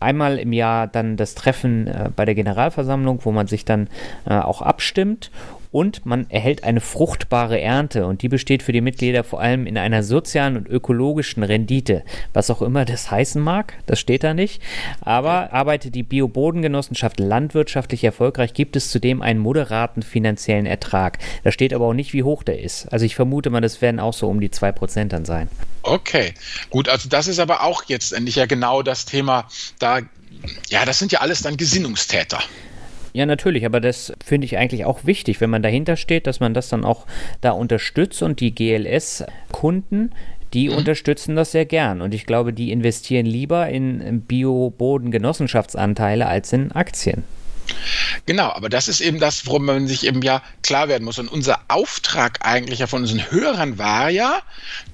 einmal 0.00 0.38
im 0.38 0.52
Jahr 0.52 0.86
dann 0.86 1.16
das 1.16 1.34
Treffen 1.34 1.86
äh, 1.86 2.10
bei 2.14 2.24
der 2.24 2.34
Generalversammlung, 2.34 3.20
wo 3.24 3.32
man 3.32 3.46
sich 3.46 3.64
dann 3.64 3.88
äh, 4.26 4.34
auch 4.34 4.62
abstimmt 4.62 5.30
und 5.70 6.06
man 6.06 6.28
erhält 6.30 6.64
eine 6.64 6.80
fruchtbare 6.80 7.60
Ernte 7.60 8.06
und 8.06 8.22
die 8.22 8.28
besteht 8.28 8.62
für 8.62 8.72
die 8.72 8.80
Mitglieder 8.80 9.24
vor 9.24 9.40
allem 9.40 9.66
in 9.66 9.78
einer 9.78 10.02
sozialen 10.02 10.56
und 10.56 10.68
ökologischen 10.68 11.42
Rendite, 11.42 12.02
was 12.32 12.50
auch 12.50 12.62
immer 12.62 12.84
das 12.84 13.10
heißen 13.10 13.42
mag, 13.42 13.74
das 13.86 14.00
steht 14.00 14.24
da 14.24 14.34
nicht, 14.34 14.62
aber 15.00 15.52
arbeitet 15.52 15.94
die 15.94 16.02
Biobodengenossenschaft 16.02 17.20
landwirtschaftlich 17.20 18.04
erfolgreich, 18.04 18.54
gibt 18.54 18.76
es 18.76 18.90
zudem 18.90 19.22
einen 19.22 19.40
moderaten 19.40 20.02
finanziellen 20.02 20.66
Ertrag. 20.66 21.18
Da 21.44 21.52
steht 21.52 21.72
aber 21.72 21.86
auch 21.86 21.94
nicht, 21.94 22.12
wie 22.12 22.22
hoch 22.22 22.42
der 22.42 22.60
ist. 22.60 22.86
Also 22.92 23.04
ich 23.04 23.14
vermute 23.14 23.50
mal, 23.50 23.60
das 23.60 23.80
werden 23.80 24.00
auch 24.00 24.14
so 24.14 24.28
um 24.28 24.40
die 24.40 24.50
2% 24.50 25.06
dann 25.08 25.24
sein. 25.24 25.48
Okay, 25.82 26.34
gut, 26.70 26.88
also 26.88 27.08
das 27.08 27.28
ist 27.28 27.38
aber 27.38 27.62
auch 27.62 27.84
jetzt 27.86 28.12
endlich 28.12 28.36
ja 28.36 28.46
genau 28.46 28.82
das 28.82 29.04
Thema, 29.04 29.48
da 29.78 30.00
ja, 30.68 30.84
das 30.84 30.98
sind 30.98 31.12
ja 31.12 31.20
alles 31.20 31.42
dann 31.42 31.56
Gesinnungstäter. 31.56 32.40
Ja, 33.16 33.24
natürlich, 33.24 33.64
aber 33.64 33.80
das 33.80 34.12
finde 34.22 34.44
ich 34.44 34.58
eigentlich 34.58 34.84
auch 34.84 35.06
wichtig, 35.06 35.40
wenn 35.40 35.48
man 35.48 35.62
dahinter 35.62 35.96
steht, 35.96 36.26
dass 36.26 36.38
man 36.38 36.52
das 36.52 36.68
dann 36.68 36.84
auch 36.84 37.06
da 37.40 37.52
unterstützt 37.52 38.20
und 38.20 38.40
die 38.40 38.54
GLS-Kunden, 38.54 40.12
die 40.52 40.68
mhm. 40.68 40.76
unterstützen 40.76 41.34
das 41.34 41.52
sehr 41.52 41.64
gern. 41.64 42.02
Und 42.02 42.12
ich 42.12 42.26
glaube, 42.26 42.52
die 42.52 42.70
investieren 42.70 43.24
lieber 43.24 43.70
in 43.70 44.20
Bio-Boden-Genossenschaftsanteile 44.20 46.26
als 46.26 46.52
in 46.52 46.72
Aktien. 46.72 47.24
Genau, 48.26 48.50
aber 48.50 48.68
das 48.68 48.86
ist 48.86 49.00
eben 49.00 49.18
das, 49.18 49.46
worum 49.46 49.64
man 49.64 49.86
sich 49.86 50.06
eben 50.06 50.20
ja 50.20 50.42
klar 50.62 50.88
werden 50.88 51.04
muss. 51.04 51.18
Und 51.18 51.32
unser 51.32 51.60
Auftrag 51.68 52.40
eigentlich 52.42 52.80
ja 52.80 52.86
von 52.86 53.00
unseren 53.00 53.30
Hörern 53.30 53.78
war 53.78 54.10
ja, 54.10 54.42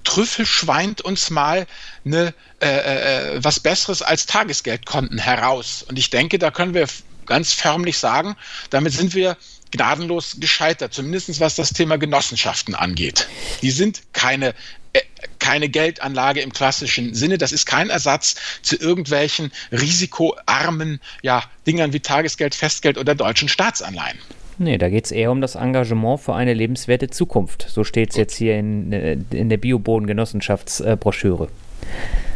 Trüffel 0.04 0.46
schweint 0.46 1.00
uns 1.00 1.30
mal 1.30 1.66
eine, 2.04 2.34
äh, 2.60 2.68
äh, 2.68 3.42
was 3.42 3.58
Besseres 3.58 4.00
als 4.00 4.26
Tagesgeldkonten 4.26 5.18
heraus. 5.18 5.84
Und 5.88 5.98
ich 5.98 6.10
denke, 6.10 6.38
da 6.38 6.52
können 6.52 6.74
wir 6.74 6.86
ganz 7.26 7.52
förmlich 7.52 7.98
sagen, 7.98 8.36
damit 8.70 8.92
sind 8.92 9.14
wir 9.14 9.36
gnadenlos 9.70 10.36
gescheitert, 10.38 10.94
zumindest 10.94 11.40
was 11.40 11.56
das 11.56 11.70
Thema 11.70 11.96
Genossenschaften 11.96 12.74
angeht. 12.74 13.28
Die 13.62 13.70
sind 13.70 14.02
keine 14.12 14.54
äh, 14.92 15.00
keine 15.38 15.68
Geldanlage 15.68 16.40
im 16.40 16.52
klassischen 16.52 17.14
Sinne. 17.14 17.38
Das 17.38 17.52
ist 17.52 17.66
kein 17.66 17.90
Ersatz 17.90 18.36
zu 18.62 18.76
irgendwelchen 18.76 19.50
risikoarmen 19.72 21.00
ja, 21.22 21.42
Dingern 21.66 21.92
wie 21.92 22.00
Tagesgeld, 22.00 22.54
Festgeld 22.54 22.98
oder 22.98 23.14
deutschen 23.14 23.48
Staatsanleihen. 23.48 24.18
Nee, 24.58 24.78
da 24.78 24.88
geht 24.90 25.06
es 25.06 25.10
eher 25.10 25.32
um 25.32 25.40
das 25.40 25.54
Engagement 25.54 26.20
für 26.20 26.34
eine 26.34 26.54
lebenswerte 26.54 27.08
Zukunft. 27.08 27.66
So 27.68 27.84
steht 27.84 28.10
es 28.10 28.16
jetzt 28.16 28.36
hier 28.36 28.58
in, 28.58 28.92
äh, 28.92 29.16
in 29.30 29.48
der 29.48 29.56
Bioboden-Genossenschaftsbroschüre. 29.56 31.48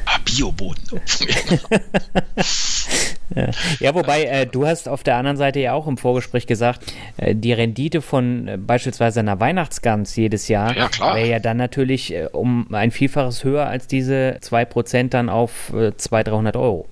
Ah, 0.06 0.18
Bioboden. 0.24 1.00
Ja. 3.34 3.94
wobei 3.94 4.24
äh, 4.24 4.46
du 4.46 4.66
hast 4.66 4.88
auf 4.88 5.02
der 5.02 5.16
anderen 5.16 5.36
Seite 5.36 5.60
ja 5.60 5.72
auch 5.72 5.86
im 5.86 5.96
Vorgespräch 5.96 6.46
gesagt, 6.46 6.92
äh, 7.16 7.34
die 7.34 7.52
Rendite 7.52 8.02
von 8.02 8.48
äh, 8.48 8.56
beispielsweise 8.56 9.20
einer 9.20 9.40
Weihnachtsgans 9.40 10.14
jedes 10.16 10.48
Jahr 10.48 10.76
ja, 10.76 10.88
wäre 11.00 11.28
ja 11.28 11.38
dann 11.40 11.56
natürlich 11.56 12.14
äh, 12.14 12.28
um 12.30 12.72
ein 12.72 12.90
Vielfaches 12.90 13.42
höher 13.42 13.66
als 13.66 13.86
diese 13.86 14.38
2% 14.42 15.08
dann 15.08 15.28
auf 15.28 15.72
äh, 15.72 15.96
200, 15.96 16.32
300 16.32 16.56
Euro. 16.56 16.86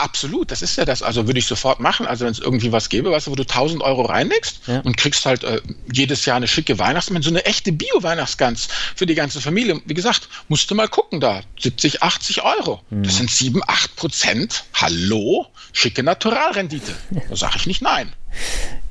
Absolut, 0.00 0.50
das 0.50 0.62
ist 0.62 0.76
ja 0.76 0.86
das. 0.86 1.02
Also 1.02 1.26
würde 1.26 1.38
ich 1.38 1.46
sofort 1.46 1.78
machen. 1.78 2.06
Also 2.06 2.24
wenn 2.24 2.32
es 2.32 2.38
irgendwie 2.38 2.72
was 2.72 2.88
gäbe, 2.88 3.10
weißt 3.10 3.26
du, 3.26 3.32
wo 3.32 3.34
du 3.34 3.42
1000 3.42 3.82
Euro 3.82 4.02
reinlegst 4.02 4.62
ja. 4.66 4.80
und 4.80 4.96
kriegst 4.96 5.26
halt 5.26 5.44
äh, 5.44 5.60
jedes 5.92 6.24
Jahr 6.24 6.38
eine 6.38 6.48
schicke 6.48 6.78
Weihnachtsmann, 6.78 7.20
so 7.20 7.28
eine 7.28 7.44
echte 7.44 7.70
Bio-Weihnachtsgans 7.70 8.68
für 8.96 9.04
die 9.04 9.14
ganze 9.14 9.42
Familie. 9.42 9.82
Wie 9.84 9.92
gesagt, 9.92 10.30
musst 10.48 10.70
du 10.70 10.74
mal 10.74 10.88
gucken 10.88 11.20
da. 11.20 11.42
70, 11.60 12.02
80 12.02 12.42
Euro. 12.42 12.80
Mhm. 12.88 13.02
Das 13.02 13.18
sind 13.18 13.30
7, 13.30 13.60
8 13.66 13.96
Prozent. 13.96 14.64
Hallo? 14.72 15.46
Schicke 15.72 16.02
Naturalrendite. 16.02 16.94
Da 17.28 17.36
sage 17.36 17.56
ich 17.56 17.66
nicht 17.66 17.82
nein. 17.82 18.12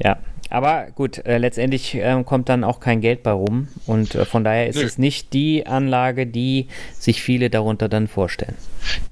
Ja, 0.02 0.18
aber 0.50 0.88
gut, 0.96 1.20
äh, 1.26 1.38
letztendlich 1.38 1.96
äh, 1.96 2.24
kommt 2.26 2.50
dann 2.50 2.64
auch 2.64 2.80
kein 2.80 3.02
Geld 3.02 3.24
bei 3.24 3.32
rum 3.32 3.68
und 3.86 4.16
äh, 4.16 4.26
von 4.26 4.44
daher 4.44 4.68
ist 4.68 4.78
Nö. 4.78 4.84
es 4.84 4.98
nicht 4.98 5.34
die 5.34 5.68
Anlage, 5.68 6.26
die 6.26 6.68
sich 6.98 7.22
viele 7.22 7.50
darunter 7.50 7.88
dann 7.88 8.08
vorstellen. 8.08 8.56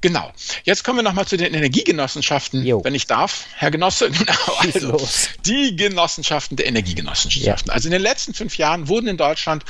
Genau. 0.01 0.31
Jetzt 0.63 0.83
kommen 0.83 0.99
wir 0.99 1.03
nochmal 1.03 1.27
zu 1.27 1.37
den 1.37 1.53
Energiegenossenschaften, 1.53 2.65
jo. 2.65 2.83
wenn 2.83 2.95
ich 2.95 3.05
darf, 3.05 3.45
Herr 3.55 3.71
Genosse. 3.71 4.09
Genau, 4.17 4.93
also 4.95 5.07
die 5.45 5.75
Genossenschaften 5.75 6.57
der 6.57 6.67
Energiegenossenschaften. 6.67 7.67
Ja. 7.67 7.73
Also 7.73 7.87
in 7.87 7.91
den 7.91 8.01
letzten 8.01 8.33
fünf 8.33 8.57
Jahren 8.57 8.87
wurden 8.87 9.07
in 9.07 9.17
Deutschland 9.17 9.63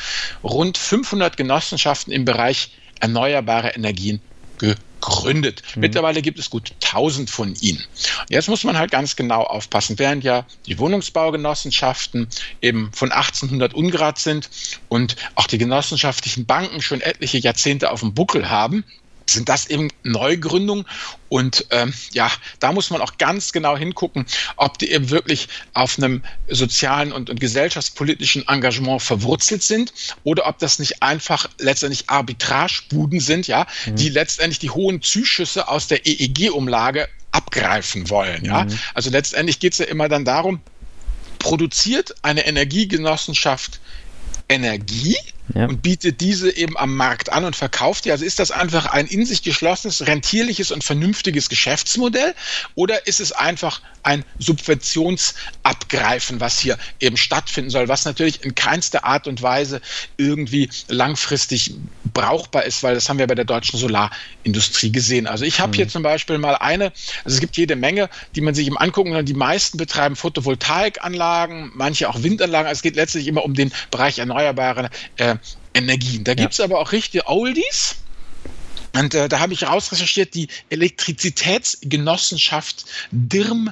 rund 0.43 0.77
500 0.77 1.35
Genossenschaften 1.35 2.13
im 2.13 2.23
Bereich 2.23 2.71
erneuerbare 2.99 3.69
Energien 3.69 4.21
gegründet 4.57 4.86
gegründet. 5.01 5.61
Mhm. 5.75 5.81
Mittlerweile 5.81 6.21
gibt 6.21 6.39
es 6.39 6.49
gut 6.49 6.73
1000 6.83 7.29
von 7.29 7.55
ihnen. 7.61 7.83
Jetzt 8.29 8.49
muss 8.49 8.63
man 8.63 8.77
halt 8.77 8.91
ganz 8.91 9.15
genau 9.15 9.43
aufpassen, 9.43 9.99
während 9.99 10.23
ja 10.23 10.45
die 10.65 10.79
Wohnungsbaugenossenschaften 10.79 12.27
eben 12.61 12.91
von 12.93 13.11
1800 13.11 13.73
ungrad 13.73 14.19
sind 14.19 14.49
und 14.89 15.15
auch 15.35 15.47
die 15.47 15.57
genossenschaftlichen 15.57 16.45
Banken 16.45 16.81
schon 16.81 17.01
etliche 17.01 17.37
Jahrzehnte 17.37 17.91
auf 17.91 18.01
dem 18.01 18.13
Buckel 18.13 18.49
haben, 18.49 18.83
sind 19.29 19.49
das 19.49 19.67
eben 19.67 19.89
Neugründungen. 20.03 20.85
Und 21.29 21.65
ähm, 21.71 21.93
ja, 22.11 22.31
da 22.59 22.71
muss 22.71 22.89
man 22.89 23.01
auch 23.01 23.17
ganz 23.17 23.51
genau 23.51 23.77
hingucken, 23.77 24.25
ob 24.55 24.77
die 24.77 24.91
eben 24.91 25.09
wirklich 25.09 25.49
auf 25.73 25.97
einem 25.97 26.23
sozialen 26.47 27.11
und, 27.11 27.29
und 27.29 27.39
gesellschaftspolitischen 27.39 28.47
Engagement 28.47 29.01
verwurzelt 29.01 29.63
sind 29.63 29.93
oder 30.23 30.47
ob 30.47 30.59
das 30.59 30.79
nicht 30.79 31.03
einfach 31.03 31.49
letztendlich 31.59 32.09
Arbitragebuden 32.09 33.19
sind, 33.19 33.47
ja, 33.47 33.67
mhm. 33.85 33.95
die 33.97 34.09
letztendlich 34.09 34.59
die 34.59 34.69
hohen 34.69 35.01
Zuschüsse 35.01 35.67
aus 35.67 35.87
der 35.87 36.05
EEG-Umlage 36.05 37.09
abgreifen 37.31 38.09
wollen. 38.09 38.45
Ja, 38.45 38.63
mhm. 38.63 38.79
also 38.93 39.09
letztendlich 39.09 39.59
geht 39.59 39.73
es 39.73 39.79
ja 39.79 39.85
immer 39.85 40.07
dann 40.07 40.23
darum, 40.23 40.61
produziert 41.39 42.15
eine 42.21 42.45
Energiegenossenschaft 42.45 43.79
Energie 44.49 45.17
ja. 45.53 45.65
und 45.65 45.81
bietet 45.81 46.21
diese 46.21 46.55
eben 46.55 46.77
am 46.77 46.95
Markt 46.95 47.31
an 47.31 47.45
und 47.45 47.55
verkauft 47.55 48.05
die. 48.05 48.11
Also 48.11 48.25
ist 48.25 48.39
das 48.39 48.51
einfach 48.51 48.87
ein 48.87 49.07
in 49.07 49.25
sich 49.25 49.43
geschlossenes, 49.43 50.07
rentierliches 50.07 50.71
und 50.71 50.83
vernünftiges 50.83 51.49
Geschäftsmodell 51.49 52.33
oder 52.75 53.07
ist 53.07 53.19
es 53.19 53.31
einfach 53.31 53.81
ein 54.03 54.23
Subventionsabgreifen, 54.39 56.39
was 56.39 56.59
hier 56.59 56.77
eben 56.99 57.17
stattfinden 57.17 57.69
soll, 57.69 57.87
was 57.87 58.05
natürlich 58.05 58.43
in 58.43 58.55
keinster 58.55 59.03
Art 59.03 59.27
und 59.27 59.41
Weise 59.41 59.81
irgendwie 60.15 60.69
langfristig 60.87 61.73
brauchbar 62.13 62.63
ist, 62.63 62.83
weil 62.83 62.95
das 62.95 63.09
haben 63.09 63.19
wir 63.19 63.27
bei 63.27 63.35
der 63.35 63.45
deutschen 63.45 63.77
Solarindustrie 63.77 64.91
gesehen. 64.91 65.27
Also 65.27 65.45
ich 65.45 65.59
habe 65.59 65.71
mhm. 65.71 65.75
hier 65.75 65.87
zum 65.89 66.03
Beispiel 66.03 66.37
mal 66.37 66.55
eine, 66.55 66.93
also 67.25 67.35
es 67.35 67.41
gibt 67.41 67.57
jede 67.57 67.75
Menge, 67.75 68.09
die 68.35 68.41
man 68.41 68.55
sich 68.55 68.67
eben 68.67 68.77
angucken 68.77 69.11
kann. 69.11 69.25
Die 69.25 69.33
meisten 69.33 69.77
betreiben 69.77 70.15
Photovoltaikanlagen, 70.15 71.71
manche 71.75 72.09
auch 72.09 72.23
Windanlagen. 72.23 72.67
Also 72.67 72.79
es 72.79 72.83
geht 72.83 72.95
letztlich 72.95 73.27
immer 73.27 73.43
um 73.43 73.53
den 73.53 73.73
Bereich 73.91 74.19
erneuerbare 74.19 74.89
äh, 75.17 75.35
Energien. 75.77 76.23
Da 76.23 76.33
gibt 76.33 76.53
es 76.53 76.59
aber 76.59 76.79
auch 76.79 76.91
richtige 76.91 77.27
Oldies. 77.27 77.97
Und 78.93 79.13
äh, 79.13 79.29
da 79.29 79.39
habe 79.39 79.53
ich 79.53 79.67
rausrecherchiert, 79.67 80.33
die 80.33 80.47
Elektrizitätsgenossenschaft 80.69 82.85
DIRM 83.11 83.71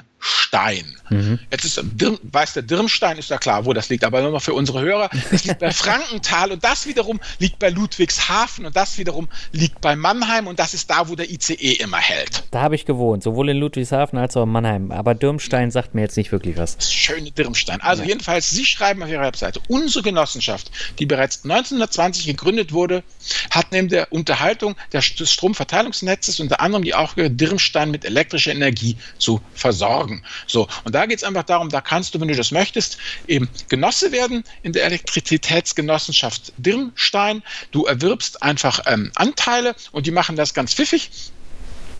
Dirmstein. 0.56 0.96
Mhm. 1.10 1.38
Jetzt 1.50 1.64
ist 1.64 1.80
Dirm, 1.82 2.18
weiß 2.22 2.54
der 2.54 2.62
Dirmstein, 2.62 3.18
ist 3.18 3.30
ja 3.30 3.38
klar, 3.38 3.64
wo 3.64 3.72
das 3.72 3.88
liegt, 3.88 4.04
aber 4.04 4.22
nur 4.22 4.30
noch 4.30 4.42
für 4.42 4.54
unsere 4.54 4.80
Hörer. 4.80 5.10
Das 5.30 5.44
liegt 5.44 5.58
bei 5.58 5.70
Frankenthal 5.72 6.52
und 6.52 6.64
das 6.64 6.86
wiederum 6.86 7.20
liegt 7.38 7.58
bei 7.58 7.70
Ludwigshafen 7.70 8.66
und 8.66 8.74
das 8.74 8.98
wiederum 8.98 9.28
liegt 9.52 9.80
bei 9.80 9.96
Mannheim 9.96 10.46
und 10.46 10.58
das 10.58 10.74
ist 10.74 10.90
da, 10.90 11.08
wo 11.08 11.14
der 11.14 11.30
ICE 11.30 11.72
immer 11.72 11.98
hält. 11.98 12.44
Da 12.50 12.62
habe 12.62 12.74
ich 12.74 12.84
gewohnt, 12.84 13.22
sowohl 13.22 13.50
in 13.50 13.58
Ludwigshafen 13.58 14.18
als 14.18 14.36
auch 14.36 14.44
in 14.44 14.50
Mannheim. 14.50 14.90
Aber 14.90 15.14
Dirmstein 15.14 15.70
sagt 15.70 15.94
mir 15.94 16.02
jetzt 16.02 16.16
nicht 16.16 16.32
wirklich 16.32 16.56
was. 16.56 16.76
Das 16.76 16.92
schöne 16.92 17.30
Dirmstein. 17.30 17.80
Also 17.80 18.02
ja. 18.02 18.08
jedenfalls, 18.08 18.50
Sie 18.50 18.64
schreiben 18.64 19.02
auf 19.02 19.08
Ihrer 19.08 19.22
Webseite, 19.22 19.60
unsere 19.68 20.02
Genossenschaft, 20.02 20.70
die 20.98 21.06
bereits 21.06 21.44
1920 21.44 22.26
gegründet 22.26 22.72
wurde, 22.72 23.02
hat 23.50 23.72
neben 23.72 23.88
der 23.88 24.12
Unterhaltung 24.12 24.76
des 24.92 25.04
Stromverteilungsnetzes 25.04 26.40
unter 26.40 26.60
anderem 26.60 26.84
die 26.84 26.94
Aufgabe, 26.94 27.30
Dirmstein 27.30 27.90
mit 27.90 28.04
elektrischer 28.04 28.52
Energie 28.52 28.96
zu 29.18 29.40
versorgen. 29.54 30.05
So, 30.46 30.68
und 30.84 30.94
da 30.94 31.06
geht 31.06 31.18
es 31.18 31.24
einfach 31.24 31.44
darum, 31.44 31.68
da 31.68 31.80
kannst 31.80 32.14
du, 32.14 32.20
wenn 32.20 32.28
du 32.28 32.36
das 32.36 32.50
möchtest, 32.50 32.98
eben 33.26 33.48
Genosse 33.68 34.12
werden 34.12 34.44
in 34.62 34.72
der 34.72 34.84
Elektrizitätsgenossenschaft 34.84 36.52
Dirmstein. 36.56 37.42
Du 37.70 37.84
erwirbst 37.84 38.42
einfach 38.42 38.80
ähm, 38.86 39.12
Anteile 39.14 39.74
und 39.92 40.06
die 40.06 40.10
machen 40.10 40.36
das 40.36 40.54
ganz 40.54 40.74
pfiffig. 40.74 41.10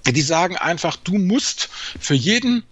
Die 0.07 0.23
sagen 0.23 0.57
einfach, 0.57 0.97
du 0.97 1.19
musst 1.19 1.69
für 1.99 2.15
jeden 2.15 2.65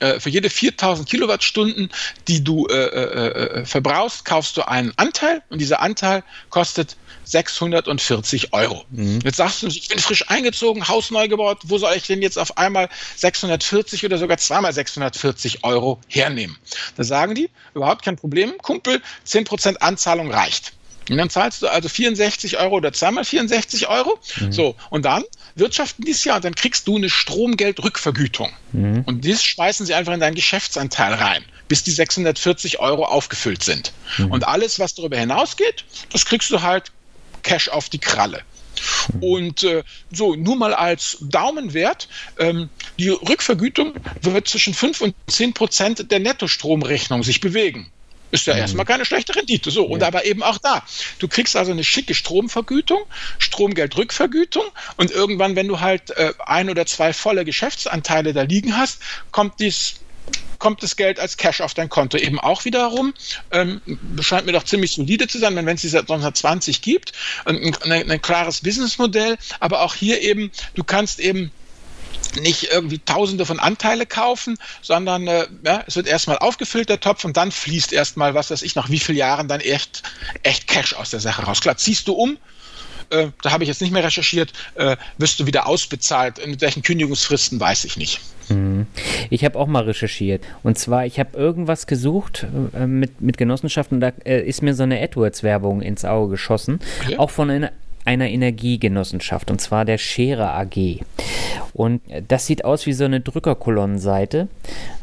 äh, 0.00 0.20
für 0.20 0.30
jede 0.30 0.50
4000 0.50 1.08
Kilowattstunden, 1.08 1.90
die 2.26 2.44
du 2.44 2.66
äh, 2.66 2.74
äh, 2.74 3.60
äh, 3.60 3.64
verbrauchst, 3.64 4.24
kaufst 4.24 4.56
du 4.56 4.66
einen 4.66 4.92
Anteil 4.96 5.42
und 5.50 5.60
dieser 5.60 5.80
Anteil 5.80 6.22
kostet 6.50 6.96
640 7.24 8.52
Euro. 8.52 8.84
Mhm. 8.90 9.20
Jetzt 9.22 9.36
sagst 9.36 9.62
du, 9.62 9.66
ich 9.66 9.88
bin 9.88 9.98
frisch 9.98 10.28
eingezogen, 10.30 10.88
Haus 10.88 11.10
neu 11.10 11.28
gebaut, 11.28 11.58
wo 11.64 11.78
soll 11.78 11.94
ich 11.94 12.06
denn 12.06 12.22
jetzt 12.22 12.38
auf 12.38 12.56
einmal 12.56 12.88
640 13.16 14.04
oder 14.04 14.18
sogar 14.18 14.38
zweimal 14.38 14.72
640 14.72 15.64
Euro 15.64 16.00
hernehmen? 16.08 16.56
Da 16.96 17.04
sagen 17.04 17.34
die, 17.34 17.50
überhaupt 17.74 18.02
kein 18.02 18.16
Problem, 18.16 18.56
Kumpel, 18.58 19.02
10% 19.26 19.76
Anzahlung 19.76 20.30
reicht. 20.30 20.72
Und 21.10 21.16
dann 21.16 21.30
zahlst 21.30 21.62
du 21.62 21.68
also 21.68 21.88
64 21.88 22.58
Euro 22.58 22.76
oder 22.76 22.92
zweimal 22.92 23.24
64 23.24 23.88
Euro. 23.88 24.18
Mhm. 24.40 24.52
So, 24.52 24.76
und 24.90 25.04
dann 25.04 25.24
wirtschaften 25.54 26.04
dieses 26.04 26.24
Jahr 26.24 26.36
und 26.36 26.44
dann 26.44 26.54
kriegst 26.54 26.86
du 26.86 26.96
eine 26.96 27.10
Stromgeldrückvergütung. 27.10 28.52
Mhm. 28.72 29.02
Und 29.06 29.26
das 29.26 29.42
schmeißen 29.42 29.86
sie 29.86 29.94
einfach 29.94 30.12
in 30.12 30.20
deinen 30.20 30.34
Geschäftsanteil 30.34 31.14
rein, 31.14 31.44
bis 31.68 31.82
die 31.82 31.90
640 31.90 32.80
Euro 32.80 33.04
aufgefüllt 33.04 33.62
sind. 33.62 33.92
Mhm. 34.18 34.30
Und 34.30 34.46
alles, 34.46 34.78
was 34.78 34.94
darüber 34.94 35.18
hinausgeht, 35.18 35.84
das 36.12 36.24
kriegst 36.26 36.50
du 36.50 36.62
halt 36.62 36.92
Cash 37.42 37.68
auf 37.68 37.88
die 37.88 37.98
Kralle. 37.98 38.42
Mhm. 39.12 39.22
Und 39.22 39.62
äh, 39.62 39.82
so, 40.12 40.34
nur 40.34 40.56
mal 40.56 40.74
als 40.74 41.18
Daumenwert, 41.20 42.08
ähm, 42.38 42.68
die 42.98 43.08
Rückvergütung 43.08 43.94
wird 44.22 44.48
zwischen 44.48 44.74
5 44.74 45.00
und 45.00 45.14
10 45.26 45.54
Prozent 45.54 46.10
der 46.10 46.20
Nettostromrechnung 46.20 47.22
sich 47.22 47.40
bewegen. 47.40 47.90
Ist 48.30 48.46
ja 48.46 48.54
mhm. 48.54 48.60
erstmal 48.60 48.86
keine 48.86 49.04
schlechte 49.04 49.34
Rendite. 49.34 49.70
So, 49.70 49.84
ja. 49.84 49.90
und 49.90 50.02
aber 50.02 50.24
eben 50.24 50.42
auch 50.42 50.58
da. 50.58 50.84
Du 51.18 51.28
kriegst 51.28 51.56
also 51.56 51.72
eine 51.72 51.84
schicke 51.84 52.14
Stromvergütung, 52.14 53.00
Stromgeldrückvergütung 53.38 54.64
und 54.96 55.10
irgendwann, 55.10 55.56
wenn 55.56 55.68
du 55.68 55.80
halt 55.80 56.10
äh, 56.10 56.32
ein 56.38 56.70
oder 56.70 56.86
zwei 56.86 57.12
volle 57.12 57.44
Geschäftsanteile 57.44 58.32
da 58.32 58.42
liegen 58.42 58.76
hast, 58.76 59.00
kommt 59.30 59.60
dies 59.60 59.96
kommt 60.58 60.82
das 60.82 60.96
Geld 60.96 61.20
als 61.20 61.36
Cash 61.36 61.60
auf 61.60 61.72
dein 61.72 61.88
Konto 61.88 62.18
eben 62.18 62.40
auch 62.40 62.64
wiederum. 62.64 63.14
Ähm, 63.50 63.80
scheint 64.20 64.44
mir 64.44 64.52
doch 64.52 64.64
ziemlich 64.64 64.92
solide 64.92 65.28
zu 65.28 65.38
sein, 65.38 65.54
wenn 65.54 65.68
es 65.68 65.82
diese 65.82 66.00
1920 66.00 66.82
gibt. 66.82 67.12
Ein, 67.44 67.76
ein, 67.82 68.10
ein 68.10 68.22
klares 68.22 68.60
Businessmodell, 68.60 69.38
aber 69.60 69.82
auch 69.82 69.94
hier 69.94 70.20
eben, 70.20 70.50
du 70.74 70.84
kannst 70.84 71.20
eben 71.20 71.52
nicht 72.40 72.70
irgendwie 72.70 72.98
tausende 72.98 73.46
von 73.46 73.58
Anteile 73.58 74.06
kaufen, 74.06 74.56
sondern 74.82 75.26
äh, 75.26 75.46
ja, 75.64 75.82
es 75.86 75.96
wird 75.96 76.06
erstmal 76.06 76.38
aufgefüllt, 76.38 76.88
der 76.88 77.00
Topf, 77.00 77.24
und 77.24 77.36
dann 77.36 77.50
fließt 77.50 77.92
erstmal, 77.92 78.34
was 78.34 78.50
weiß 78.50 78.62
ich, 78.62 78.74
nach 78.74 78.90
wie 78.90 78.98
vielen 78.98 79.18
Jahren 79.18 79.48
dann 79.48 79.60
echt, 79.60 80.02
echt 80.42 80.66
Cash 80.68 80.94
aus 80.94 81.10
der 81.10 81.20
Sache 81.20 81.42
raus. 81.42 81.60
Klar, 81.60 81.76
ziehst 81.76 82.08
du 82.08 82.12
um, 82.12 82.36
äh, 83.10 83.28
da 83.42 83.50
habe 83.50 83.64
ich 83.64 83.68
jetzt 83.68 83.80
nicht 83.80 83.92
mehr 83.92 84.04
recherchiert, 84.04 84.52
äh, 84.74 84.96
wirst 85.16 85.40
du 85.40 85.46
wieder 85.46 85.66
ausbezahlt. 85.66 86.46
Mit 86.46 86.60
welchen 86.60 86.82
Kündigungsfristen 86.82 87.58
weiß 87.58 87.84
ich 87.84 87.96
nicht. 87.96 88.20
Mhm. 88.48 88.86
Ich 89.30 89.44
habe 89.44 89.58
auch 89.58 89.66
mal 89.66 89.84
recherchiert. 89.84 90.44
Und 90.62 90.78
zwar, 90.78 91.06
ich 91.06 91.18
habe 91.18 91.36
irgendwas 91.36 91.86
gesucht 91.86 92.46
äh, 92.74 92.86
mit, 92.86 93.20
mit 93.20 93.38
Genossenschaften, 93.38 94.00
da 94.00 94.12
äh, 94.24 94.42
ist 94.42 94.62
mir 94.62 94.74
so 94.74 94.82
eine 94.82 95.00
AdWords-Werbung 95.02 95.80
ins 95.82 96.04
Auge 96.04 96.32
geschossen. 96.32 96.80
Okay. 97.02 97.16
Auch 97.16 97.30
von 97.30 97.50
einer, 97.50 97.72
einer 98.08 98.30
Energiegenossenschaft, 98.30 99.50
und 99.50 99.60
zwar 99.60 99.84
der 99.84 99.98
Schere 99.98 100.54
AG. 100.54 101.00
Und 101.74 102.00
das 102.26 102.46
sieht 102.46 102.64
aus 102.64 102.86
wie 102.86 102.94
so 102.94 103.04
eine 103.04 103.20
Drückerkolonnenseite. 103.20 104.48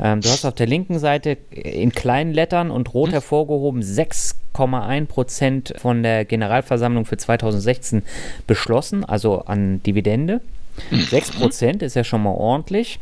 Ähm, 0.02 0.22
du 0.22 0.30
hast 0.30 0.44
auf 0.44 0.56
der 0.56 0.66
linken 0.66 0.98
Seite 0.98 1.38
in 1.52 1.92
kleinen 1.92 2.34
Lettern 2.34 2.72
und 2.72 2.96
rot 2.96 3.10
hm. 3.10 3.14
hervorgehoben 3.14 3.84
6,1 3.84 5.06
Prozent 5.06 5.74
von 5.78 6.02
der 6.02 6.26
Generalversammlung 6.26 7.06
für 7.06 7.18
2016 7.18 8.02
beschlossen, 8.48 9.06
also 9.06 9.42
an 9.42 9.84
Dividende. 9.84 10.42
6 10.90 11.34
hm. 11.34 11.40
Prozent 11.40 11.84
ist 11.84 11.96
ja 11.96 12.04
schon 12.04 12.24
mal 12.24 12.32
ordentlich. 12.32 13.00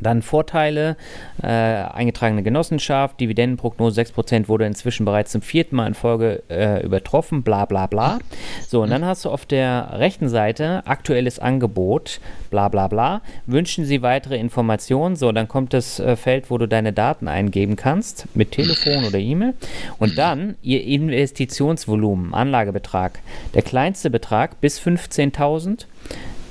Dann 0.00 0.22
Vorteile, 0.22 0.96
äh, 1.42 1.46
eingetragene 1.46 2.42
Genossenschaft, 2.42 3.20
Dividendenprognose 3.20 4.00
6% 4.00 4.48
wurde 4.48 4.66
inzwischen 4.66 5.04
bereits 5.04 5.32
zum 5.32 5.42
vierten 5.42 5.76
Mal 5.76 5.86
in 5.86 5.94
Folge 5.94 6.42
äh, 6.48 6.82
übertroffen, 6.84 7.42
bla 7.42 7.64
bla 7.64 7.86
bla. 7.86 8.18
So, 8.66 8.82
und 8.82 8.90
dann 8.90 9.04
hast 9.04 9.24
du 9.24 9.30
auf 9.30 9.46
der 9.46 9.90
rechten 9.98 10.28
Seite 10.28 10.82
aktuelles 10.86 11.38
Angebot, 11.38 12.20
bla 12.50 12.68
bla 12.68 12.88
bla. 12.88 13.22
Wünschen 13.46 13.84
Sie 13.84 14.02
weitere 14.02 14.36
Informationen? 14.38 15.16
So, 15.16 15.32
dann 15.32 15.48
kommt 15.48 15.72
das 15.74 16.00
äh, 16.00 16.16
Feld, 16.16 16.50
wo 16.50 16.58
du 16.58 16.66
deine 16.66 16.92
Daten 16.92 17.28
eingeben 17.28 17.76
kannst, 17.76 18.26
mit 18.34 18.52
Telefon 18.52 19.04
oder 19.04 19.18
E-Mail. 19.18 19.54
Und 19.98 20.18
dann 20.18 20.56
Ihr 20.62 20.84
Investitionsvolumen, 20.84 22.34
Anlagebetrag. 22.34 23.20
Der 23.54 23.62
kleinste 23.62 24.10
Betrag 24.10 24.60
bis 24.60 24.80
15.000 24.80 25.86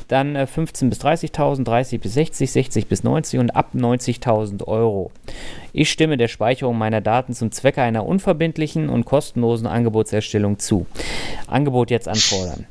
dann 0.10 0.36
äh, 0.36 0.45
15 0.45 0.89
bis 0.89 0.99
30.000, 0.99 1.64
30 1.64 2.01
bis 2.01 2.14
60, 2.16 2.51
60 2.51 2.88
bis 2.88 3.03
90 3.03 3.39
und 3.39 3.51
ab 3.51 3.70
90.000 3.74 4.68
Euro. 4.68 5.12
Ich 5.72 5.89
stimme 5.89 6.18
der 6.18 6.28
Speicherung 6.28 6.78
meiner 6.78 6.99
Daten 6.99 7.34
zum 7.34 7.51
Zwecke 7.51 7.82
einer 7.82 8.05
unverbindlichen 8.05 8.89
und 8.89 9.05
kostenlosen 9.05 9.68
Angebotserstellung 9.68 10.60
zu. 10.60 10.86
Angebot 11.47 11.91
jetzt 11.91 12.07
anfordern. 12.07 12.66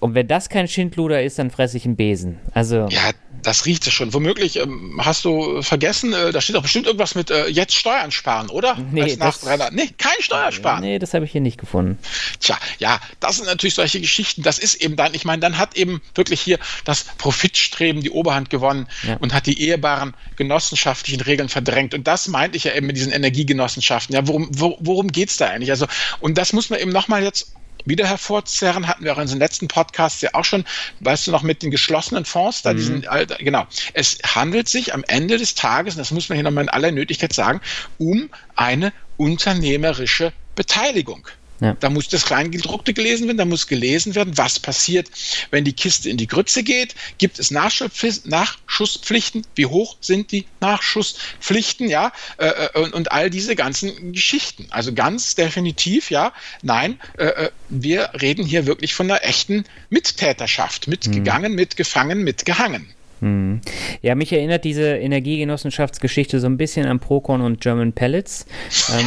Und 0.00 0.14
wenn 0.14 0.26
das 0.26 0.48
kein 0.48 0.68
Schindluder 0.68 1.22
ist, 1.22 1.38
dann 1.38 1.50
fresse 1.50 1.76
ich 1.76 1.86
einen 1.86 1.96
Besen. 1.96 2.38
Also 2.52 2.86
ja, 2.88 3.12
das 3.46 3.64
riecht 3.64 3.86
es 3.86 3.92
schon. 3.92 4.12
Womöglich 4.12 4.56
ähm, 4.56 5.00
hast 5.04 5.24
du 5.24 5.62
vergessen, 5.62 6.12
äh, 6.12 6.32
da 6.32 6.40
steht 6.40 6.56
doch 6.56 6.62
bestimmt 6.62 6.86
irgendwas 6.86 7.14
mit 7.14 7.30
äh, 7.30 7.46
jetzt 7.46 7.74
Steuern 7.74 8.10
sparen, 8.10 8.48
oder? 8.48 8.76
Nee, 8.90 9.14
das, 9.14 9.44
nee 9.70 9.88
kein 9.96 10.20
Steuersparen. 10.20 10.80
Nee, 10.80 10.98
das 10.98 11.14
habe 11.14 11.24
ich 11.24 11.30
hier 11.30 11.40
nicht 11.40 11.56
gefunden. 11.56 11.96
Tja, 12.40 12.58
ja, 12.80 12.98
das 13.20 13.36
sind 13.36 13.46
natürlich 13.46 13.76
solche 13.76 14.00
Geschichten. 14.00 14.42
Das 14.42 14.58
ist 14.58 14.74
eben 14.74 14.96
dann, 14.96 15.14
ich 15.14 15.24
meine, 15.24 15.38
dann 15.38 15.58
hat 15.58 15.76
eben 15.76 16.02
wirklich 16.16 16.40
hier 16.40 16.58
das 16.84 17.04
Profitstreben 17.18 18.02
die 18.02 18.10
Oberhand 18.10 18.50
gewonnen 18.50 18.88
ja. 19.04 19.16
und 19.18 19.32
hat 19.32 19.46
die 19.46 19.68
ehrbaren 19.68 20.14
genossenschaftlichen 20.34 21.20
Regeln 21.20 21.48
verdrängt. 21.48 21.94
Und 21.94 22.08
das 22.08 22.26
meinte 22.26 22.56
ich 22.56 22.64
ja 22.64 22.74
eben 22.74 22.88
mit 22.88 22.96
diesen 22.96 23.12
Energiegenossenschaften. 23.12 24.16
Ja, 24.16 24.26
worum, 24.26 24.48
worum 24.50 25.12
geht 25.12 25.28
es 25.28 25.36
da 25.36 25.46
eigentlich? 25.46 25.70
Also, 25.70 25.86
und 26.18 26.36
das 26.36 26.52
muss 26.52 26.68
man 26.68 26.80
eben 26.80 26.90
nochmal 26.90 27.22
jetzt 27.22 27.52
wieder 27.86 28.06
hervorzerren, 28.06 28.86
hatten 28.86 29.04
wir 29.04 29.12
auch 29.12 29.16
in 29.16 29.22
unseren 29.22 29.38
letzten 29.38 29.68
Podcasts 29.68 30.20
ja 30.20 30.30
auch 30.34 30.44
schon, 30.44 30.64
weißt 31.00 31.26
du 31.26 31.30
noch, 31.30 31.42
mit 31.42 31.62
den 31.62 31.70
geschlossenen 31.70 32.24
Fonds, 32.24 32.62
da 32.62 32.72
mhm. 32.72 32.76
diesen, 32.76 33.06
genau. 33.38 33.66
Es 33.94 34.18
handelt 34.24 34.68
sich 34.68 34.92
am 34.92 35.04
Ende 35.06 35.38
des 35.38 35.54
Tages, 35.54 35.94
und 35.94 36.00
das 36.00 36.10
muss 36.10 36.28
man 36.28 36.36
hier 36.36 36.44
nochmal 36.44 36.64
in 36.64 36.70
aller 36.70 36.90
Nötigkeit 36.90 37.32
sagen, 37.32 37.60
um 37.98 38.28
eine 38.54 38.92
unternehmerische 39.16 40.32
Beteiligung. 40.54 41.26
Ja. 41.60 41.76
Da 41.80 41.90
muss 41.90 42.08
das 42.08 42.24
Kleingedruckte 42.24 42.92
gelesen 42.92 43.26
werden, 43.26 43.38
da 43.38 43.44
muss 43.44 43.66
gelesen 43.66 44.14
werden, 44.14 44.36
was 44.36 44.60
passiert, 44.60 45.08
wenn 45.50 45.64
die 45.64 45.72
Kiste 45.72 46.10
in 46.10 46.16
die 46.16 46.26
Grütze 46.26 46.62
geht. 46.62 46.94
Gibt 47.18 47.38
es 47.38 47.50
Nachschusspflichten? 47.50 49.46
Wie 49.54 49.66
hoch 49.66 49.96
sind 50.00 50.32
die 50.32 50.46
Nachschusspflichten? 50.60 51.88
Ja, 51.88 52.12
äh, 52.36 52.46
äh, 52.48 52.78
und, 52.80 52.92
und, 52.92 53.12
all 53.12 53.30
diese 53.30 53.56
ganzen 53.56 54.12
Geschichten. 54.12 54.66
Also 54.70 54.92
ganz 54.92 55.34
definitiv, 55.34 56.10
ja, 56.10 56.32
nein, 56.62 57.00
äh, 57.18 57.26
äh 57.26 57.50
wir 57.68 58.10
reden 58.20 58.44
hier 58.44 58.66
wirklich 58.66 58.94
von 58.94 59.10
einer 59.10 59.24
echten 59.24 59.64
Mittäterschaft. 59.90 60.88
Mitgegangen, 60.88 61.52
mhm. 61.52 61.56
mitgefangen, 61.56 62.22
mitgehangen. 62.22 62.92
Hm. 63.20 63.62
Ja, 64.02 64.14
mich 64.14 64.32
erinnert 64.32 64.64
diese 64.64 64.96
Energiegenossenschaftsgeschichte 64.96 66.38
so 66.38 66.46
ein 66.46 66.58
bisschen 66.58 66.86
an 66.86 67.00
Procon 67.00 67.40
und 67.40 67.60
German 67.60 67.92
Pellets. 67.92 68.46
Ähm, 68.92 69.06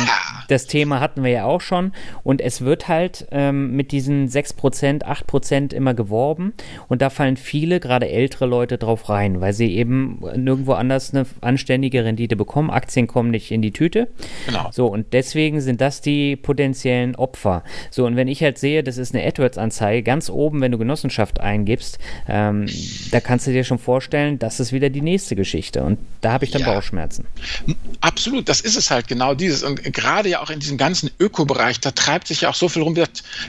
das 0.49 0.65
Thema 0.65 0.99
hatten 0.99 1.23
wir 1.23 1.31
ja 1.31 1.45
auch 1.45 1.61
schon. 1.61 1.93
Und 2.23 2.41
es 2.41 2.61
wird 2.61 2.87
halt 2.87 3.27
ähm, 3.31 3.75
mit 3.75 3.91
diesen 3.91 4.27
6%, 4.27 5.03
8% 5.03 5.73
immer 5.73 5.93
geworben. 5.93 6.53
Und 6.87 7.01
da 7.01 7.09
fallen 7.09 7.37
viele, 7.37 7.79
gerade 7.79 8.09
ältere 8.09 8.45
Leute 8.45 8.77
drauf 8.77 9.09
rein, 9.09 9.41
weil 9.41 9.53
sie 9.53 9.75
eben 9.75 10.19
nirgendwo 10.35 10.73
anders 10.73 11.13
eine 11.13 11.25
anständige 11.41 12.03
Rendite 12.03 12.35
bekommen. 12.35 12.69
Aktien 12.69 13.07
kommen 13.07 13.31
nicht 13.31 13.51
in 13.51 13.61
die 13.61 13.71
Tüte. 13.71 14.07
Genau. 14.47 14.69
So, 14.71 14.87
und 14.87 15.13
deswegen 15.13 15.61
sind 15.61 15.81
das 15.81 16.01
die 16.01 16.35
potenziellen 16.35 17.15
Opfer. 17.15 17.63
So, 17.91 18.05
und 18.05 18.15
wenn 18.15 18.27
ich 18.27 18.41
halt 18.41 18.57
sehe, 18.57 18.83
das 18.83 18.97
ist 18.97 19.13
eine 19.13 19.25
AdWords-Anzeige, 19.25 20.03
ganz 20.03 20.29
oben, 20.29 20.61
wenn 20.61 20.71
du 20.71 20.77
Genossenschaft 20.77 21.39
eingibst, 21.39 21.99
ähm, 22.27 22.65
da 23.11 23.19
kannst 23.19 23.47
du 23.47 23.51
dir 23.51 23.63
schon 23.63 23.79
vorstellen, 23.79 24.39
das 24.39 24.59
ist 24.59 24.73
wieder 24.73 24.89
die 24.89 25.01
nächste 25.01 25.35
Geschichte. 25.35 25.83
Und 25.83 25.99
da 26.21 26.31
habe 26.31 26.45
ich 26.45 26.51
dann 26.51 26.61
ja, 26.61 26.73
Bauchschmerzen. 26.73 27.25
Absolut, 28.01 28.49
das 28.49 28.61
ist 28.61 28.75
es 28.75 28.89
halt 28.89 29.07
genau 29.07 29.33
dieses. 29.35 29.63
Und 29.63 29.83
gerade 29.83 30.29
ja 30.29 30.38
auch 30.41 30.49
in 30.49 30.59
diesem 30.59 30.77
ganzen 30.77 31.11
Ökobereich, 31.19 31.79
da 31.79 31.91
treibt 31.91 32.27
sich 32.27 32.41
ja 32.41 32.49
auch 32.49 32.55
so 32.55 32.69
viel 32.69 32.81
rum. 32.81 32.95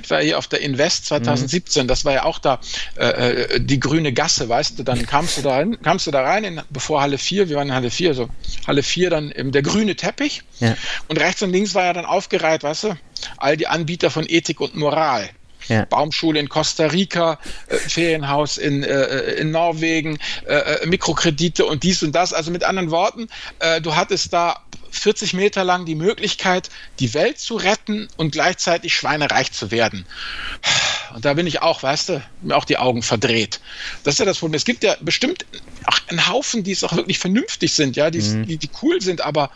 Ich 0.02 0.10
war 0.10 0.22
hier 0.22 0.38
auf 0.38 0.46
der 0.48 0.60
Invest 0.60 1.06
2017, 1.06 1.84
mhm. 1.84 1.88
das 1.88 2.04
war 2.04 2.12
ja 2.12 2.24
auch 2.24 2.38
da 2.38 2.60
äh, 2.96 3.04
äh, 3.06 3.60
die 3.60 3.80
grüne 3.80 4.12
Gasse, 4.12 4.48
weißt 4.48 4.78
du, 4.78 4.82
dann 4.82 5.06
kamst 5.06 5.38
du 5.38 5.42
da 5.42 5.56
rein, 5.56 5.80
kamst 5.82 6.06
du 6.06 6.10
da 6.10 6.22
rein 6.22 6.44
in, 6.44 6.60
bevor 6.70 7.00
Halle 7.02 7.18
4, 7.18 7.48
wir 7.48 7.56
waren 7.56 7.68
in 7.68 7.74
Halle 7.74 7.90
4, 7.90 8.14
so 8.14 8.28
Halle 8.66 8.82
4 8.82 9.10
dann 9.10 9.30
eben 9.30 9.52
der 9.52 9.62
grüne 9.62 9.96
Teppich. 9.96 10.42
Ja. 10.60 10.76
Und 11.08 11.18
rechts 11.18 11.42
und 11.42 11.50
links 11.50 11.74
war 11.74 11.84
ja 11.84 11.92
dann 11.92 12.04
aufgereiht, 12.04 12.62
weißt 12.62 12.84
du, 12.84 12.98
all 13.36 13.56
die 13.56 13.66
Anbieter 13.66 14.10
von 14.10 14.26
Ethik 14.28 14.60
und 14.60 14.74
Moral. 14.76 15.30
Ja. 15.68 15.84
Baumschule 15.84 16.40
in 16.40 16.48
Costa 16.48 16.86
Rica, 16.86 17.38
äh, 17.68 17.76
Ferienhaus 17.76 18.58
in, 18.58 18.82
äh, 18.82 19.34
in 19.34 19.50
Norwegen, 19.50 20.18
äh, 20.46 20.54
äh, 20.54 20.86
Mikrokredite 20.86 21.64
und 21.64 21.82
dies 21.84 22.02
und 22.02 22.12
das. 22.12 22.32
Also 22.32 22.50
mit 22.50 22.64
anderen 22.64 22.90
Worten, 22.90 23.28
äh, 23.60 23.80
du 23.80 23.94
hattest 23.94 24.32
da 24.32 24.60
40 24.90 25.34
Meter 25.34 25.64
lang 25.64 25.84
die 25.84 25.94
Möglichkeit, 25.94 26.70
die 26.98 27.14
Welt 27.14 27.38
zu 27.38 27.56
retten 27.56 28.08
und 28.16 28.32
gleichzeitig 28.32 28.94
schweinereich 28.94 29.52
zu 29.52 29.70
werden. 29.70 30.06
Und 31.14 31.24
da 31.24 31.34
bin 31.34 31.46
ich 31.46 31.62
auch, 31.62 31.82
weißt 31.82 32.08
du, 32.10 32.22
mir 32.42 32.56
auch 32.56 32.64
die 32.64 32.78
Augen 32.78 33.02
verdreht. 33.02 33.60
Das 34.04 34.14
ist 34.14 34.18
ja 34.18 34.24
das 34.24 34.38
Problem. 34.38 34.56
Es 34.56 34.64
gibt 34.64 34.84
ja 34.84 34.96
bestimmt 35.00 35.44
auch 35.86 35.98
einen 36.08 36.28
Haufen, 36.28 36.62
die 36.62 36.72
es 36.72 36.84
auch 36.84 36.94
wirklich 36.94 37.18
vernünftig 37.18 37.72
sind, 37.72 37.96
ja, 37.96 38.10
die, 38.10 38.20
mhm. 38.20 38.46
die, 38.46 38.56
die, 38.56 38.70
cool 38.82 39.00
sind, 39.00 39.20
aber, 39.20 39.50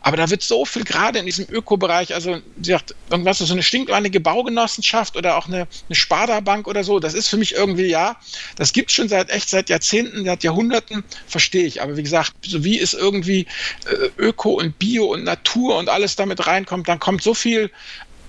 aber 0.00 0.16
da 0.16 0.30
wird 0.30 0.42
so 0.42 0.64
viel 0.64 0.84
gerade 0.84 1.18
in 1.18 1.26
diesem 1.26 1.46
Ökobereich, 1.48 2.14
also 2.14 2.38
sie 2.60 2.70
sagt, 2.72 2.94
irgendwas 3.10 3.38
so 3.38 3.52
eine 3.52 3.62
stinkleinige 3.62 4.20
Baugenossenschaft 4.20 5.16
oder 5.16 5.36
auch 5.36 5.46
eine, 5.46 5.66
eine 5.88 5.94
Sparda-Bank 5.94 6.66
oder 6.66 6.84
so, 6.84 7.00
das 7.00 7.14
ist 7.14 7.28
für 7.28 7.36
mich 7.36 7.54
irgendwie, 7.54 7.86
ja, 7.86 8.16
das 8.56 8.72
gibt 8.72 8.90
es 8.90 8.96
schon 8.96 9.08
seit 9.08 9.30
echt 9.30 9.48
seit 9.48 9.68
Jahrzehnten, 9.70 10.24
seit 10.24 10.44
Jahrhunderten, 10.44 11.04
verstehe 11.26 11.64
ich. 11.64 11.82
Aber 11.82 11.96
wie 11.96 12.02
gesagt, 12.02 12.32
so 12.46 12.64
wie 12.64 12.78
es 12.78 12.94
irgendwie 12.94 13.46
äh, 13.86 14.10
Öko 14.18 14.54
und 14.60 14.78
Bio 14.78 15.06
und 15.06 15.24
Natur 15.24 15.76
und 15.76 15.88
alles 15.88 16.16
damit 16.16 16.46
reinkommt, 16.46 16.88
dann 16.88 16.98
kommt 16.98 17.22
so 17.22 17.34
viel 17.34 17.70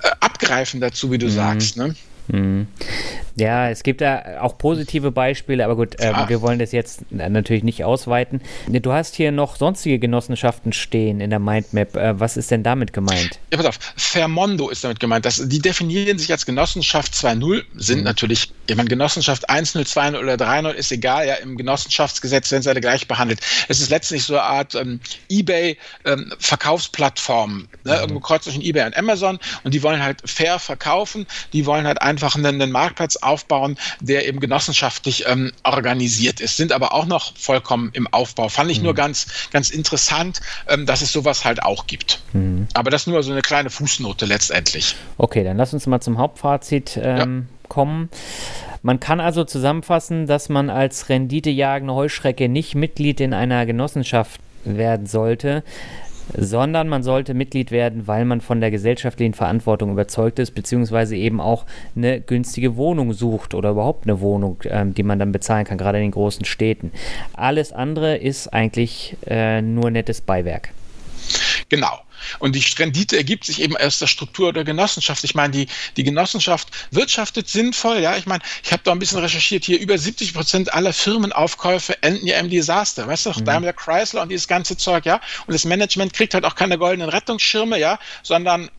äh, 0.02 0.10
Abgreifen 0.20 0.82
dazu, 0.82 1.12
wie 1.12 1.18
du 1.18 1.28
mhm. 1.28 1.32
sagst. 1.32 1.78
Ne? 1.78 1.96
Mhm. 2.28 2.68
Ja, 3.38 3.70
es 3.70 3.84
gibt 3.84 4.00
da 4.00 4.40
auch 4.40 4.58
positive 4.58 5.12
Beispiele, 5.12 5.66
aber 5.66 5.76
gut, 5.76 6.00
äh, 6.00 6.14
wir 6.28 6.42
wollen 6.42 6.58
das 6.58 6.72
jetzt 6.72 7.12
natürlich 7.12 7.64
nicht 7.64 7.84
ausweiten. 7.84 8.40
Du 8.68 8.94
hast 8.94 9.16
hier 9.16 9.34
noch 9.34 9.58
sonstige 9.58 10.00
Genossenschaften 10.00 10.72
stehen 10.72 11.20
in 11.20 11.32
der 11.32 11.40
Mindmap. 11.40 11.98
Äh, 11.98 12.18
was 12.18 12.38
ist 12.38 12.50
denn 12.52 12.64
damit 12.64 12.94
gemeint? 12.94 13.38
Ja, 13.52 13.58
pass 13.58 13.66
auf, 13.66 13.78
Vermondo 13.98 14.70
ist 14.70 14.86
damit 14.86 15.02
gemeint. 15.02 15.26
Das, 15.26 15.50
die 15.50 15.60
definieren 15.60 16.18
sich 16.18 16.32
als 16.32 16.46
Genossenschaft 16.46 17.14
2.0, 17.14 17.64
sind 17.76 17.98
mhm. 18.00 18.06
natürlich, 18.06 18.54
ich 18.68 18.76
meine, 18.78 18.88
Genossenschaft 18.88 19.50
1.0, 19.50 19.86
2.0 19.86 20.18
oder 20.18 20.36
3.0 20.36 20.72
ist 20.72 20.94
egal, 20.94 21.28
ja, 21.28 21.34
im 21.36 21.58
Genossenschaftsgesetz 21.58 22.52
werden 22.52 22.64
sie 22.64 22.70
alle 22.70 22.80
gleich 22.80 23.06
behandelt. 23.06 23.42
Es 23.68 23.82
ist 23.82 23.90
letztlich 23.90 24.24
so 24.24 24.36
eine 24.36 24.44
Art 24.44 24.76
ähm, 24.76 25.02
Ebay-Verkaufsplattform, 25.28 27.52
ähm, 27.52 27.68
ne? 27.84 27.96
mhm. 27.96 28.00
irgendwo 28.00 28.22
kreuzt 28.22 28.46
zwischen 28.46 28.62
Ebay 28.62 28.86
und 28.86 28.96
Amazon 28.96 29.40
und 29.64 29.74
die 29.74 29.84
wollen 29.84 30.02
halt 30.02 30.22
fair 30.24 30.58
verkaufen, 30.58 31.28
die 31.52 31.66
wollen 31.66 31.86
halt 31.86 32.02
einfach 32.02 32.36
einen, 32.36 32.62
einen 32.62 32.72
Marktplatz 32.72 33.18
aufbauen, 33.26 33.78
der 34.00 34.28
eben 34.28 34.40
genossenschaftlich 34.40 35.26
ähm, 35.28 35.52
organisiert 35.64 36.40
ist, 36.40 36.58
sind 36.58 36.72
aber 36.72 36.94
auch 36.94 37.06
noch 37.06 37.36
vollkommen 37.38 37.90
im 37.94 38.08
Aufbau. 38.08 38.50
Fand 38.50 38.72
ich 38.72 38.80
mhm. 38.80 38.86
nur 38.86 38.94
ganz, 38.96 39.28
ganz 39.52 39.70
interessant, 39.70 40.42
ähm, 40.68 40.86
dass 40.86 41.02
es 41.02 41.12
sowas 41.12 41.46
halt 41.46 41.64
auch 41.64 41.88
gibt. 41.88 42.22
Mhm. 42.34 42.68
Aber 42.74 42.92
das 42.92 43.08
nur 43.08 43.22
so 43.24 43.32
eine 43.32 43.42
kleine 43.42 43.70
Fußnote 43.70 44.26
letztendlich. 44.26 44.96
Okay, 45.18 45.44
dann 45.44 45.58
lass 45.58 45.74
uns 45.74 45.88
mal 45.88 46.02
zum 46.02 46.18
Hauptfazit 46.18 47.00
ähm, 47.02 47.48
ja. 47.62 47.68
kommen. 47.68 48.10
Man 48.82 49.00
kann 49.00 49.20
also 49.20 49.44
zusammenfassen, 49.44 50.28
dass 50.28 50.48
man 50.48 50.70
als 50.70 51.10
renditejagende 51.10 51.94
Heuschrecke 51.94 52.48
nicht 52.50 52.76
Mitglied 52.76 53.20
in 53.20 53.34
einer 53.34 53.66
Genossenschaft 53.66 54.40
werden 54.64 55.08
sollte, 55.08 55.64
sondern 56.36 56.88
man 56.88 57.04
sollte 57.04 57.34
Mitglied 57.34 57.72
werden, 57.72 58.08
weil 58.08 58.26
man 58.26 58.42
von 58.42 58.62
der 58.62 58.72
gesellschaftlichen 58.72 59.34
Verantwortung 59.34 59.92
überzeugt 59.92 60.40
ist, 60.40 60.52
beziehungsweise 60.52 61.16
eben 61.16 61.40
auch 61.40 61.66
eine 61.96 62.22
günstige 62.22 62.76
Wohnung 62.76 63.14
sucht 63.14 63.54
oder 63.54 63.72
überhaupt 63.72 64.06
eine 64.06 64.20
Wohnung, 64.20 64.58
ähm, 64.66 64.94
die 64.94 65.04
man 65.04 65.20
dann 65.20 65.32
bezahlen 65.32 65.66
kann, 65.66 65.78
gerade 65.78 65.98
in 66.00 66.06
den 66.06 66.12
großen 66.12 66.46
Städten. 66.46 66.92
Alles 67.34 67.72
andere 67.72 68.18
ist 68.18 68.48
eigentlich 68.54 69.18
äh, 69.28 69.62
nur 69.62 69.92
nettes 69.92 70.22
Beiwerk. 70.22 70.70
Genau. 71.70 72.05
Und 72.40 72.56
die 72.56 72.64
Rendite 72.78 73.18
ergibt 73.18 73.46
sich 73.46 73.62
eben 73.62 73.78
aus 73.78 74.00
der 74.00 74.08
Struktur 74.08 74.54
der 74.54 74.64
Genossenschaft. 74.64 75.24
Ich 75.24 75.36
meine, 75.36 75.52
die, 75.52 75.68
die 75.98 76.04
Genossenschaft 76.04 76.70
wirtschaftet 76.92 77.48
sinnvoll. 77.48 78.00
Ja, 78.00 78.18
ich 78.18 78.26
meine, 78.26 78.44
ich 78.64 78.72
habe 78.72 78.82
da 78.84 78.92
ein 78.92 79.00
bisschen 79.00 79.20
recherchiert. 79.20 79.66
Hier 79.66 79.80
über 79.80 79.98
70 79.98 80.34
Prozent 80.34 80.74
aller 80.74 80.94
Firmenaufkäufe 80.94 82.02
enden 82.02 82.28
ja 82.28 82.40
im 82.40 82.50
Desaster. 82.50 83.08
Weißt 83.08 83.26
du, 83.26 83.32
mhm. 83.32 83.46
Daimler 83.46 83.74
Chrysler 83.74 84.22
und 84.22 84.30
dieses 84.30 84.48
ganze 84.48 84.78
Zeug, 84.78 85.06
ja. 85.06 85.22
Und 85.48 85.54
das 85.54 85.66
Management 85.66 86.14
kriegt 86.14 86.34
halt 86.34 86.46
auch 86.46 86.56
keine 86.56 86.78
goldenen 86.78 87.10
Rettungsschirme, 87.10 87.80
ja, 87.80 88.00
sondern 88.24 88.70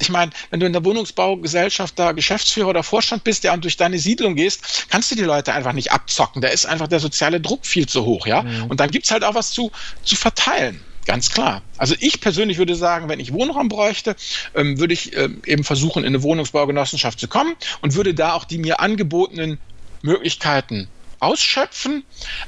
ich 0.00 0.10
meine, 0.10 0.30
wenn 0.50 0.60
du 0.60 0.66
in 0.66 0.72
der 0.72 0.84
Wohnungsbaugesellschaft 0.84 1.98
da 1.98 2.12
Geschäftsführer 2.12 2.68
oder 2.68 2.82
Vorstand 2.82 3.24
bist, 3.24 3.44
ja, 3.44 3.52
und 3.52 3.64
durch 3.64 3.76
deine 3.76 3.98
Siedlung 3.98 4.36
gehst, 4.36 4.86
kannst 4.90 5.10
du 5.10 5.16
die 5.16 5.22
Leute 5.22 5.52
einfach 5.52 5.72
nicht 5.72 5.92
abzocken. 5.92 6.40
Da 6.40 6.48
ist 6.48 6.66
einfach 6.66 6.88
der 6.88 7.00
soziale 7.00 7.40
Druck 7.40 7.66
viel 7.66 7.86
zu 7.86 8.04
hoch, 8.04 8.26
ja. 8.26 8.42
Mhm. 8.42 8.66
Und 8.66 8.80
dann 8.80 8.90
gibt's 8.90 9.10
halt 9.10 9.24
auch 9.24 9.34
was 9.34 9.50
zu, 9.50 9.72
zu 10.04 10.16
verteilen. 10.16 10.80
Ganz 11.08 11.30
klar. 11.30 11.62
Also 11.78 11.94
ich 12.00 12.20
persönlich 12.20 12.58
würde 12.58 12.74
sagen, 12.74 13.08
wenn 13.08 13.18
ich 13.18 13.32
Wohnraum 13.32 13.70
bräuchte, 13.70 14.14
ähm, 14.54 14.78
würde 14.78 14.92
ich 14.92 15.16
ähm, 15.16 15.40
eben 15.46 15.64
versuchen, 15.64 16.04
in 16.04 16.08
eine 16.08 16.22
Wohnungsbaugenossenschaft 16.22 17.18
zu 17.18 17.28
kommen 17.28 17.54
und 17.80 17.94
würde 17.94 18.12
da 18.12 18.34
auch 18.34 18.44
die 18.44 18.58
mir 18.58 18.80
angebotenen 18.80 19.58
Möglichkeiten 20.02 20.86
ausschöpfen. 21.18 22.04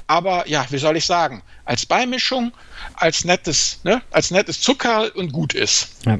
Aber 0.07 0.47
ja, 0.47 0.67
wie 0.69 0.77
soll 0.77 0.99
ich 0.99 1.07
sagen, 1.07 1.41
als 1.65 1.87
Beimischung, 1.87 2.53
als 2.97 3.25
nettes, 3.25 3.81
ne, 3.83 4.03
als 4.11 4.31
nettes 4.31 4.61
Zucker 4.61 5.11
und 5.17 5.33
gut 5.33 5.55
ist. 5.55 5.97
Ja. 6.05 6.19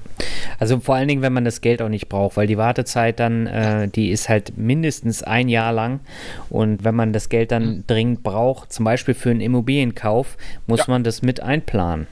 Also 0.59 0.81
vor 0.81 0.95
allen 0.95 1.09
Dingen, 1.09 1.21
wenn 1.21 1.35
man 1.35 1.45
das 1.45 1.61
Geld 1.61 1.83
auch 1.83 1.91
nicht 1.91 2.09
braucht, 2.09 2.39
weil 2.39 2.47
die 2.47 2.57
Wartezeit 2.57 3.21
dann, 3.21 3.47
äh, 3.49 3.87
die 3.87 4.11
ist 4.11 4.31
halt 4.31 4.57
mindestens 4.57 5.23
ein 5.23 5.51
Jahr 5.51 5.75
lang. 5.75 6.01
Und 6.49 6.85
wenn 6.85 6.95
man 6.95 7.13
das 7.13 7.29
Geld 7.29 7.53
dann 7.53 7.65
mhm. 7.65 7.85
dringend 7.87 8.23
braucht, 8.23 8.73
zum 8.73 8.87
Beispiel 8.87 9.13
für 9.13 9.31
einen 9.31 9.43
Immobilienkauf, 9.43 10.39
muss 10.67 10.81
ja. 10.81 10.85
man 10.89 11.05
das 11.05 11.21
mit 11.21 11.41
einplanen. 11.41 12.07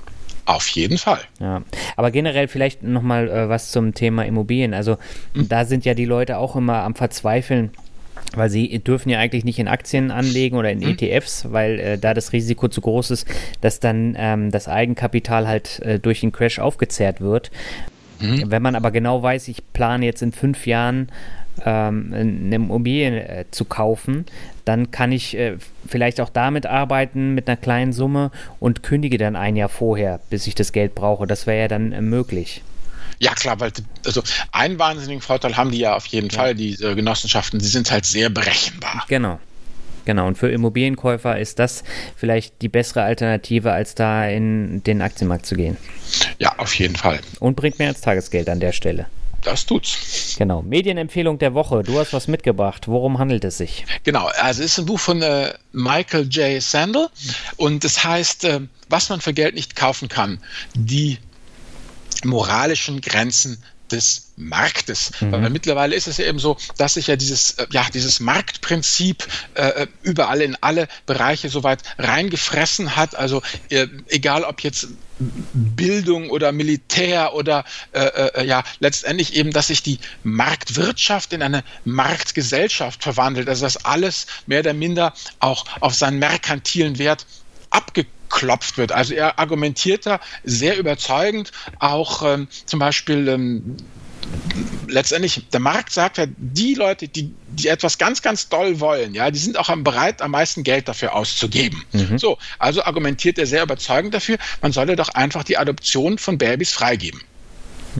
Auf 0.49 0.67
jeden 0.71 0.97
Fall. 0.97 1.21
Ja, 1.41 1.63
aber 1.97 2.11
generell 2.11 2.49
vielleicht 2.49 2.83
nochmal 2.83 3.29
äh, 3.29 3.49
was 3.51 3.71
zum 3.71 3.93
Thema 3.93 4.25
Immobilien. 4.25 4.73
Also 4.73 4.97
mhm. 5.35 5.47
da 5.47 5.67
sind 5.67 5.85
ja 5.85 5.93
die 5.93 6.07
Leute 6.07 6.39
auch 6.39 6.57
immer 6.57 6.83
am 6.85 6.95
Verzweifeln. 6.95 7.71
Weil 8.35 8.51
sie 8.51 8.79
dürfen 8.81 9.11
ja 9.11 9.19
eigentlich 9.19 9.45
nicht 9.45 9.59
in 9.59 9.69
Aktien 9.69 10.11
anlegen 10.11 10.57
oder 10.57 10.71
in 10.71 10.81
mhm. 10.81 10.97
ETFs, 10.99 11.53
weil 11.53 11.79
äh, 11.79 11.99
da 11.99 12.15
das 12.15 12.33
Risiko 12.33 12.69
zu 12.69 12.81
groß 12.81 13.11
ist, 13.11 13.27
dass 13.61 13.79
dann 13.79 14.17
ähm, 14.19 14.51
das 14.51 14.69
Eigenkapital 14.69 15.47
halt 15.47 15.81
äh, 15.81 15.99
durch 15.99 16.21
den 16.21 16.33
Crash 16.33 16.59
aufgezehrt 16.59 17.21
wird. 17.21 17.51
Mhm. 18.19 18.51
Wenn 18.51 18.63
man 18.63 18.75
aber 18.75 18.91
genau 18.91 19.23
weiß, 19.23 19.49
ich 19.49 19.63
plane 19.73 20.05
jetzt 20.07 20.23
in 20.23 20.33
fünf 20.33 20.67
Jahren 20.67 21.11
ähm, 21.65 22.13
eine 22.13 22.57
Immobilie 22.57 23.21
äh, 23.21 23.45
zu 23.51 23.65
kaufen, 23.65 24.27
dann 24.65 24.91
kann 24.91 25.13
ich 25.13 25.37
äh, 25.37 25.57
vielleicht 25.87 26.21
auch 26.21 26.29
damit 26.29 26.67
arbeiten 26.67 27.35
mit 27.35 27.49
einer 27.49 27.57
kleinen 27.57 27.93
Summe 27.93 28.31
und 28.61 28.83
kündige 28.83 29.19
dann 29.19 29.37
ein 29.37 29.57
Jahr 29.57 29.69
vorher, 29.69 30.21
bis 30.31 30.47
ich 30.47 30.55
das 30.55 30.73
Geld 30.73 30.95
brauche. 30.95 31.27
Das 31.27 31.47
wäre 31.47 31.61
ja 31.61 31.69
dann 31.69 31.93
äh, 31.93 32.01
möglich. 32.01 32.63
Ja, 33.21 33.35
klar, 33.35 33.59
weil 33.59 33.73
also 34.07 34.23
einen 34.53 34.79
wahnsinnigen 34.79 35.23
Vorteil 35.23 35.57
haben 35.57 35.71
die 35.71 35.79
ja 35.79 35.97
auf 35.97 36.07
jeden 36.07 36.29
ja. 36.29 36.39
Fall, 36.39 36.55
diese 36.55 36.95
Genossenschaften, 36.95 37.59
sie 37.61 37.69
sind 37.69 37.91
halt 37.91 38.07
sehr 38.07 38.31
berechenbar. 38.31 39.05
Genau. 39.09 39.39
Genau, 40.05 40.27
und 40.27 40.39
für 40.39 40.49
Immobilienkäufer 40.51 41.39
ist 41.39 41.59
das 41.59 41.85
vielleicht 42.17 42.63
die 42.63 42.69
bessere 42.69 43.03
Alternative, 43.03 43.73
als 43.73 43.95
da 43.95 44.27
in 44.27 44.83
den 44.85 45.03
Aktienmarkt 45.03 45.45
zu 45.45 45.55
gehen. 45.55 45.77
Ja, 46.39 46.55
auf 46.59 46.73
jeden 46.77 46.97
Fall. 46.97 47.21
Und 47.41 47.57
bringt 47.57 47.79
mehr 47.79 47.89
als 47.89 48.01
Tagesgeld 48.01 48.49
an 48.49 48.59
der 48.59 48.73
Stelle. 48.73 49.05
Das 49.49 49.65
tut's. 49.65 50.35
Genau. 50.37 50.61
Medienempfehlung 50.61 51.39
der 51.39 51.55
Woche. 51.55 51.83
Du 51.83 51.99
hast 51.99 52.13
was 52.13 52.29
mitgebracht. 52.29 52.87
Worum 52.87 53.19
handelt 53.19 53.45
es 53.45 53.57
sich? 53.57 53.87
Genau. 54.05 54.27
Also 54.43 54.63
es 54.63 54.73
ist 54.73 54.79
ein 54.81 54.85
Buch 54.85 55.01
von 55.01 55.23
äh, 55.23 55.55
Michael 55.73 56.29
J. 56.29 56.63
Sandel 56.63 57.09
und 57.57 57.83
es 57.83 58.05
heißt, 58.05 58.45
äh, 58.45 58.61
was 58.91 59.09
man 59.09 59.23
für 59.23 59.33
Geld 59.33 59.55
nicht 59.55 59.75
kaufen 59.75 60.11
kann. 60.11 60.39
Die 60.75 61.17
moralischen 62.25 63.01
Grenzen 63.01 63.65
des 63.93 64.33
Marktes. 64.37 65.13
Mhm. 65.21 65.33
Weil 65.33 65.51
mittlerweile 65.51 65.97
ist 65.97 66.07
es 66.07 66.19
ja 66.19 66.27
eben 66.27 66.39
so, 66.39 66.57
dass 66.77 66.95
sich 66.95 67.07
ja 67.09 67.17
dieses, 67.17 67.53
äh, 67.53 67.67
ja, 67.71 67.87
dieses 67.93 68.21
Marktprinzip 68.21 69.27
äh, 69.55 69.87
überall 70.03 70.41
in 70.41 70.57
alle 70.61 70.89
Bereiche 71.07 71.49
soweit 71.49 71.83
reingefressen 71.99 72.97
hat. 72.97 73.15
Also 73.15 73.43
äh, 73.71 73.87
egal 74.09 74.45
ob 74.45 74.61
jetzt 74.61 74.89
Bildung 75.19 76.31
oder 76.31 76.53
Militär 76.53 77.35
oder 77.35 77.65
äh, 77.93 78.01
äh, 78.01 78.47
ja 78.47 78.63
letztendlich 78.79 79.35
eben, 79.35 79.51
dass 79.51 79.69
sich 79.69 79.83
die 79.83 79.99
Marktwirtschaft 80.23 81.33
in 81.33 81.43
eine 81.43 81.65
Marktgesellschaft 81.85 83.03
verwandelt. 83.03 83.49
Also 83.49 83.67
dass 83.67 83.85
alles 83.85 84.27
mehr 84.47 84.61
oder 84.61 84.75
minder 84.75 85.13
auch 85.41 85.65
auf 85.81 85.95
seinen 85.95 86.19
merkantilen 86.19 86.99
Wert 86.99 87.27
abgeklopft 88.29 88.79
wird. 88.79 88.93
Also 88.93 89.15
er 89.15 89.39
argumentiert 89.39 90.07
da 90.07 90.21
sehr 90.45 90.79
überzeugend 90.79 91.53
auch 91.79 92.23
ähm, 92.23 92.49
zum 92.67 92.79
Beispiel 92.79 93.29
ähm, 93.29 93.77
letztendlich, 94.89 95.49
der 95.51 95.61
Markt 95.61 95.93
sagt 95.93 96.19
ja, 96.19 96.27
die 96.37 96.75
Leute, 96.75 97.09
die, 97.09 97.33
die 97.49 97.69
etwas 97.69 97.99
ganz, 97.99 98.21
ganz 98.21 98.49
doll 98.49 98.81
wollen, 98.81 99.15
ja, 99.15 99.31
die 99.31 99.39
sind 99.39 99.59
auch 99.59 99.75
bereit, 99.79 100.21
am 100.23 100.33
meisten 100.33 100.63
Geld 100.65 100.89
dafür 100.89 101.15
auszugeben. 101.15 101.83
Mhm. 101.93 102.19
So, 102.19 102.39
also 102.59 102.83
argumentiert 102.83 103.39
er 103.39 103.47
sehr 103.47 103.63
überzeugend 103.63 104.15
dafür, 104.15 104.37
man 104.61 104.73
solle 104.73 104.97
doch 104.97 105.09
einfach 105.11 105.45
die 105.45 105.57
Adoption 105.57 106.19
von 106.19 106.37
Babys 106.37 106.73
freigeben. 106.73 107.23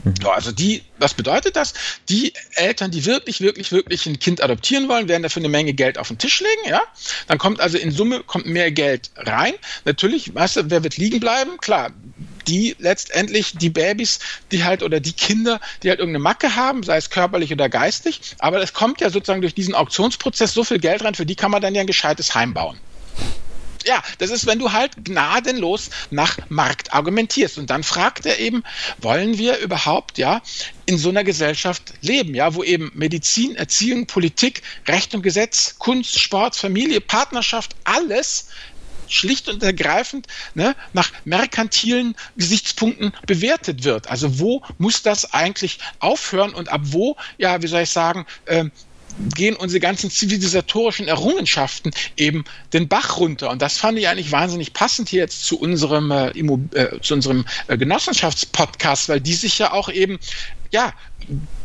Mhm. 0.03 0.13
So, 0.21 0.29
also 0.29 0.51
die, 0.51 0.83
was 0.97 1.13
bedeutet 1.13 1.55
das? 1.55 1.73
Die 2.09 2.33
Eltern, 2.55 2.91
die 2.91 3.05
wirklich, 3.05 3.41
wirklich, 3.41 3.71
wirklich 3.71 4.05
ein 4.05 4.19
Kind 4.19 4.41
adoptieren 4.41 4.87
wollen, 4.87 5.07
werden 5.07 5.23
dafür 5.23 5.41
eine 5.41 5.49
Menge 5.49 5.73
Geld 5.73 5.97
auf 5.97 6.07
den 6.07 6.17
Tisch 6.17 6.41
legen, 6.41 6.69
ja. 6.69 6.81
Dann 7.27 7.37
kommt 7.37 7.59
also 7.59 7.77
in 7.77 7.91
Summe 7.91 8.23
kommt 8.23 8.45
mehr 8.45 8.71
Geld 8.71 9.11
rein. 9.15 9.53
Natürlich, 9.85 10.33
weißt 10.33 10.57
du, 10.57 10.69
wer 10.69 10.83
wird 10.83 10.97
liegen 10.97 11.19
bleiben? 11.19 11.57
Klar, 11.57 11.91
die 12.47 12.75
letztendlich 12.79 13.53
die 13.53 13.69
Babys, 13.69 14.19
die 14.51 14.63
halt 14.63 14.83
oder 14.83 14.99
die 14.99 15.13
Kinder, 15.13 15.59
die 15.83 15.89
halt 15.89 15.99
irgendeine 15.99 16.23
Macke 16.23 16.55
haben, 16.55 16.83
sei 16.83 16.97
es 16.97 17.09
körperlich 17.09 17.51
oder 17.51 17.69
geistig, 17.69 18.21
aber 18.39 18.61
es 18.61 18.73
kommt 18.73 19.01
ja 19.01 19.09
sozusagen 19.09 19.41
durch 19.41 19.53
diesen 19.53 19.75
Auktionsprozess 19.75 20.53
so 20.53 20.63
viel 20.63 20.79
Geld 20.79 21.03
rein, 21.03 21.15
für 21.15 21.25
die 21.25 21.35
kann 21.35 21.51
man 21.51 21.61
dann 21.61 21.75
ja 21.75 21.81
ein 21.81 21.87
gescheites 21.87 22.35
Heim 22.35 22.53
bauen 22.53 22.79
ja, 23.89 24.03
das 24.19 24.29
ist, 24.29 24.45
wenn 24.45 24.59
du 24.59 24.71
halt 24.71 25.03
gnadenlos 25.03 25.89
nach 26.11 26.37
Markt 26.49 26.93
argumentierst. 26.93 27.57
Und 27.57 27.71
dann 27.71 27.81
fragt 27.81 28.27
er 28.27 28.37
eben, 28.37 28.63
wollen 28.99 29.39
wir 29.39 29.57
überhaupt, 29.57 30.19
ja, 30.19 30.43
in 30.85 30.99
so 30.99 31.09
einer 31.09 31.23
Gesellschaft 31.23 31.93
leben, 32.01 32.35
ja, 32.35 32.53
wo 32.53 32.63
eben 32.63 32.91
Medizin, 32.93 33.55
Erziehung, 33.55 34.05
Politik, 34.05 34.61
Recht 34.87 35.15
und 35.15 35.23
Gesetz, 35.23 35.75
Kunst, 35.79 36.19
Sport, 36.19 36.55
Familie, 36.55 37.01
Partnerschaft, 37.01 37.75
alles 37.83 38.49
schlicht 39.07 39.49
und 39.49 39.63
ergreifend 39.63 40.27
ne, 40.53 40.75
nach 40.93 41.11
merkantilen 41.25 42.15
Gesichtspunkten 42.37 43.11
bewertet 43.25 43.83
wird. 43.83 44.07
Also 44.07 44.37
wo 44.37 44.61
muss 44.77 45.01
das 45.01 45.33
eigentlich 45.33 45.79
aufhören 45.97 46.53
und 46.53 46.69
ab 46.69 46.81
wo, 46.83 47.17
ja, 47.39 47.63
wie 47.63 47.67
soll 47.67 47.81
ich 47.81 47.89
sagen, 47.89 48.27
äh, 48.45 48.65
gehen 49.35 49.55
unsere 49.55 49.79
ganzen 49.79 50.09
zivilisatorischen 50.09 51.07
Errungenschaften 51.07 51.91
eben 52.15 52.45
den 52.73 52.87
Bach 52.87 53.17
runter. 53.17 53.49
Und 53.49 53.61
das 53.61 53.77
fand 53.77 53.99
ich 53.99 54.07
eigentlich 54.07 54.31
wahnsinnig 54.31 54.73
passend 54.73 55.09
hier 55.09 55.21
jetzt 55.21 55.45
zu 55.45 55.59
unserem, 55.59 56.11
äh, 56.11 56.29
äh, 56.29 57.01
zu 57.01 57.13
unserem 57.13 57.45
äh, 57.67 57.77
Genossenschaftspodcast, 57.77 59.09
weil 59.09 59.21
die 59.21 59.33
sich 59.33 59.59
ja 59.59 59.73
auch 59.73 59.89
eben 59.89 60.19
ja, 60.71 60.93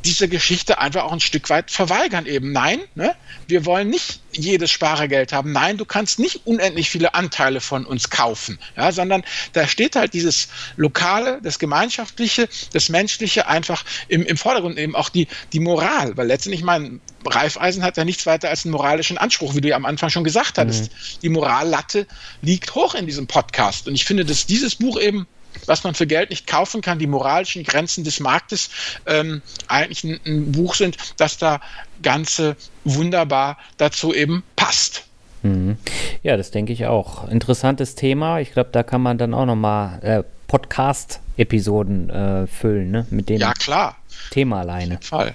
diese 0.04 0.28
Geschichte 0.28 0.78
einfach 0.78 1.04
auch 1.04 1.12
ein 1.12 1.20
Stück 1.20 1.48
weit 1.48 1.70
verweigern 1.70 2.26
eben. 2.26 2.52
Nein, 2.52 2.80
ne? 2.94 3.14
wir 3.46 3.64
wollen 3.64 3.88
nicht 3.88 4.20
jedes 4.32 4.70
Sparergeld 4.70 5.32
haben. 5.32 5.52
Nein, 5.52 5.78
du 5.78 5.84
kannst 5.84 6.18
nicht 6.18 6.46
unendlich 6.46 6.90
viele 6.90 7.14
Anteile 7.14 7.60
von 7.60 7.86
uns 7.86 8.10
kaufen, 8.10 8.58
ja, 8.76 8.92
sondern 8.92 9.24
da 9.54 9.66
steht 9.66 9.96
halt 9.96 10.12
dieses 10.12 10.48
Lokale, 10.76 11.40
das 11.42 11.58
Gemeinschaftliche, 11.58 12.48
das 12.72 12.90
Menschliche 12.90 13.46
einfach 13.46 13.84
im, 14.08 14.26
im 14.26 14.36
Vordergrund, 14.36 14.78
eben 14.78 14.94
auch 14.94 15.08
die, 15.08 15.28
die 15.52 15.60
Moral, 15.60 16.16
weil 16.16 16.26
letztendlich 16.26 16.62
mein 16.62 17.00
Reifeisen 17.24 17.82
hat 17.82 17.96
ja 17.96 18.04
nichts 18.04 18.26
weiter 18.26 18.50
als 18.50 18.64
einen 18.64 18.72
moralischen 18.72 19.16
Anspruch, 19.16 19.54
wie 19.54 19.62
du 19.62 19.68
ja 19.68 19.76
am 19.76 19.86
Anfang 19.86 20.10
schon 20.10 20.24
gesagt 20.24 20.58
hattest. 20.58 20.92
Mhm. 20.92 21.20
Die 21.22 21.28
Morallatte 21.30 22.06
liegt 22.42 22.74
hoch 22.74 22.94
in 22.94 23.06
diesem 23.06 23.26
Podcast 23.26 23.88
und 23.88 23.94
ich 23.94 24.04
finde, 24.04 24.26
dass 24.26 24.44
dieses 24.44 24.76
Buch 24.76 25.00
eben 25.00 25.26
was 25.66 25.84
man 25.84 25.94
für 25.94 26.06
Geld 26.06 26.30
nicht 26.30 26.46
kaufen 26.46 26.80
kann, 26.80 26.98
die 26.98 27.06
moralischen 27.06 27.64
Grenzen 27.64 28.04
des 28.04 28.20
Marktes, 28.20 28.70
ähm, 29.06 29.42
eigentlich 29.68 30.04
ein, 30.04 30.20
ein 30.26 30.52
Buch 30.52 30.74
sind, 30.74 30.96
das 31.16 31.38
da 31.38 31.60
ganze 32.02 32.56
wunderbar 32.84 33.58
dazu 33.76 34.14
eben 34.14 34.42
passt. 34.56 35.04
Mhm. 35.42 35.76
Ja, 36.22 36.36
das 36.36 36.50
denke 36.50 36.72
ich 36.72 36.86
auch. 36.86 37.28
Interessantes 37.28 37.94
Thema. 37.94 38.40
Ich 38.40 38.52
glaube, 38.52 38.70
da 38.72 38.82
kann 38.82 39.02
man 39.02 39.18
dann 39.18 39.34
auch 39.34 39.46
nochmal 39.46 40.00
äh, 40.02 40.22
Podcast-Episoden 40.48 42.10
äh, 42.10 42.46
füllen, 42.46 42.90
ne? 42.90 43.06
Mit 43.10 43.28
dem 43.28 43.40
ja, 43.40 43.52
klar. 43.52 43.96
Thema 44.30 44.60
alleine. 44.60 44.84
Auf 44.84 44.90
jeden 44.90 45.02
Fall. 45.02 45.34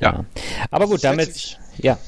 Ja. 0.00 0.12
ja. 0.12 0.24
Aber 0.70 0.86
gut, 0.86 1.04
damit. 1.04 1.58
Ja. 1.78 1.98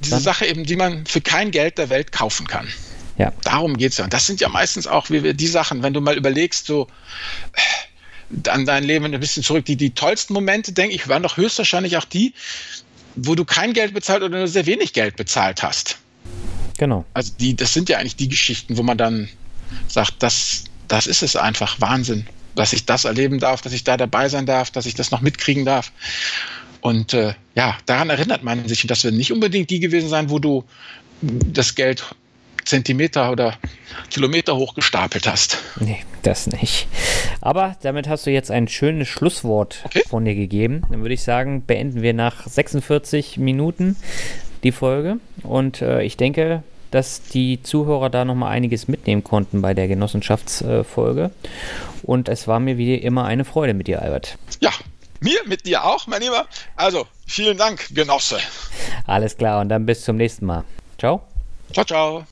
Diese 0.00 0.12
dann. 0.12 0.20
Sache 0.20 0.46
eben, 0.46 0.64
die 0.64 0.76
man 0.76 1.06
für 1.06 1.20
kein 1.20 1.50
Geld 1.50 1.78
der 1.78 1.90
Welt 1.90 2.12
kaufen 2.12 2.46
kann. 2.46 2.68
Ja. 3.20 3.34
Darum 3.44 3.76
geht 3.76 3.92
es 3.92 3.98
ja. 3.98 4.04
Und 4.04 4.14
das 4.14 4.26
sind 4.26 4.40
ja 4.40 4.48
meistens 4.48 4.86
auch 4.86 5.10
wie 5.10 5.22
wir, 5.22 5.34
die 5.34 5.46
Sachen, 5.46 5.82
wenn 5.82 5.92
du 5.92 6.00
mal 6.00 6.16
überlegst, 6.16 6.64
so 6.64 6.86
an 8.48 8.64
dein 8.64 8.82
Leben 8.82 9.04
ein 9.04 9.20
bisschen 9.20 9.42
zurück, 9.42 9.66
die, 9.66 9.76
die 9.76 9.90
tollsten 9.90 10.32
Momente, 10.32 10.72
denke 10.72 10.94
ich, 10.94 11.06
waren 11.06 11.22
doch 11.22 11.36
höchstwahrscheinlich 11.36 11.98
auch 11.98 12.06
die, 12.06 12.32
wo 13.16 13.34
du 13.34 13.44
kein 13.44 13.74
Geld 13.74 13.92
bezahlt 13.92 14.22
oder 14.22 14.38
nur 14.38 14.48
sehr 14.48 14.64
wenig 14.64 14.94
Geld 14.94 15.16
bezahlt 15.16 15.62
hast. 15.62 15.98
Genau. 16.78 17.04
Also 17.12 17.32
die, 17.38 17.54
das 17.54 17.74
sind 17.74 17.90
ja 17.90 17.98
eigentlich 17.98 18.16
die 18.16 18.30
Geschichten, 18.30 18.78
wo 18.78 18.82
man 18.82 18.96
dann 18.96 19.28
sagt, 19.86 20.14
das, 20.20 20.64
das 20.88 21.06
ist 21.06 21.22
es 21.22 21.36
einfach 21.36 21.78
Wahnsinn, 21.78 22.26
dass 22.54 22.72
ich 22.72 22.86
das 22.86 23.04
erleben 23.04 23.38
darf, 23.38 23.60
dass 23.60 23.74
ich 23.74 23.84
da 23.84 23.98
dabei 23.98 24.30
sein 24.30 24.46
darf, 24.46 24.70
dass 24.70 24.86
ich 24.86 24.94
das 24.94 25.10
noch 25.10 25.20
mitkriegen 25.20 25.66
darf. 25.66 25.92
Und 26.80 27.12
äh, 27.12 27.34
ja, 27.54 27.76
daran 27.84 28.08
erinnert 28.08 28.42
man 28.42 28.66
sich. 28.66 28.82
Und 28.82 28.90
das 28.90 29.04
werden 29.04 29.18
nicht 29.18 29.30
unbedingt 29.30 29.68
die 29.68 29.80
gewesen 29.80 30.08
sein, 30.08 30.30
wo 30.30 30.38
du 30.38 30.64
das 31.20 31.74
Geld 31.74 32.14
Zentimeter 32.64 33.30
oder 33.30 33.56
Kilometer 34.10 34.56
hoch 34.56 34.74
gestapelt 34.74 35.26
hast. 35.26 35.58
Nee, 35.78 36.02
das 36.22 36.46
nicht. 36.46 36.88
Aber 37.40 37.76
damit 37.82 38.08
hast 38.08 38.26
du 38.26 38.30
jetzt 38.30 38.50
ein 38.50 38.68
schönes 38.68 39.08
Schlusswort 39.08 39.82
okay. 39.84 40.02
von 40.08 40.24
dir 40.24 40.34
gegeben. 40.34 40.82
Dann 40.90 41.02
würde 41.02 41.14
ich 41.14 41.22
sagen, 41.22 41.64
beenden 41.66 42.02
wir 42.02 42.14
nach 42.14 42.46
46 42.46 43.38
Minuten 43.38 43.96
die 44.62 44.72
Folge. 44.72 45.18
Und 45.42 45.82
äh, 45.82 46.02
ich 46.02 46.16
denke, 46.16 46.62
dass 46.90 47.22
die 47.22 47.62
Zuhörer 47.62 48.10
da 48.10 48.24
nochmal 48.24 48.50
einiges 48.50 48.88
mitnehmen 48.88 49.24
konnten 49.24 49.62
bei 49.62 49.74
der 49.74 49.88
Genossenschaftsfolge. 49.88 51.30
Und 52.02 52.28
es 52.28 52.48
war 52.48 52.60
mir 52.60 52.78
wie 52.78 52.94
immer 52.94 53.24
eine 53.24 53.44
Freude 53.44 53.74
mit 53.74 53.86
dir, 53.86 54.02
Albert. 54.02 54.38
Ja, 54.60 54.72
mir 55.20 55.38
mit 55.46 55.66
dir 55.66 55.84
auch, 55.84 56.06
mein 56.06 56.22
Lieber. 56.22 56.46
Also, 56.76 57.06
vielen 57.26 57.58
Dank, 57.58 57.94
Genosse. 57.94 58.38
Alles 59.06 59.36
klar, 59.36 59.60
und 59.60 59.68
dann 59.68 59.86
bis 59.86 60.04
zum 60.04 60.16
nächsten 60.16 60.46
Mal. 60.46 60.64
Ciao. 60.98 61.22
Ciao, 61.72 61.84
ciao. 61.84 62.24